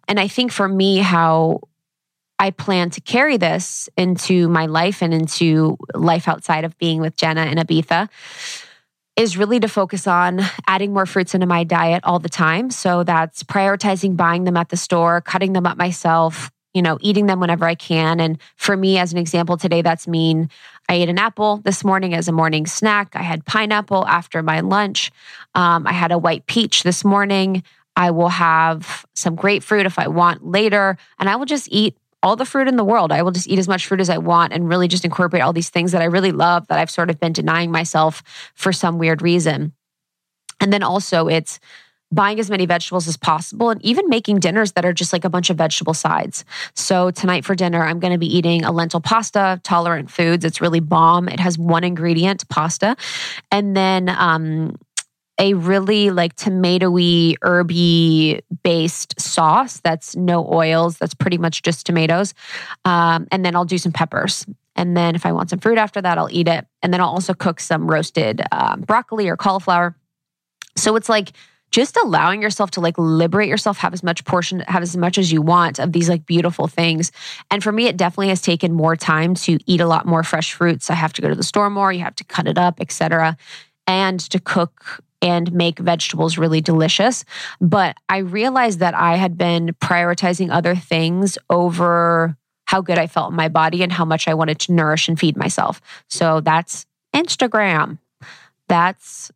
And 0.07 0.21
I 0.21 0.29
think 0.29 0.53
for 0.53 0.69
me, 0.69 0.99
how 0.99 1.63
I 2.39 2.51
plan 2.51 2.91
to 2.91 3.01
carry 3.01 3.39
this 3.39 3.89
into 3.97 4.49
my 4.51 4.67
life 4.67 5.01
and 5.01 5.15
into 5.15 5.79
life 5.95 6.29
outside 6.29 6.65
of 6.65 6.77
being 6.77 7.01
with 7.01 7.17
Jenna 7.17 7.41
and 7.41 7.59
Abitha 7.59 8.11
is 9.17 9.39
really 9.39 9.61
to 9.61 9.69
focus 9.69 10.07
on 10.07 10.41
adding 10.67 10.93
more 10.93 11.07
fruits 11.07 11.35
into 11.35 11.47
my 11.47 11.65
diet 11.65 12.05
all 12.05 12.19
the 12.19 12.29
time. 12.29 12.69
So 12.69 13.03
that's 13.03 13.43
prioritizing 13.45 14.15
buying 14.15 14.45
them 14.45 14.59
at 14.59 14.69
the 14.69 14.77
store, 14.77 15.23
cutting 15.23 15.55
them 15.55 15.67
up 15.67 15.79
myself, 15.79 16.51
you 16.75 16.83
know, 16.83 16.99
eating 17.01 17.27
them 17.27 17.41
whenever 17.41 17.65
I 17.65 17.77
can. 17.77 18.21
And 18.21 18.39
for 18.57 18.77
me, 18.77 18.99
as 18.99 19.13
an 19.13 19.19
example 19.19 19.57
today, 19.57 19.81
that's 19.81 20.07
mean 20.07 20.51
I 20.89 20.95
ate 20.95 21.09
an 21.09 21.19
apple 21.19 21.59
this 21.59 21.85
morning 21.85 22.13
as 22.13 22.29
a 22.29 22.33
morning 22.33 22.67
snack. 22.67 23.15
I 23.15 23.23
had 23.23 23.47
pineapple 23.47 24.07
after 24.07 24.43
my 24.43 24.61
lunch. 24.61 25.11
Um, 25.55 25.87
I 25.87 25.93
had 25.93 26.13
a 26.13 26.19
white 26.19 26.47
peach 26.47 26.83
this 26.83 27.05
morning. 27.05 27.63
I 27.97 28.11
will 28.11 28.29
have 28.29 29.07
some 29.15 29.37
grapefruit 29.37 29.87
if 29.87 29.99
I 29.99 30.09
want 30.09 30.45
later. 30.45 30.99
And 31.19 31.31
I 31.31 31.37
will 31.37 31.47
just 31.47 31.69
eat 31.71 31.97
all 32.25 32.37
the 32.37 32.45
fruit 32.45 32.69
in 32.69 32.77
the 32.77 32.85
world. 32.85 33.13
I 33.13 33.23
will 33.23 33.31
just 33.31 33.47
eat 33.47 33.59
as 33.59 33.69
much 33.69 33.87
fruit 33.87 34.01
as 34.01 34.11
I 34.11 34.19
want 34.19 34.53
and 34.53 34.69
really 34.69 34.89
just 34.89 35.05
incorporate 35.05 35.43
all 35.43 35.53
these 35.53 35.71
things 35.71 35.93
that 35.93 36.03
I 36.03 36.07
really 36.07 36.33
love 36.33 36.67
that 36.67 36.79
I've 36.79 36.91
sort 36.91 37.11
of 37.11 37.21
been 37.21 37.33
denying 37.33 37.71
myself 37.71 38.23
for 38.55 38.73
some 38.73 38.99
weird 38.99 39.23
reason. 39.23 39.73
And 40.61 40.73
then 40.73 40.83
also 40.83 41.29
it's 41.29 41.61
buying 42.15 42.39
as 42.39 42.51
many 42.51 42.67
vegetables 42.67 43.09
as 43.09 43.17
possible 43.17 43.71
and 43.71 43.85
even 43.85 44.09
making 44.09 44.39
dinners 44.39 44.73
that 44.73 44.85
are 44.85 44.93
just 44.93 45.13
like 45.13 45.25
a 45.25 45.31
bunch 45.31 45.51
of 45.51 45.57
vegetable 45.57 45.95
sides. 45.95 46.45
So 46.75 47.11
tonight 47.11 47.45
for 47.45 47.55
dinner, 47.55 47.85
I'm 47.85 48.01
going 48.01 48.13
to 48.13 48.19
be 48.19 48.35
eating 48.35 48.65
a 48.65 48.73
lentil 48.73 49.01
pasta, 49.01 49.61
tolerant 49.63 50.11
foods. 50.11 50.45
It's 50.45 50.61
really 50.61 50.81
bomb. 50.81 51.29
It 51.29 51.41
has 51.41 51.59
one 51.59 51.85
ingredient, 51.85 52.49
pasta. 52.49 52.97
And 53.51 53.77
then 53.77 54.09
um, 54.09 54.77
a 55.39 55.55
really 55.55 56.11
like 56.11 56.37
tomatoey, 56.37 57.37
herby 57.43 58.41
based 58.63 59.21
sauce 59.21 59.81
that's 59.81 60.15
no 60.15 60.47
oils. 60.53 60.99
That's 60.99 61.15
pretty 61.15 61.39
much 61.39 61.63
just 61.63 61.87
tomatoes. 61.87 62.35
Um, 62.85 63.27
and 63.33 63.45
then 63.45 63.57
I'll 63.57 63.65
do 63.65 63.79
some 63.79 63.93
peppers. 63.93 64.47
And 64.77 64.97
then 64.97 65.15
if 65.15 65.25
I 65.25 65.33
want 65.33 65.51
some 65.51 65.59
fruit 65.59 65.79
after 65.79 66.01
that, 66.03 66.19
I'll 66.19 66.31
eat 66.31 66.49
it. 66.49 66.67
And 66.83 66.93
then 66.93 67.01
I'll 67.01 67.09
also 67.09 67.35
cook 67.35 67.61
some 67.61 67.89
roasted 67.89 68.43
um, 68.53 68.81
broccoli 68.83 69.29
or 69.29 69.37
cauliflower. 69.37 69.97
So 70.77 70.97
it's 70.97 71.09
like 71.09 71.33
just 71.75 71.97
allowing 71.97 72.41
yourself 72.43 72.71
to 72.73 72.81
like 72.81 72.97
liberate 72.99 73.49
yourself, 73.49 73.79
have 73.79 73.93
as 73.93 74.03
much 74.03 74.25
portion, 74.25 74.61
have 74.61 74.83
as 74.83 74.97
much 74.97 75.19
as 75.19 75.33
you 75.33 75.43
want 75.43 75.79
of 75.79 75.93
these 75.93 76.09
like 76.09 76.25
beautiful 76.27 76.67
things. 76.69 77.11
And 77.51 77.63
for 77.63 77.73
me, 77.73 77.87
it 77.87 77.97
definitely 77.97 78.29
has 78.29 78.43
taken 78.43 78.73
more 78.73 78.97
time 78.97 79.35
to 79.35 79.59
eat 79.67 79.81
a 79.81 79.87
lot 79.87 80.07
more 80.07 80.23
fresh 80.23 80.53
fruits. 80.53 80.91
I 80.91 80.95
have 80.95 81.13
to 81.15 81.23
go 81.23 81.29
to 81.29 81.35
the 81.35 81.43
store 81.43 81.71
more, 81.71 81.93
you 81.93 82.05
have 82.05 82.17
to 82.17 82.25
cut 82.25 82.47
it 82.47 82.59
up, 82.59 82.81
etc 82.81 83.37
and 83.87 84.21
to 84.21 84.41
cook 84.41 85.01
and 85.23 85.53
make 85.53 85.79
vegetables 85.79 86.37
really 86.37 86.61
delicious. 86.61 87.25
But 87.61 87.97
I 88.09 88.19
realized 88.19 88.81
that 88.81 88.95
I 88.95 89.17
had 89.17 89.39
been 89.39 89.75
prioritizing 89.81 90.51
other 90.51 90.75
things 90.75 91.39
over 91.49 92.37
how 92.67 92.81
good 92.81 92.99
I 92.99 93.07
felt 93.07 93.31
in 93.31 93.37
my 93.37 93.49
body 93.49 93.83
and 93.83 93.93
how 93.93 94.05
much 94.05 94.27
I 94.29 94.35
wanted 94.35 94.59
to 94.61 94.73
nourish 94.73 95.09
and 95.09 95.19
feed 95.19 95.37
myself. 95.37 95.81
So 96.09 96.41
that's 96.41 96.87
Instagram. 97.15 97.99
That's 98.69 99.31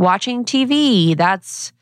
watching 0.00 0.44
TV. 0.44 1.16
That's 1.16 1.72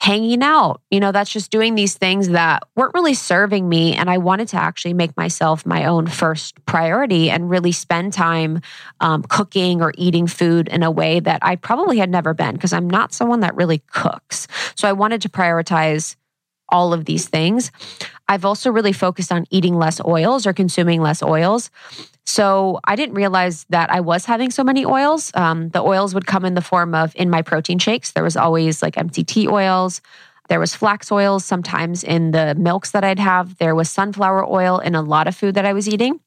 hanging 0.00 0.42
out. 0.42 0.82
You 0.90 1.00
know, 1.00 1.12
that's 1.12 1.30
just 1.30 1.50
doing 1.50 1.76
these 1.76 1.96
things 1.96 2.28
that 2.30 2.64
weren't 2.76 2.92
really 2.92 3.14
serving 3.14 3.66
me. 3.66 3.94
And 3.94 4.10
I 4.10 4.18
wanted 4.18 4.48
to 4.48 4.58
actually 4.58 4.92
make 4.92 5.16
myself 5.16 5.64
my 5.64 5.86
own 5.86 6.08
first 6.08 6.62
priority 6.66 7.30
and 7.30 7.48
really 7.48 7.72
spend 7.72 8.12
time 8.12 8.60
um, 9.00 9.22
cooking 9.22 9.80
or 9.80 9.94
eating 9.96 10.26
food 10.26 10.68
in 10.68 10.82
a 10.82 10.90
way 10.90 11.20
that 11.20 11.38
I 11.40 11.56
probably 11.56 11.98
had 11.98 12.10
never 12.10 12.34
been 12.34 12.54
because 12.54 12.74
I'm 12.74 12.90
not 12.90 13.14
someone 13.14 13.40
that 13.40 13.54
really 13.54 13.82
cooks. 13.92 14.46
So 14.74 14.86
I 14.86 14.92
wanted 14.92 15.22
to 15.22 15.30
prioritize 15.30 16.16
all 16.68 16.92
of 16.92 17.06
these 17.06 17.28
things. 17.28 17.70
I've 18.28 18.44
also 18.44 18.70
really 18.70 18.92
focused 18.92 19.32
on 19.32 19.46
eating 19.50 19.76
less 19.76 20.00
oils 20.04 20.46
or 20.46 20.52
consuming 20.52 21.00
less 21.00 21.22
oils. 21.22 21.70
So 22.26 22.80
I 22.84 22.96
didn't 22.96 23.14
realize 23.14 23.66
that 23.68 23.90
I 23.90 24.00
was 24.00 24.24
having 24.24 24.50
so 24.50 24.64
many 24.64 24.84
oils. 24.84 25.30
Um, 25.34 25.68
the 25.68 25.82
oils 25.82 26.14
would 26.14 26.26
come 26.26 26.44
in 26.44 26.54
the 26.54 26.62
form 26.62 26.94
of 26.94 27.14
in 27.16 27.28
my 27.30 27.42
protein 27.42 27.78
shakes. 27.78 28.12
There 28.12 28.24
was 28.24 28.36
always 28.36 28.82
like 28.82 28.94
MCT 28.94 29.48
oils. 29.50 30.00
There 30.48 30.60
was 30.60 30.74
flax 30.74 31.10
oils 31.12 31.44
sometimes 31.44 32.04
in 32.04 32.30
the 32.30 32.54
milks 32.54 32.90
that 32.92 33.04
I'd 33.04 33.18
have. 33.18 33.56
There 33.58 33.74
was 33.74 33.90
sunflower 33.90 34.46
oil 34.50 34.78
in 34.78 34.94
a 34.94 35.02
lot 35.02 35.28
of 35.28 35.36
food 35.36 35.54
that 35.54 35.64
I 35.64 35.72
was 35.72 35.88
eating. 35.88 36.20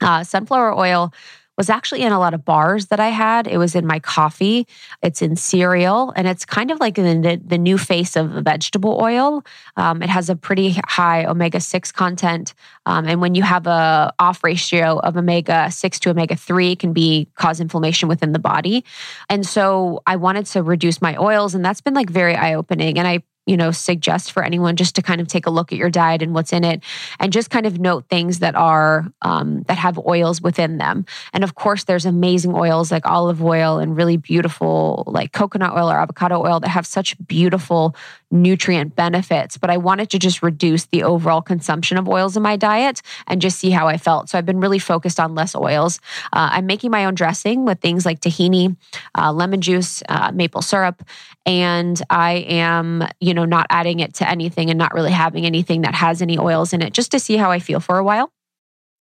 Uh, 0.00 0.24
sunflower 0.24 0.74
oil 0.74 1.12
was 1.56 1.70
actually 1.70 2.02
in 2.02 2.12
a 2.12 2.18
lot 2.18 2.34
of 2.34 2.44
bars 2.44 2.86
that 2.86 3.00
I 3.00 3.08
had. 3.08 3.46
It 3.46 3.58
was 3.58 3.74
in 3.74 3.86
my 3.86 3.98
coffee, 3.98 4.66
it's 5.02 5.22
in 5.22 5.36
cereal, 5.36 6.12
and 6.16 6.26
it's 6.26 6.44
kind 6.44 6.70
of 6.70 6.80
like 6.80 6.96
the, 6.96 7.40
the 7.44 7.58
new 7.58 7.78
face 7.78 8.16
of 8.16 8.30
vegetable 8.30 8.98
oil. 9.00 9.44
Um, 9.76 10.02
it 10.02 10.08
has 10.08 10.28
a 10.28 10.36
pretty 10.36 10.80
high 10.86 11.24
omega 11.24 11.60
6 11.60 11.92
content. 11.92 12.54
Um, 12.86 13.06
and 13.06 13.20
when 13.20 13.34
you 13.34 13.42
have 13.42 13.66
a 13.66 14.12
off 14.18 14.42
ratio 14.42 14.98
of 14.98 15.16
omega 15.16 15.70
6 15.70 16.00
to 16.00 16.10
omega 16.10 16.36
3 16.36 16.76
can 16.76 16.92
be 16.92 17.28
cause 17.36 17.60
inflammation 17.60 18.08
within 18.08 18.32
the 18.32 18.38
body. 18.38 18.84
And 19.28 19.46
so 19.46 20.02
I 20.06 20.16
wanted 20.16 20.46
to 20.46 20.62
reduce 20.62 21.00
my 21.00 21.16
oils 21.16 21.54
and 21.54 21.64
that's 21.64 21.80
been 21.80 21.94
like 21.94 22.10
very 22.10 22.34
eye 22.34 22.54
opening. 22.54 22.98
And 22.98 23.06
I 23.06 23.22
you 23.46 23.56
know, 23.56 23.70
suggest 23.70 24.32
for 24.32 24.42
anyone 24.42 24.76
just 24.76 24.94
to 24.94 25.02
kind 25.02 25.20
of 25.20 25.28
take 25.28 25.46
a 25.46 25.50
look 25.50 25.72
at 25.72 25.78
your 25.78 25.90
diet 25.90 26.22
and 26.22 26.34
what's 26.34 26.52
in 26.52 26.64
it 26.64 26.82
and 27.20 27.32
just 27.32 27.50
kind 27.50 27.66
of 27.66 27.78
note 27.78 28.06
things 28.08 28.38
that 28.38 28.54
are, 28.54 29.06
um, 29.22 29.62
that 29.64 29.76
have 29.76 29.98
oils 30.06 30.40
within 30.40 30.78
them. 30.78 31.04
And 31.32 31.44
of 31.44 31.54
course, 31.54 31.84
there's 31.84 32.06
amazing 32.06 32.54
oils 32.54 32.90
like 32.90 33.06
olive 33.06 33.42
oil 33.42 33.78
and 33.78 33.96
really 33.96 34.16
beautiful 34.16 35.04
like 35.06 35.32
coconut 35.32 35.74
oil 35.74 35.90
or 35.90 35.98
avocado 35.98 36.42
oil 36.42 36.60
that 36.60 36.68
have 36.68 36.86
such 36.86 37.16
beautiful 37.26 37.94
nutrient 38.30 38.96
benefits. 38.96 39.56
But 39.56 39.70
I 39.70 39.76
wanted 39.76 40.10
to 40.10 40.18
just 40.18 40.42
reduce 40.42 40.86
the 40.86 41.02
overall 41.02 41.42
consumption 41.42 41.98
of 41.98 42.08
oils 42.08 42.36
in 42.36 42.42
my 42.42 42.56
diet 42.56 43.02
and 43.26 43.40
just 43.40 43.58
see 43.58 43.70
how 43.70 43.88
I 43.88 43.96
felt. 43.96 44.28
So 44.28 44.38
I've 44.38 44.46
been 44.46 44.60
really 44.60 44.78
focused 44.78 45.20
on 45.20 45.34
less 45.34 45.54
oils. 45.54 46.00
Uh, 46.32 46.48
I'm 46.52 46.66
making 46.66 46.90
my 46.90 47.04
own 47.04 47.14
dressing 47.14 47.64
with 47.64 47.80
things 47.80 48.04
like 48.04 48.20
tahini, 48.20 48.76
uh, 49.16 49.32
lemon 49.32 49.60
juice, 49.60 50.02
uh, 50.08 50.32
maple 50.32 50.62
syrup, 50.62 51.02
and 51.46 52.00
I 52.10 52.44
am, 52.48 53.06
you 53.20 53.33
know, 53.34 53.44
not 53.44 53.66
adding 53.70 54.00
it 54.00 54.14
to 54.14 54.28
anything 54.28 54.70
and 54.70 54.78
not 54.78 54.94
really 54.94 55.10
having 55.10 55.46
anything 55.46 55.82
that 55.82 55.94
has 55.94 56.22
any 56.22 56.38
oils 56.38 56.72
in 56.72 56.82
it 56.82 56.92
just 56.92 57.10
to 57.12 57.18
see 57.18 57.36
how 57.36 57.50
I 57.50 57.58
feel 57.58 57.80
for 57.80 57.98
a 57.98 58.04
while. 58.04 58.32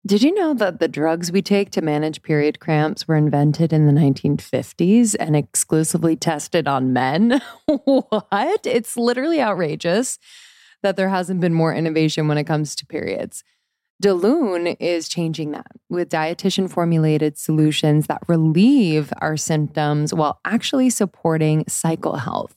Did 0.04 0.24
you 0.24 0.34
know 0.34 0.52
that 0.54 0.80
the 0.80 0.88
drugs 0.88 1.30
we 1.30 1.42
take 1.42 1.70
to 1.70 1.80
manage 1.80 2.22
period 2.22 2.58
cramps 2.58 3.06
were 3.06 3.14
invented 3.14 3.72
in 3.72 3.86
the 3.86 3.92
1950s 3.92 5.14
and 5.20 5.36
exclusively 5.36 6.16
tested 6.16 6.66
on 6.66 6.92
men? 6.92 7.40
what? 7.66 8.66
It's 8.66 8.96
literally 8.96 9.40
outrageous 9.40 10.18
that 10.82 10.96
there 10.96 11.08
hasn't 11.08 11.40
been 11.40 11.54
more 11.54 11.72
innovation 11.72 12.26
when 12.26 12.36
it 12.36 12.44
comes 12.44 12.74
to 12.76 12.86
periods. 12.86 13.44
Daloon 14.02 14.76
is 14.80 15.08
changing 15.08 15.52
that 15.52 15.68
with 15.88 16.08
dietitian 16.08 16.68
formulated 16.68 17.38
solutions 17.38 18.08
that 18.08 18.22
relieve 18.26 19.12
our 19.20 19.36
symptoms 19.36 20.12
while 20.12 20.40
actually 20.44 20.90
supporting 20.90 21.64
cycle 21.68 22.16
health. 22.16 22.56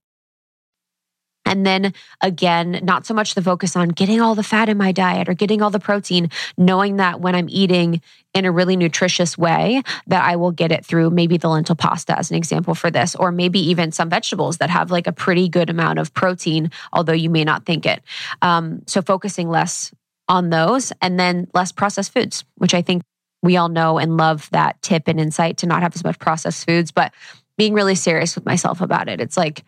And 1.51 1.65
then 1.65 1.93
again, 2.21 2.79
not 2.81 3.05
so 3.05 3.13
much 3.13 3.35
the 3.35 3.41
focus 3.41 3.75
on 3.75 3.89
getting 3.89 4.21
all 4.21 4.35
the 4.35 4.41
fat 4.41 4.69
in 4.69 4.77
my 4.77 4.93
diet 4.93 5.27
or 5.27 5.33
getting 5.33 5.61
all 5.61 5.69
the 5.69 5.81
protein, 5.81 6.29
knowing 6.57 6.95
that 6.95 7.19
when 7.19 7.35
I'm 7.35 7.49
eating 7.49 8.01
in 8.33 8.45
a 8.45 8.51
really 8.53 8.77
nutritious 8.77 9.37
way, 9.37 9.81
that 10.07 10.23
I 10.23 10.37
will 10.37 10.53
get 10.53 10.71
it 10.71 10.85
through 10.85 11.09
maybe 11.09 11.35
the 11.35 11.49
lentil 11.49 11.75
pasta 11.75 12.17
as 12.17 12.31
an 12.31 12.37
example 12.37 12.73
for 12.73 12.89
this, 12.89 13.15
or 13.15 13.33
maybe 13.33 13.59
even 13.59 13.91
some 13.91 14.09
vegetables 14.09 14.59
that 14.59 14.69
have 14.69 14.91
like 14.91 15.07
a 15.07 15.11
pretty 15.11 15.49
good 15.49 15.69
amount 15.69 15.99
of 15.99 16.13
protein, 16.13 16.71
although 16.93 17.11
you 17.11 17.29
may 17.29 17.43
not 17.43 17.65
think 17.65 17.85
it. 17.85 18.01
Um, 18.41 18.83
so 18.87 19.01
focusing 19.01 19.49
less 19.49 19.91
on 20.29 20.51
those 20.51 20.93
and 21.01 21.19
then 21.19 21.49
less 21.53 21.73
processed 21.73 22.13
foods, 22.13 22.45
which 22.55 22.73
I 22.73 22.81
think 22.81 23.03
we 23.43 23.57
all 23.57 23.67
know 23.67 23.97
and 23.97 24.15
love 24.15 24.47
that 24.51 24.81
tip 24.81 25.09
and 25.09 25.19
insight 25.19 25.57
to 25.57 25.65
not 25.65 25.81
have 25.81 25.93
as 25.95 26.05
much 26.05 26.17
processed 26.17 26.65
foods, 26.65 26.91
but 26.91 27.11
being 27.57 27.73
really 27.73 27.95
serious 27.95 28.35
with 28.35 28.45
myself 28.45 28.79
about 28.79 29.09
it. 29.09 29.19
It's 29.19 29.35
like, 29.35 29.65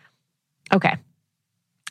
okay, 0.72 0.96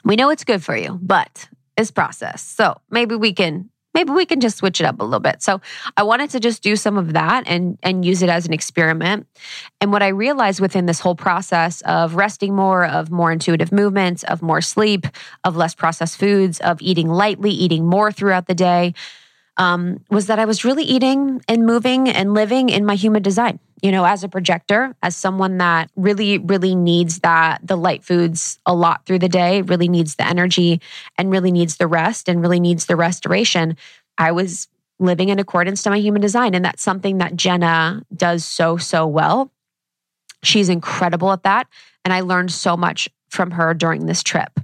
we 0.05 0.16
know 0.16 0.30
it's 0.30 0.44
good 0.44 0.62
for 0.62 0.76
you, 0.76 0.98
but 1.03 1.48
it's 1.76 1.90
processed. 1.90 2.57
So 2.57 2.76
maybe 2.90 3.14
we 3.14 3.32
can 3.32 3.70
maybe 3.94 4.11
we 4.11 4.24
can 4.24 4.40
just 4.40 4.57
switch 4.57 4.80
it 4.80 4.86
up 4.86 5.00
a 5.00 5.05
little 5.05 5.20
bit. 5.20 5.42
So 5.42 5.61
I 5.96 6.03
wanted 6.03 6.30
to 6.30 6.40
just 6.40 6.62
do 6.62 6.76
some 6.76 6.96
of 6.96 7.12
that 7.12 7.44
and 7.46 7.78
and 7.82 8.05
use 8.05 8.22
it 8.22 8.28
as 8.28 8.46
an 8.46 8.53
experiment. 8.53 9.26
And 9.80 9.92
what 9.92 10.03
I 10.03 10.09
realized 10.09 10.61
within 10.61 10.86
this 10.86 11.00
whole 11.00 11.14
process 11.14 11.80
of 11.82 12.14
resting 12.14 12.55
more, 12.55 12.86
of 12.86 13.11
more 13.11 13.32
intuitive 13.32 13.72
movements, 13.72 14.22
of 14.24 14.42
more 14.42 14.61
sleep, 14.61 15.07
of 15.44 15.57
less 15.57 15.74
processed 15.74 16.18
foods, 16.18 16.61
of 16.61 16.80
eating 16.80 17.09
lightly, 17.09 17.50
eating 17.50 17.86
more 17.86 18.12
throughout 18.12 18.46
the 18.46 18.55
day, 18.55 18.94
um, 19.57 20.05
was 20.11 20.26
that 20.26 20.38
I 20.38 20.44
was 20.44 20.64
really 20.64 20.84
eating 20.84 21.40
and 21.48 21.66
moving 21.66 22.09
and 22.09 22.34
living 22.34 22.68
in 22.68 22.84
my 22.84 22.94
human 22.94 23.22
design. 23.22 23.59
You 23.82 23.90
know, 23.90 24.05
as 24.05 24.22
a 24.22 24.28
projector, 24.28 24.94
as 25.03 25.16
someone 25.16 25.59
that 25.59 25.90
really, 25.96 26.38
really 26.38 26.74
needs 26.74 27.18
that, 27.20 27.66
the 27.66 27.76
light 27.76 28.05
foods 28.05 28.61
a 28.64 28.74
lot 28.74 29.05
through 29.07 29.18
the 29.18 29.28
day, 29.28 29.62
really 29.62 29.88
needs 29.88 30.14
the 30.14 30.26
energy 30.26 30.80
and 31.18 31.30
really 31.30 31.50
needs 31.50 31.76
the 31.76 31.88
rest 31.88 32.28
and 32.28 32.40
really 32.40 32.61
needs 32.61 32.86
the 32.86 32.94
restoration. 32.94 33.76
I 34.18 34.30
was 34.30 34.68
living 35.03 35.28
in 35.28 35.38
accordance 35.38 35.82
to 35.82 35.90
my 35.90 35.98
human 35.98 36.22
design. 36.22 36.55
And 36.55 36.64
that's 36.64 36.82
something 36.82 37.18
that 37.18 37.36
Jenna 37.36 38.05
does 38.14 38.44
so, 38.44 38.76
so 38.76 39.07
well. 39.07 39.50
She's 40.42 40.68
incredible 40.68 41.32
at 41.32 41.42
that. 41.42 41.66
And 42.05 42.14
I 42.14 42.20
learned 42.20 42.53
so 42.53 42.76
much 42.76 43.09
from 43.28 43.50
her 43.53 43.74
during 43.74 44.07
this 44.07 44.22
trip. 44.22 44.61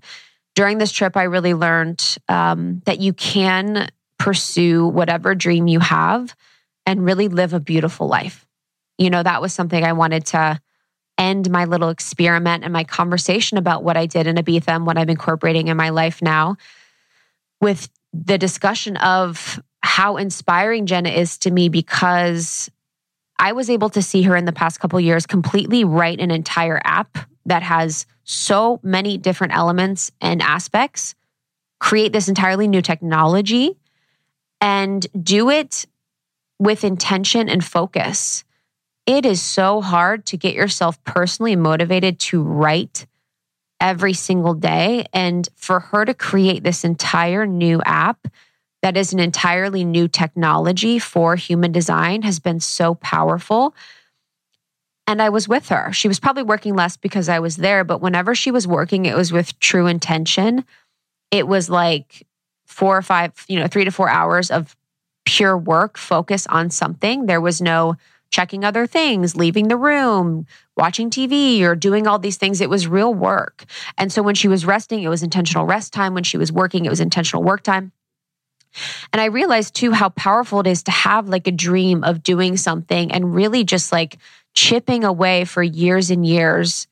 During 0.55 0.79
this 0.79 0.93
trip, 0.93 1.17
I 1.17 1.25
really 1.25 1.55
learned 1.55 2.19
um, 2.29 2.83
that 2.85 3.01
you 3.01 3.13
can 3.13 3.91
pursue 4.19 4.87
whatever 4.87 5.35
dream 5.35 5.69
you 5.69 5.81
have 5.81 6.35
and 6.87 7.05
really 7.05 7.29
live 7.29 7.53
a 7.53 7.61
beautiful 7.61 8.09
life. 8.09 8.47
You 8.99 9.11
know, 9.11 9.23
that 9.23 9.41
was 9.41 9.53
something 9.53 9.85
I 9.85 9.93
wanted 9.93 10.27
to 10.27 10.61
end 11.17 11.51
my 11.51 11.65
little 11.65 11.89
experiment 11.89 12.65
and 12.65 12.73
my 12.73 12.85
conversation 12.85 13.59
about 13.59 13.83
what 13.83 13.97
I 13.97 14.07
did 14.07 14.27
in 14.27 14.37
Ibiza 14.37 14.69
and 14.69 14.87
what 14.87 14.99
I'm 14.99 15.11
incorporating 15.11 15.69
in 15.69 15.77
my 15.77 15.91
life 15.91 16.23
now 16.23 16.57
with 17.61 17.89
the 18.13 18.39
discussion 18.39 18.97
of 18.97 19.61
how 19.83 20.17
inspiring 20.17 20.87
Jenna 20.87 21.11
is 21.11 21.39
to 21.39 21.51
me 21.51 21.69
because 21.69 22.71
I 23.39 23.53
was 23.53 23.71
able 23.71 23.91
to 23.91 24.03
see 24.03 24.23
her 24.23 24.37
in 24.37 24.45
the 24.45 24.53
past 24.53 24.81
couple 24.81 24.99
years 25.01 25.27
completely 25.27 25.85
write 25.85 26.21
an 26.21 26.31
entire 26.31 26.81
app 26.85 27.19
that 27.47 27.63
has 27.63 28.07
so 28.25 28.81
many 28.83 29.17
different 29.17 29.55
elements 29.55 30.11
and 30.21 30.43
aspects, 30.43 31.15
create 31.81 32.13
this 32.13 32.29
entirely 32.29 32.69
new 32.69 32.83
technology, 32.83 33.78
and 34.61 35.07
do 35.23 35.51
it 35.51 35.87
with 36.59 36.85
intention 36.85 37.49
and 37.49 37.65
focus. 37.65 38.45
It 39.07 39.25
is 39.25 39.41
so 39.41 39.81
hard 39.81 40.27
to 40.27 40.37
get 40.37 40.55
yourself 40.55 41.03
personally 41.05 41.57
motivated 41.57 42.19
to 42.21 42.43
write 42.43 43.07
every 43.81 44.13
single 44.13 44.55
day. 44.55 45.07
And 45.13 45.49
for 45.57 45.81
her 45.81 46.05
to 46.05 46.15
create 46.15 46.63
this 46.63 46.85
entire 46.85 47.47
new 47.47 47.81
app 47.85 48.27
that 48.83 48.97
is 48.97 49.13
an 49.13 49.19
entirely 49.19 49.85
new 49.85 50.09
technology 50.09 50.99
for 50.99 51.37
human 51.37 51.73
design 51.73 52.23
has 52.23 52.39
been 52.39 52.61
so 52.61 52.95
powerful. 52.95 53.75
And 55.07 55.23
I 55.23 55.31
was 55.31 55.49
with 55.49 55.71
her. 55.71 55.93
She 55.93 56.07
was 56.07 56.21
probably 56.21 56.43
working 56.43 56.77
less 56.77 56.97
because 56.97 57.29
I 57.29 57.41
was 57.41 57.57
there, 57.57 57.83
but 57.83 58.01
whenever 58.01 58.35
she 58.35 58.51
was 58.51 58.69
working, 58.69 59.07
it 59.07 59.17
was 59.17 59.33
with 59.33 59.59
true 59.59 59.87
intention. 59.87 60.65
It 61.31 61.49
was 61.49 61.71
like 61.71 62.27
four 62.79 62.97
or 62.97 63.03
five, 63.03 63.33
you 63.49 63.59
know, 63.59 63.67
three 63.67 63.85
to 63.85 63.91
four 63.91 64.09
hours 64.09 64.53
of 64.53 64.77
pure 65.27 65.59
work, 65.59 65.99
focus 65.99 66.47
on 66.47 66.71
something. 66.71 67.27
There 67.27 67.41
was 67.41 67.61
no 67.61 67.97
checking 68.31 68.65
other 68.65 68.87
things, 68.87 69.35
leaving 69.35 69.67
the 69.67 69.77
room, 69.77 70.47
watching 70.77 71.11
TV, 71.11 71.63
or 71.63 71.75
doing 71.75 72.07
all 72.07 72.21
these 72.21 72.37
things. 72.37 72.61
It 72.61 72.71
was 72.71 72.87
real 72.87 73.13
work. 73.13 73.65
And 73.97 74.13
so 74.13 74.23
when 74.23 74.37
she 74.37 74.47
was 74.47 74.65
resting, 74.65 75.03
it 75.03 75.09
was 75.09 75.25
intentional 75.25 75.67
rest 75.67 75.93
time. 75.93 76.15
When 76.15 76.23
she 76.23 76.39
was 76.39 76.53
working, 76.53 76.85
it 76.85 76.91
was 76.91 77.01
intentional 77.01 77.43
work 77.43 77.65
time. 77.65 77.91
And 79.13 79.21
I 79.21 79.25
realized 79.25 79.75
too 79.75 79.91
how 79.91 80.11
powerful 80.11 80.61
it 80.61 80.69
is 80.69 80.85
to 80.85 80.93
have 80.93 81.29
like 81.29 81.49
a 81.49 81.53
dream 81.53 82.05
of 82.05 82.23
doing 82.23 82.57
something 82.57 83.11
and 83.11 83.35
really 83.35 83.65
just 83.65 83.91
like 83.91 84.19
chipping 84.55 85.03
away 85.03 85.45
for 85.47 85.65
years 85.65 86.11
and 86.11 86.25
years 86.25 86.87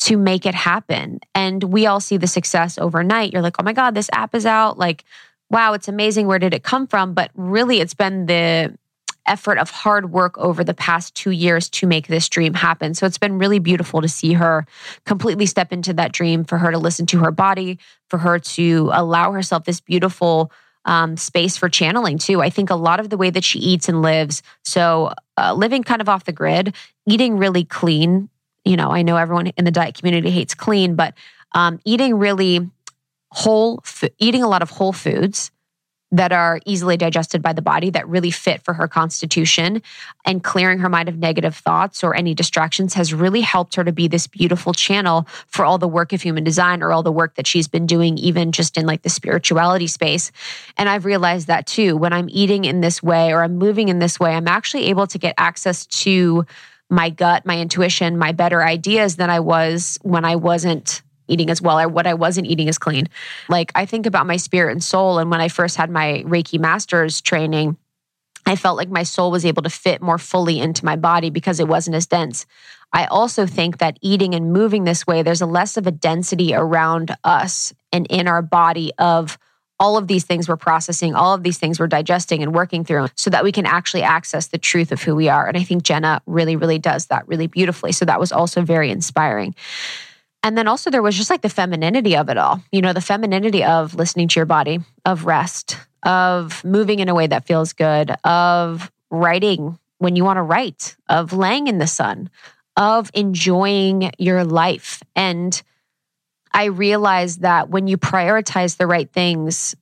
to 0.00 0.16
make 0.16 0.46
it 0.46 0.54
happen. 0.54 1.20
And 1.34 1.62
we 1.62 1.86
all 1.86 2.00
see 2.00 2.16
the 2.16 2.26
success 2.26 2.76
overnight. 2.78 3.32
You're 3.32 3.42
like, 3.42 3.56
oh 3.58 3.62
my 3.62 3.72
God, 3.72 3.94
this 3.94 4.10
app 4.12 4.34
is 4.34 4.46
out. 4.46 4.78
Like, 4.78 5.04
wow, 5.50 5.72
it's 5.72 5.88
amazing. 5.88 6.26
Where 6.26 6.38
did 6.38 6.54
it 6.54 6.62
come 6.62 6.86
from? 6.86 7.14
But 7.14 7.30
really, 7.34 7.80
it's 7.80 7.94
been 7.94 8.26
the 8.26 8.76
effort 9.26 9.58
of 9.58 9.70
hard 9.70 10.10
work 10.10 10.38
over 10.38 10.64
the 10.64 10.74
past 10.74 11.14
two 11.14 11.30
years 11.30 11.68
to 11.68 11.86
make 11.86 12.06
this 12.06 12.28
dream 12.28 12.54
happen. 12.54 12.94
So 12.94 13.06
it's 13.06 13.18
been 13.18 13.38
really 13.38 13.58
beautiful 13.58 14.00
to 14.00 14.08
see 14.08 14.32
her 14.32 14.66
completely 15.04 15.46
step 15.46 15.72
into 15.72 15.92
that 15.94 16.12
dream, 16.12 16.44
for 16.44 16.56
her 16.58 16.70
to 16.70 16.78
listen 16.78 17.06
to 17.06 17.18
her 17.18 17.30
body, 17.30 17.78
for 18.08 18.18
her 18.18 18.38
to 18.38 18.90
allow 18.92 19.32
herself 19.32 19.64
this 19.64 19.80
beautiful 19.80 20.50
um, 20.86 21.18
space 21.18 21.58
for 21.58 21.68
channeling 21.68 22.16
too. 22.16 22.40
I 22.40 22.48
think 22.48 22.70
a 22.70 22.74
lot 22.74 23.00
of 23.00 23.10
the 23.10 23.18
way 23.18 23.28
that 23.28 23.44
she 23.44 23.58
eats 23.58 23.88
and 23.88 24.00
lives, 24.00 24.42
so 24.64 25.12
uh, 25.36 25.52
living 25.52 25.82
kind 25.82 26.00
of 26.00 26.08
off 26.08 26.24
the 26.24 26.32
grid, 26.32 26.74
eating 27.06 27.36
really 27.36 27.64
clean. 27.64 28.30
You 28.64 28.76
know, 28.76 28.90
I 28.90 29.02
know 29.02 29.16
everyone 29.16 29.48
in 29.48 29.66
the 29.66 29.70
diet 29.70 29.96
community 29.96 30.30
hates 30.30 30.54
clean, 30.54 30.94
but 30.94 31.12
um, 31.52 31.80
eating 31.84 32.18
really 32.18 32.70
whole, 33.30 33.82
eating 34.18 34.42
a 34.42 34.48
lot 34.48 34.62
of 34.62 34.70
whole 34.70 34.92
foods 34.92 35.50
that 36.10 36.32
are 36.32 36.60
easily 36.64 36.96
digested 36.96 37.42
by 37.42 37.52
the 37.52 37.62
body 37.62 37.90
that 37.90 38.08
really 38.08 38.30
fit 38.30 38.62
for 38.62 38.72
her 38.72 38.88
constitution 38.88 39.82
and 40.24 40.42
clearing 40.42 40.78
her 40.78 40.88
mind 40.88 41.08
of 41.08 41.18
negative 41.18 41.54
thoughts 41.54 42.02
or 42.02 42.14
any 42.14 42.34
distractions 42.34 42.94
has 42.94 43.12
really 43.12 43.42
helped 43.42 43.74
her 43.74 43.84
to 43.84 43.92
be 43.92 44.08
this 44.08 44.26
beautiful 44.26 44.72
channel 44.72 45.26
for 45.46 45.64
all 45.64 45.76
the 45.76 45.88
work 45.88 46.12
of 46.12 46.22
human 46.22 46.44
design 46.44 46.82
or 46.82 46.92
all 46.92 47.02
the 47.02 47.12
work 47.12 47.34
that 47.34 47.46
she's 47.46 47.68
been 47.68 47.86
doing 47.86 48.16
even 48.16 48.52
just 48.52 48.78
in 48.78 48.86
like 48.86 49.02
the 49.02 49.10
spirituality 49.10 49.86
space. 49.86 50.32
And 50.76 50.88
i've 50.88 51.04
realized 51.04 51.46
that 51.48 51.66
too 51.66 51.96
when 51.96 52.12
i'm 52.12 52.28
eating 52.30 52.64
in 52.64 52.80
this 52.80 53.02
way 53.02 53.32
or 53.32 53.42
i'm 53.42 53.56
moving 53.56 53.88
in 53.88 53.98
this 53.98 54.18
way 54.18 54.34
i'm 54.34 54.48
actually 54.48 54.84
able 54.84 55.06
to 55.08 55.18
get 55.18 55.34
access 55.36 55.84
to 55.86 56.46
my 56.88 57.10
gut 57.10 57.44
my 57.44 57.58
intuition 57.58 58.16
my 58.16 58.32
better 58.32 58.62
ideas 58.62 59.16
than 59.16 59.28
i 59.28 59.40
was 59.40 59.98
when 60.02 60.24
i 60.24 60.36
wasn't 60.36 61.02
eating 61.28 61.50
as 61.50 61.62
well 61.62 61.78
or 61.78 61.88
what 61.88 62.06
I 62.06 62.14
wasn't 62.14 62.46
eating 62.46 62.68
as 62.68 62.78
clean. 62.78 63.08
Like 63.48 63.72
I 63.74 63.86
think 63.86 64.06
about 64.06 64.26
my 64.26 64.36
spirit 64.36 64.72
and 64.72 64.82
soul. 64.82 65.18
And 65.18 65.30
when 65.30 65.40
I 65.40 65.48
first 65.48 65.76
had 65.76 65.90
my 65.90 66.24
Reiki 66.26 66.58
master's 66.58 67.20
training, 67.20 67.76
I 68.46 68.56
felt 68.56 68.78
like 68.78 68.88
my 68.88 69.02
soul 69.02 69.30
was 69.30 69.44
able 69.44 69.62
to 69.62 69.70
fit 69.70 70.00
more 70.00 70.18
fully 70.18 70.58
into 70.58 70.84
my 70.84 70.96
body 70.96 71.30
because 71.30 71.60
it 71.60 71.68
wasn't 71.68 71.96
as 71.96 72.06
dense. 72.06 72.46
I 72.92 73.04
also 73.06 73.46
think 73.46 73.78
that 73.78 73.98
eating 74.00 74.34
and 74.34 74.52
moving 74.52 74.84
this 74.84 75.06
way, 75.06 75.22
there's 75.22 75.42
a 75.42 75.46
less 75.46 75.76
of 75.76 75.86
a 75.86 75.90
density 75.90 76.54
around 76.54 77.14
us 77.24 77.74
and 77.92 78.06
in 78.08 78.26
our 78.26 78.40
body 78.40 78.92
of 78.98 79.38
all 79.80 79.96
of 79.96 80.08
these 80.08 80.24
things 80.24 80.48
we're 80.48 80.56
processing, 80.56 81.14
all 81.14 81.34
of 81.34 81.42
these 81.42 81.58
things 81.58 81.78
we're 81.78 81.86
digesting 81.86 82.42
and 82.42 82.54
working 82.54 82.84
through 82.84 83.08
so 83.14 83.30
that 83.30 83.44
we 83.44 83.52
can 83.52 83.66
actually 83.66 84.02
access 84.02 84.48
the 84.48 84.58
truth 84.58 84.90
of 84.90 85.02
who 85.02 85.14
we 85.14 85.28
are. 85.28 85.46
And 85.46 85.56
I 85.56 85.62
think 85.62 85.82
Jenna 85.82 86.20
really, 86.26 86.56
really 86.56 86.78
does 86.78 87.06
that 87.06 87.28
really 87.28 87.46
beautifully. 87.46 87.92
So 87.92 88.04
that 88.04 88.18
was 88.18 88.32
also 88.32 88.62
very 88.62 88.90
inspiring. 88.90 89.54
And 90.42 90.56
then 90.56 90.68
also 90.68 90.90
there 90.90 91.02
was 91.02 91.16
just 91.16 91.30
like 91.30 91.42
the 91.42 91.48
femininity 91.48 92.16
of 92.16 92.28
it 92.28 92.38
all. 92.38 92.62
You 92.70 92.80
know, 92.80 92.92
the 92.92 93.00
femininity 93.00 93.64
of 93.64 93.94
listening 93.94 94.28
to 94.28 94.40
your 94.40 94.46
body, 94.46 94.80
of 95.04 95.26
rest, 95.26 95.76
of 96.04 96.64
moving 96.64 97.00
in 97.00 97.08
a 97.08 97.14
way 97.14 97.26
that 97.26 97.46
feels 97.46 97.72
good, 97.72 98.10
of 98.24 98.90
writing 99.10 99.78
when 99.98 100.16
you 100.16 100.24
want 100.24 100.36
to 100.36 100.42
write, 100.42 100.96
of 101.08 101.32
laying 101.32 101.66
in 101.66 101.78
the 101.78 101.86
sun, 101.86 102.30
of 102.76 103.10
enjoying 103.14 104.12
your 104.18 104.44
life. 104.44 105.02
And 105.16 105.60
I 106.52 106.66
realized 106.66 107.42
that 107.42 107.68
when 107.68 107.88
you 107.88 107.98
prioritize 107.98 108.76
the 108.76 108.86
right 108.86 109.10
things, 109.12 109.74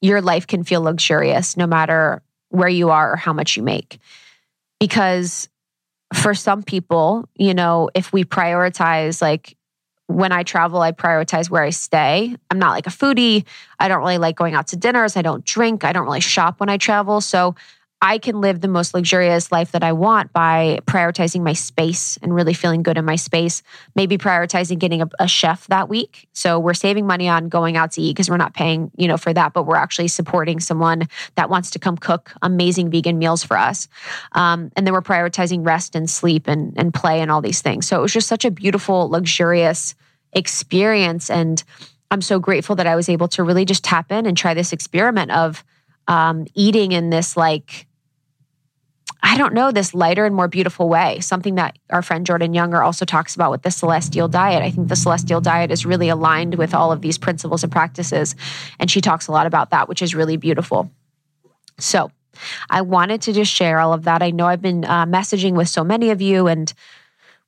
your 0.00 0.22
life 0.22 0.46
can 0.46 0.64
feel 0.64 0.80
luxurious 0.80 1.56
no 1.56 1.66
matter 1.66 2.22
where 2.48 2.68
you 2.68 2.90
are 2.90 3.12
or 3.12 3.16
how 3.16 3.34
much 3.34 3.56
you 3.56 3.62
make. 3.62 3.98
Because 4.80 5.48
for 6.14 6.34
some 6.34 6.62
people, 6.62 7.28
you 7.36 7.54
know, 7.54 7.90
if 7.94 8.12
we 8.12 8.24
prioritize 8.24 9.20
like 9.20 9.56
when 10.10 10.32
I 10.32 10.42
travel, 10.42 10.80
I 10.80 10.92
prioritize 10.92 11.48
where 11.48 11.62
I 11.62 11.70
stay. 11.70 12.36
I'm 12.50 12.58
not 12.58 12.72
like 12.72 12.86
a 12.86 12.90
foodie. 12.90 13.44
I 13.78 13.88
don't 13.88 14.00
really 14.00 14.18
like 14.18 14.36
going 14.36 14.54
out 14.54 14.66
to 14.68 14.76
dinners. 14.76 15.16
I 15.16 15.22
don't 15.22 15.44
drink. 15.44 15.84
I 15.84 15.92
don't 15.92 16.04
really 16.04 16.20
shop 16.20 16.60
when 16.60 16.68
I 16.68 16.76
travel. 16.76 17.20
So 17.20 17.54
I 18.02 18.16
can 18.16 18.40
live 18.40 18.62
the 18.62 18.68
most 18.68 18.94
luxurious 18.94 19.52
life 19.52 19.72
that 19.72 19.84
I 19.84 19.92
want 19.92 20.32
by 20.32 20.80
prioritizing 20.86 21.42
my 21.42 21.52
space 21.52 22.16
and 22.22 22.34
really 22.34 22.54
feeling 22.54 22.82
good 22.82 22.96
in 22.96 23.04
my 23.04 23.16
space. 23.16 23.62
Maybe 23.94 24.16
prioritizing 24.16 24.78
getting 24.78 25.02
a, 25.02 25.08
a 25.18 25.28
chef 25.28 25.66
that 25.66 25.90
week. 25.90 26.26
So 26.32 26.58
we're 26.58 26.72
saving 26.72 27.06
money 27.06 27.28
on 27.28 27.50
going 27.50 27.76
out 27.76 27.92
to 27.92 28.00
eat 28.00 28.14
because 28.14 28.30
we're 28.30 28.38
not 28.38 28.54
paying, 28.54 28.90
you 28.96 29.06
know, 29.06 29.18
for 29.18 29.34
that, 29.34 29.52
but 29.52 29.64
we're 29.64 29.76
actually 29.76 30.08
supporting 30.08 30.60
someone 30.60 31.08
that 31.34 31.50
wants 31.50 31.70
to 31.72 31.78
come 31.78 31.98
cook 31.98 32.32
amazing 32.40 32.90
vegan 32.90 33.18
meals 33.18 33.44
for 33.44 33.58
us. 33.58 33.86
Um, 34.32 34.72
and 34.76 34.86
then 34.86 34.94
we're 34.94 35.02
prioritizing 35.02 35.66
rest 35.66 35.94
and 35.94 36.08
sleep 36.08 36.48
and, 36.48 36.72
and 36.78 36.94
play 36.94 37.20
and 37.20 37.30
all 37.30 37.42
these 37.42 37.60
things. 37.60 37.86
So 37.86 37.98
it 37.98 38.02
was 38.02 38.14
just 38.14 38.28
such 38.28 38.46
a 38.46 38.50
beautiful, 38.50 39.10
luxurious 39.10 39.94
experience. 40.32 41.28
And 41.28 41.62
I'm 42.10 42.22
so 42.22 42.38
grateful 42.38 42.76
that 42.76 42.86
I 42.86 42.96
was 42.96 43.10
able 43.10 43.28
to 43.28 43.42
really 43.42 43.66
just 43.66 43.84
tap 43.84 44.10
in 44.10 44.24
and 44.24 44.38
try 44.38 44.54
this 44.54 44.72
experiment 44.72 45.32
of 45.32 45.62
um, 46.08 46.46
eating 46.54 46.92
in 46.92 47.10
this 47.10 47.36
like 47.36 47.86
I 49.22 49.36
don't 49.36 49.54
know, 49.54 49.70
this 49.70 49.94
lighter 49.94 50.24
and 50.24 50.34
more 50.34 50.48
beautiful 50.48 50.88
way. 50.88 51.20
Something 51.20 51.56
that 51.56 51.78
our 51.90 52.02
friend 52.02 52.24
Jordan 52.24 52.54
Younger 52.54 52.82
also 52.82 53.04
talks 53.04 53.34
about 53.34 53.50
with 53.50 53.62
the 53.62 53.70
celestial 53.70 54.28
diet. 54.28 54.62
I 54.62 54.70
think 54.70 54.88
the 54.88 54.96
celestial 54.96 55.40
diet 55.40 55.70
is 55.70 55.84
really 55.84 56.08
aligned 56.08 56.54
with 56.54 56.74
all 56.74 56.90
of 56.90 57.00
these 57.00 57.18
principles 57.18 57.62
and 57.62 57.70
practices. 57.70 58.34
And 58.78 58.90
she 58.90 59.00
talks 59.00 59.28
a 59.28 59.32
lot 59.32 59.46
about 59.46 59.70
that, 59.70 59.88
which 59.88 60.02
is 60.02 60.14
really 60.14 60.36
beautiful. 60.36 60.90
So, 61.78 62.10
I 62.68 62.82
wanted 62.82 63.22
to 63.22 63.32
just 63.32 63.52
share 63.52 63.78
all 63.78 63.92
of 63.92 64.04
that. 64.04 64.22
I 64.22 64.30
know 64.30 64.46
I've 64.46 64.62
been 64.62 64.84
uh, 64.84 65.06
messaging 65.06 65.54
with 65.54 65.68
so 65.68 65.84
many 65.84 66.10
of 66.10 66.22
you, 66.22 66.46
and 66.46 66.72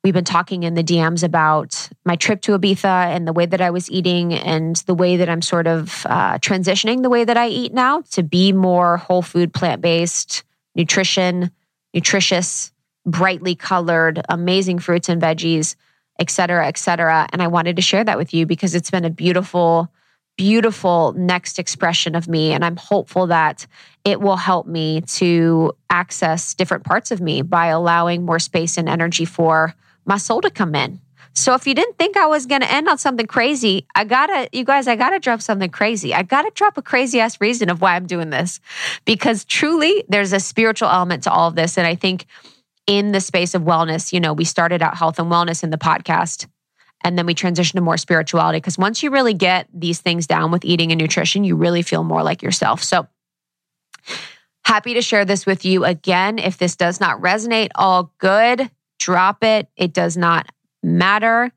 we've 0.03 0.13
been 0.13 0.25
talking 0.25 0.63
in 0.63 0.73
the 0.73 0.83
DMs 0.83 1.23
about 1.23 1.89
my 2.05 2.15
trip 2.15 2.41
to 2.41 2.57
Ibiza 2.57 2.85
and 3.15 3.27
the 3.27 3.33
way 3.33 3.45
that 3.45 3.61
I 3.61 3.69
was 3.69 3.89
eating 3.89 4.33
and 4.33 4.75
the 4.85 4.93
way 4.93 5.17
that 5.17 5.29
I'm 5.29 5.41
sort 5.41 5.67
of 5.67 6.05
uh, 6.05 6.37
transitioning 6.39 7.01
the 7.01 7.09
way 7.09 7.23
that 7.23 7.37
I 7.37 7.47
eat 7.47 7.73
now 7.73 8.01
to 8.11 8.23
be 8.23 8.51
more 8.51 8.97
whole 8.97 9.21
food, 9.21 9.53
plant 9.53 9.81
based 9.81 10.43
nutrition 10.75 11.51
nutritious, 11.93 12.71
brightly 13.05 13.55
colored, 13.55 14.21
amazing 14.29 14.79
fruits 14.79 15.09
and 15.09 15.21
veggies, 15.21 15.75
et 16.19 16.29
cetera, 16.29 16.67
et 16.67 16.77
cetera. 16.77 17.27
And 17.31 17.41
I 17.41 17.47
wanted 17.47 17.75
to 17.75 17.81
share 17.81 18.03
that 18.03 18.17
with 18.17 18.33
you 18.33 18.45
because 18.45 18.75
it's 18.75 18.91
been 18.91 19.05
a 19.05 19.09
beautiful, 19.09 19.91
beautiful 20.37 21.13
next 21.13 21.59
expression 21.59 22.15
of 22.15 22.27
me. 22.27 22.53
And 22.53 22.63
I'm 22.63 22.77
hopeful 22.77 23.27
that 23.27 23.67
it 24.03 24.19
will 24.19 24.37
help 24.37 24.65
me 24.67 25.01
to 25.01 25.73
access 25.89 26.53
different 26.53 26.85
parts 26.85 27.11
of 27.11 27.21
me 27.21 27.41
by 27.41 27.67
allowing 27.67 28.25
more 28.25 28.39
space 28.39 28.77
and 28.77 28.89
energy 28.89 29.25
for 29.25 29.75
my 30.05 30.17
soul 30.17 30.41
to 30.41 30.49
come 30.49 30.75
in. 30.75 30.99
So 31.35 31.55
if 31.55 31.65
you 31.65 31.73
didn't 31.73 31.97
think 31.97 32.15
I 32.15 32.27
was 32.27 32.45
going 32.45 32.61
to 32.61 32.71
end 32.71 32.87
on 32.87 32.97
something 32.97 33.25
crazy, 33.25 33.87
I 33.95 34.03
got 34.03 34.27
to, 34.27 34.49
you 34.51 34.63
guys, 34.63 34.87
I 34.87 34.95
got 34.95 35.11
to 35.11 35.19
drop 35.19 35.41
something 35.41 35.69
crazy. 35.69 36.13
I 36.13 36.21
got 36.21 36.43
to 36.43 36.51
drop 36.53 36.77
a 36.77 36.81
crazy 36.81 37.19
ass 37.19 37.41
reason 37.41 37.69
of 37.69 37.81
why 37.81 37.95
I'm 37.95 38.05
doing 38.05 38.29
this 38.29 38.59
because 39.05 39.43
truly 39.43 40.03
there's 40.07 40.31
a 40.31 40.39
spiritual 40.39 40.89
element 40.89 41.23
to 41.23 41.31
all 41.31 41.47
of 41.47 41.55
this. 41.55 41.77
And 41.77 41.87
I 41.87 41.95
think 41.95 42.27
in 42.85 43.13
the 43.13 43.19
space 43.19 43.55
of 43.55 43.63
wellness, 43.63 44.13
you 44.13 44.19
know, 44.19 44.33
we 44.33 44.43
started 44.45 44.81
out 44.83 44.95
health 44.95 45.17
and 45.17 45.31
wellness 45.31 45.63
in 45.63 45.71
the 45.71 45.77
podcast 45.77 46.47
and 47.03 47.17
then 47.17 47.25
we 47.25 47.35
transitioned 47.35 47.73
to 47.73 47.81
more 47.81 47.97
spirituality 47.97 48.57
because 48.57 48.77
once 48.77 49.03
you 49.03 49.09
really 49.09 49.33
get 49.33 49.67
these 49.73 49.99
things 49.99 50.25
down 50.27 50.51
with 50.51 50.63
eating 50.63 50.91
and 50.91 51.01
nutrition, 51.01 51.43
you 51.43 51.55
really 51.55 51.81
feel 51.81 52.03
more 52.03 52.23
like 52.23 52.41
yourself. 52.41 52.83
So, 52.83 53.07
happy 54.65 54.93
to 54.93 55.01
share 55.01 55.25
this 55.25 55.45
with 55.45 55.65
you 55.65 55.83
again. 55.83 56.39
If 56.39 56.57
this 56.57 56.75
does 56.75 56.99
not 56.99 57.19
resonate, 57.19 57.69
all 57.75 58.13
good, 58.19 58.69
drop 58.99 59.43
it. 59.43 59.67
It 59.75 59.93
does 59.93 60.15
not 60.15 60.49
matter. 60.83 61.51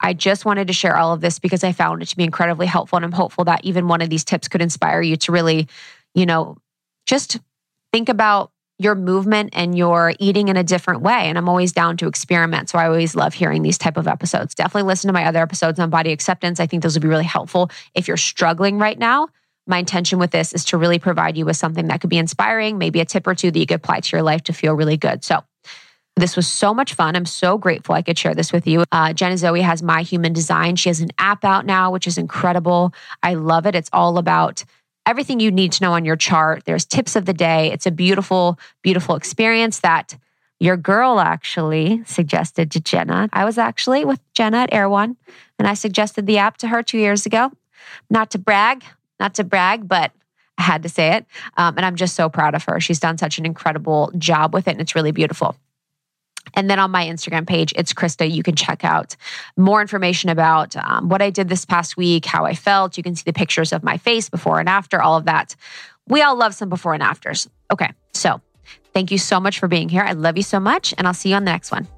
I 0.00 0.12
just 0.12 0.44
wanted 0.44 0.66
to 0.66 0.72
share 0.72 0.96
all 0.96 1.12
of 1.12 1.20
this 1.20 1.38
because 1.38 1.64
I 1.64 1.72
found 1.72 2.02
it 2.02 2.08
to 2.08 2.16
be 2.16 2.24
incredibly 2.24 2.66
helpful. 2.66 2.96
And 2.96 3.04
I'm 3.04 3.12
hopeful 3.12 3.44
that 3.44 3.64
even 3.64 3.88
one 3.88 4.02
of 4.02 4.10
these 4.10 4.24
tips 4.24 4.48
could 4.48 4.62
inspire 4.62 5.00
you 5.00 5.16
to 5.16 5.32
really, 5.32 5.68
you 6.14 6.26
know, 6.26 6.56
just 7.06 7.38
think 7.92 8.08
about 8.08 8.50
your 8.78 8.94
movement 8.94 9.50
and 9.52 9.76
your 9.78 10.14
eating 10.18 10.48
in 10.48 10.56
a 10.56 10.64
different 10.64 11.00
way 11.00 11.28
and 11.28 11.38
i'm 11.38 11.48
always 11.48 11.72
down 11.72 11.96
to 11.96 12.08
experiment 12.08 12.68
so 12.68 12.78
i 12.78 12.86
always 12.86 13.14
love 13.14 13.32
hearing 13.32 13.62
these 13.62 13.78
type 13.78 13.96
of 13.96 14.08
episodes 14.08 14.54
definitely 14.54 14.86
listen 14.86 15.08
to 15.08 15.12
my 15.12 15.24
other 15.26 15.40
episodes 15.40 15.78
on 15.78 15.90
body 15.90 16.10
acceptance 16.10 16.58
i 16.58 16.66
think 16.66 16.82
those 16.82 16.94
would 16.94 17.02
be 17.02 17.08
really 17.08 17.24
helpful 17.24 17.70
if 17.94 18.08
you're 18.08 18.16
struggling 18.16 18.78
right 18.78 18.98
now 18.98 19.28
my 19.66 19.78
intention 19.78 20.18
with 20.18 20.32
this 20.32 20.52
is 20.52 20.64
to 20.64 20.76
really 20.76 20.98
provide 20.98 21.36
you 21.36 21.46
with 21.46 21.56
something 21.56 21.86
that 21.86 22.00
could 22.00 22.10
be 22.10 22.18
inspiring 22.18 22.76
maybe 22.76 23.00
a 23.00 23.04
tip 23.04 23.26
or 23.26 23.34
two 23.34 23.50
that 23.50 23.58
you 23.58 23.66
could 23.66 23.76
apply 23.76 24.00
to 24.00 24.16
your 24.16 24.22
life 24.22 24.42
to 24.42 24.52
feel 24.52 24.74
really 24.74 24.96
good 24.96 25.22
so 25.22 25.42
this 26.16 26.36
was 26.36 26.46
so 26.46 26.72
much 26.72 26.94
fun. 26.94 27.16
I'm 27.16 27.26
so 27.26 27.58
grateful 27.58 27.94
I 27.94 28.02
could 28.02 28.18
share 28.18 28.34
this 28.34 28.52
with 28.52 28.66
you. 28.66 28.84
Uh, 28.92 29.12
Jenna 29.12 29.36
Zoe 29.36 29.60
has 29.62 29.82
My 29.82 30.02
Human 30.02 30.32
Design. 30.32 30.76
She 30.76 30.88
has 30.88 31.00
an 31.00 31.10
app 31.18 31.44
out 31.44 31.66
now, 31.66 31.90
which 31.90 32.06
is 32.06 32.18
incredible. 32.18 32.94
I 33.22 33.34
love 33.34 33.66
it. 33.66 33.74
It's 33.74 33.90
all 33.92 34.16
about 34.16 34.64
everything 35.06 35.40
you 35.40 35.50
need 35.50 35.72
to 35.72 35.82
know 35.82 35.92
on 35.92 36.04
your 36.04 36.16
chart. 36.16 36.64
There's 36.64 36.84
tips 36.84 37.16
of 37.16 37.24
the 37.24 37.32
day. 37.32 37.72
It's 37.72 37.86
a 37.86 37.90
beautiful, 37.90 38.58
beautiful 38.82 39.16
experience 39.16 39.80
that 39.80 40.16
your 40.60 40.76
girl 40.76 41.18
actually 41.18 42.02
suggested 42.04 42.70
to 42.70 42.80
Jenna. 42.80 43.28
I 43.32 43.44
was 43.44 43.58
actually 43.58 44.04
with 44.04 44.20
Jenna 44.34 44.58
at 44.58 44.72
Erewhon 44.72 45.16
and 45.58 45.68
I 45.68 45.74
suggested 45.74 46.26
the 46.26 46.38
app 46.38 46.56
to 46.58 46.68
her 46.68 46.82
two 46.82 46.98
years 46.98 47.26
ago. 47.26 47.50
Not 48.08 48.30
to 48.30 48.38
brag, 48.38 48.84
not 49.18 49.34
to 49.34 49.44
brag, 49.44 49.88
but 49.88 50.12
I 50.56 50.62
had 50.62 50.84
to 50.84 50.88
say 50.88 51.16
it. 51.16 51.26
Um, 51.56 51.76
and 51.76 51.84
I'm 51.84 51.96
just 51.96 52.14
so 52.14 52.28
proud 52.28 52.54
of 52.54 52.64
her. 52.64 52.80
She's 52.80 53.00
done 53.00 53.18
such 53.18 53.38
an 53.38 53.44
incredible 53.44 54.12
job 54.16 54.54
with 54.54 54.68
it 54.68 54.72
and 54.72 54.80
it's 54.80 54.94
really 54.94 55.12
beautiful. 55.12 55.56
And 56.52 56.68
then 56.68 56.78
on 56.78 56.90
my 56.90 57.04
Instagram 57.06 57.46
page, 57.46 57.72
it's 57.76 57.92
Krista. 57.92 58.30
You 58.30 58.42
can 58.42 58.54
check 58.54 58.84
out 58.84 59.16
more 59.56 59.80
information 59.80 60.30
about 60.30 60.76
um, 60.76 61.08
what 61.08 61.22
I 61.22 61.30
did 61.30 61.48
this 61.48 61.64
past 61.64 61.96
week, 61.96 62.26
how 62.26 62.44
I 62.44 62.54
felt. 62.54 62.96
You 62.96 63.02
can 63.02 63.16
see 63.16 63.24
the 63.24 63.32
pictures 63.32 63.72
of 63.72 63.82
my 63.82 63.96
face 63.96 64.28
before 64.28 64.60
and 64.60 64.68
after, 64.68 65.00
all 65.00 65.16
of 65.16 65.24
that. 65.24 65.56
We 66.06 66.22
all 66.22 66.36
love 66.36 66.54
some 66.54 66.68
before 66.68 66.94
and 66.94 67.02
afters. 67.02 67.48
Okay, 67.72 67.90
so 68.12 68.40
thank 68.92 69.10
you 69.10 69.18
so 69.18 69.40
much 69.40 69.58
for 69.58 69.68
being 69.68 69.88
here. 69.88 70.02
I 70.02 70.12
love 70.12 70.36
you 70.36 70.42
so 70.42 70.60
much, 70.60 70.92
and 70.98 71.06
I'll 71.06 71.14
see 71.14 71.30
you 71.30 71.36
on 71.36 71.44
the 71.44 71.50
next 71.50 71.72
one. 71.72 71.88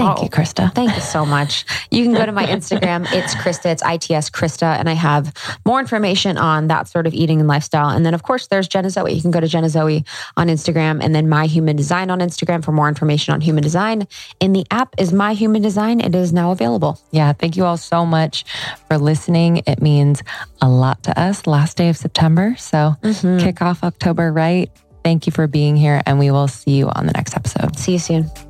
Thank 0.00 0.18
oh, 0.18 0.22
you, 0.22 0.30
Krista. 0.30 0.74
Thank 0.74 0.94
you 0.94 1.02
so 1.02 1.26
much. 1.26 1.66
You 1.90 2.04
can 2.04 2.14
go 2.14 2.24
to 2.24 2.32
my 2.32 2.46
Instagram. 2.46 3.06
It's 3.20 3.34
Krista. 3.34 3.66
It's 3.66 3.82
ITS 3.82 4.30
Krista. 4.30 4.78
And 4.78 4.88
I 4.88 4.94
have 4.94 5.32
more 5.66 5.78
information 5.78 6.38
on 6.38 6.68
that 6.68 6.88
sort 6.88 7.06
of 7.06 7.12
eating 7.12 7.38
and 7.38 7.48
lifestyle. 7.48 7.90
And 7.90 8.06
then, 8.06 8.14
of 8.14 8.22
course, 8.22 8.46
there's 8.46 8.66
Jenna 8.66 8.88
Zoe. 8.88 9.12
You 9.12 9.20
can 9.20 9.30
go 9.30 9.40
to 9.40 9.48
Jenna 9.48 9.68
Zoe 9.68 10.04
on 10.36 10.46
Instagram 10.48 11.02
and 11.02 11.14
then 11.14 11.28
My 11.28 11.46
Human 11.46 11.76
Design 11.76 12.10
on 12.10 12.20
Instagram 12.20 12.64
for 12.64 12.72
more 12.72 12.88
information 12.88 13.34
on 13.34 13.40
human 13.40 13.62
design. 13.62 14.06
And 14.40 14.56
the 14.56 14.64
app 14.70 14.94
is 14.96 15.12
My 15.12 15.34
Human 15.34 15.60
Design. 15.60 16.00
It 16.00 16.14
is 16.14 16.32
now 16.32 16.50
available. 16.50 16.98
Yeah. 17.10 17.32
Thank 17.32 17.56
you 17.56 17.64
all 17.64 17.76
so 17.76 18.06
much 18.06 18.44
for 18.88 18.96
listening. 18.96 19.62
It 19.66 19.82
means 19.82 20.22
a 20.62 20.68
lot 20.68 21.02
to 21.02 21.20
us. 21.20 21.46
Last 21.46 21.76
day 21.76 21.90
of 21.90 21.96
September. 21.96 22.54
So 22.58 22.94
mm-hmm. 23.02 23.38
kick 23.44 23.60
off 23.60 23.84
October 23.84 24.32
right. 24.32 24.70
Thank 25.04 25.26
you 25.26 25.32
for 25.32 25.46
being 25.46 25.76
here. 25.76 26.00
And 26.06 26.18
we 26.18 26.30
will 26.30 26.48
see 26.48 26.72
you 26.72 26.88
on 26.88 27.06
the 27.06 27.12
next 27.12 27.36
episode. 27.36 27.76
See 27.76 27.92
you 27.92 27.98
soon. 27.98 28.49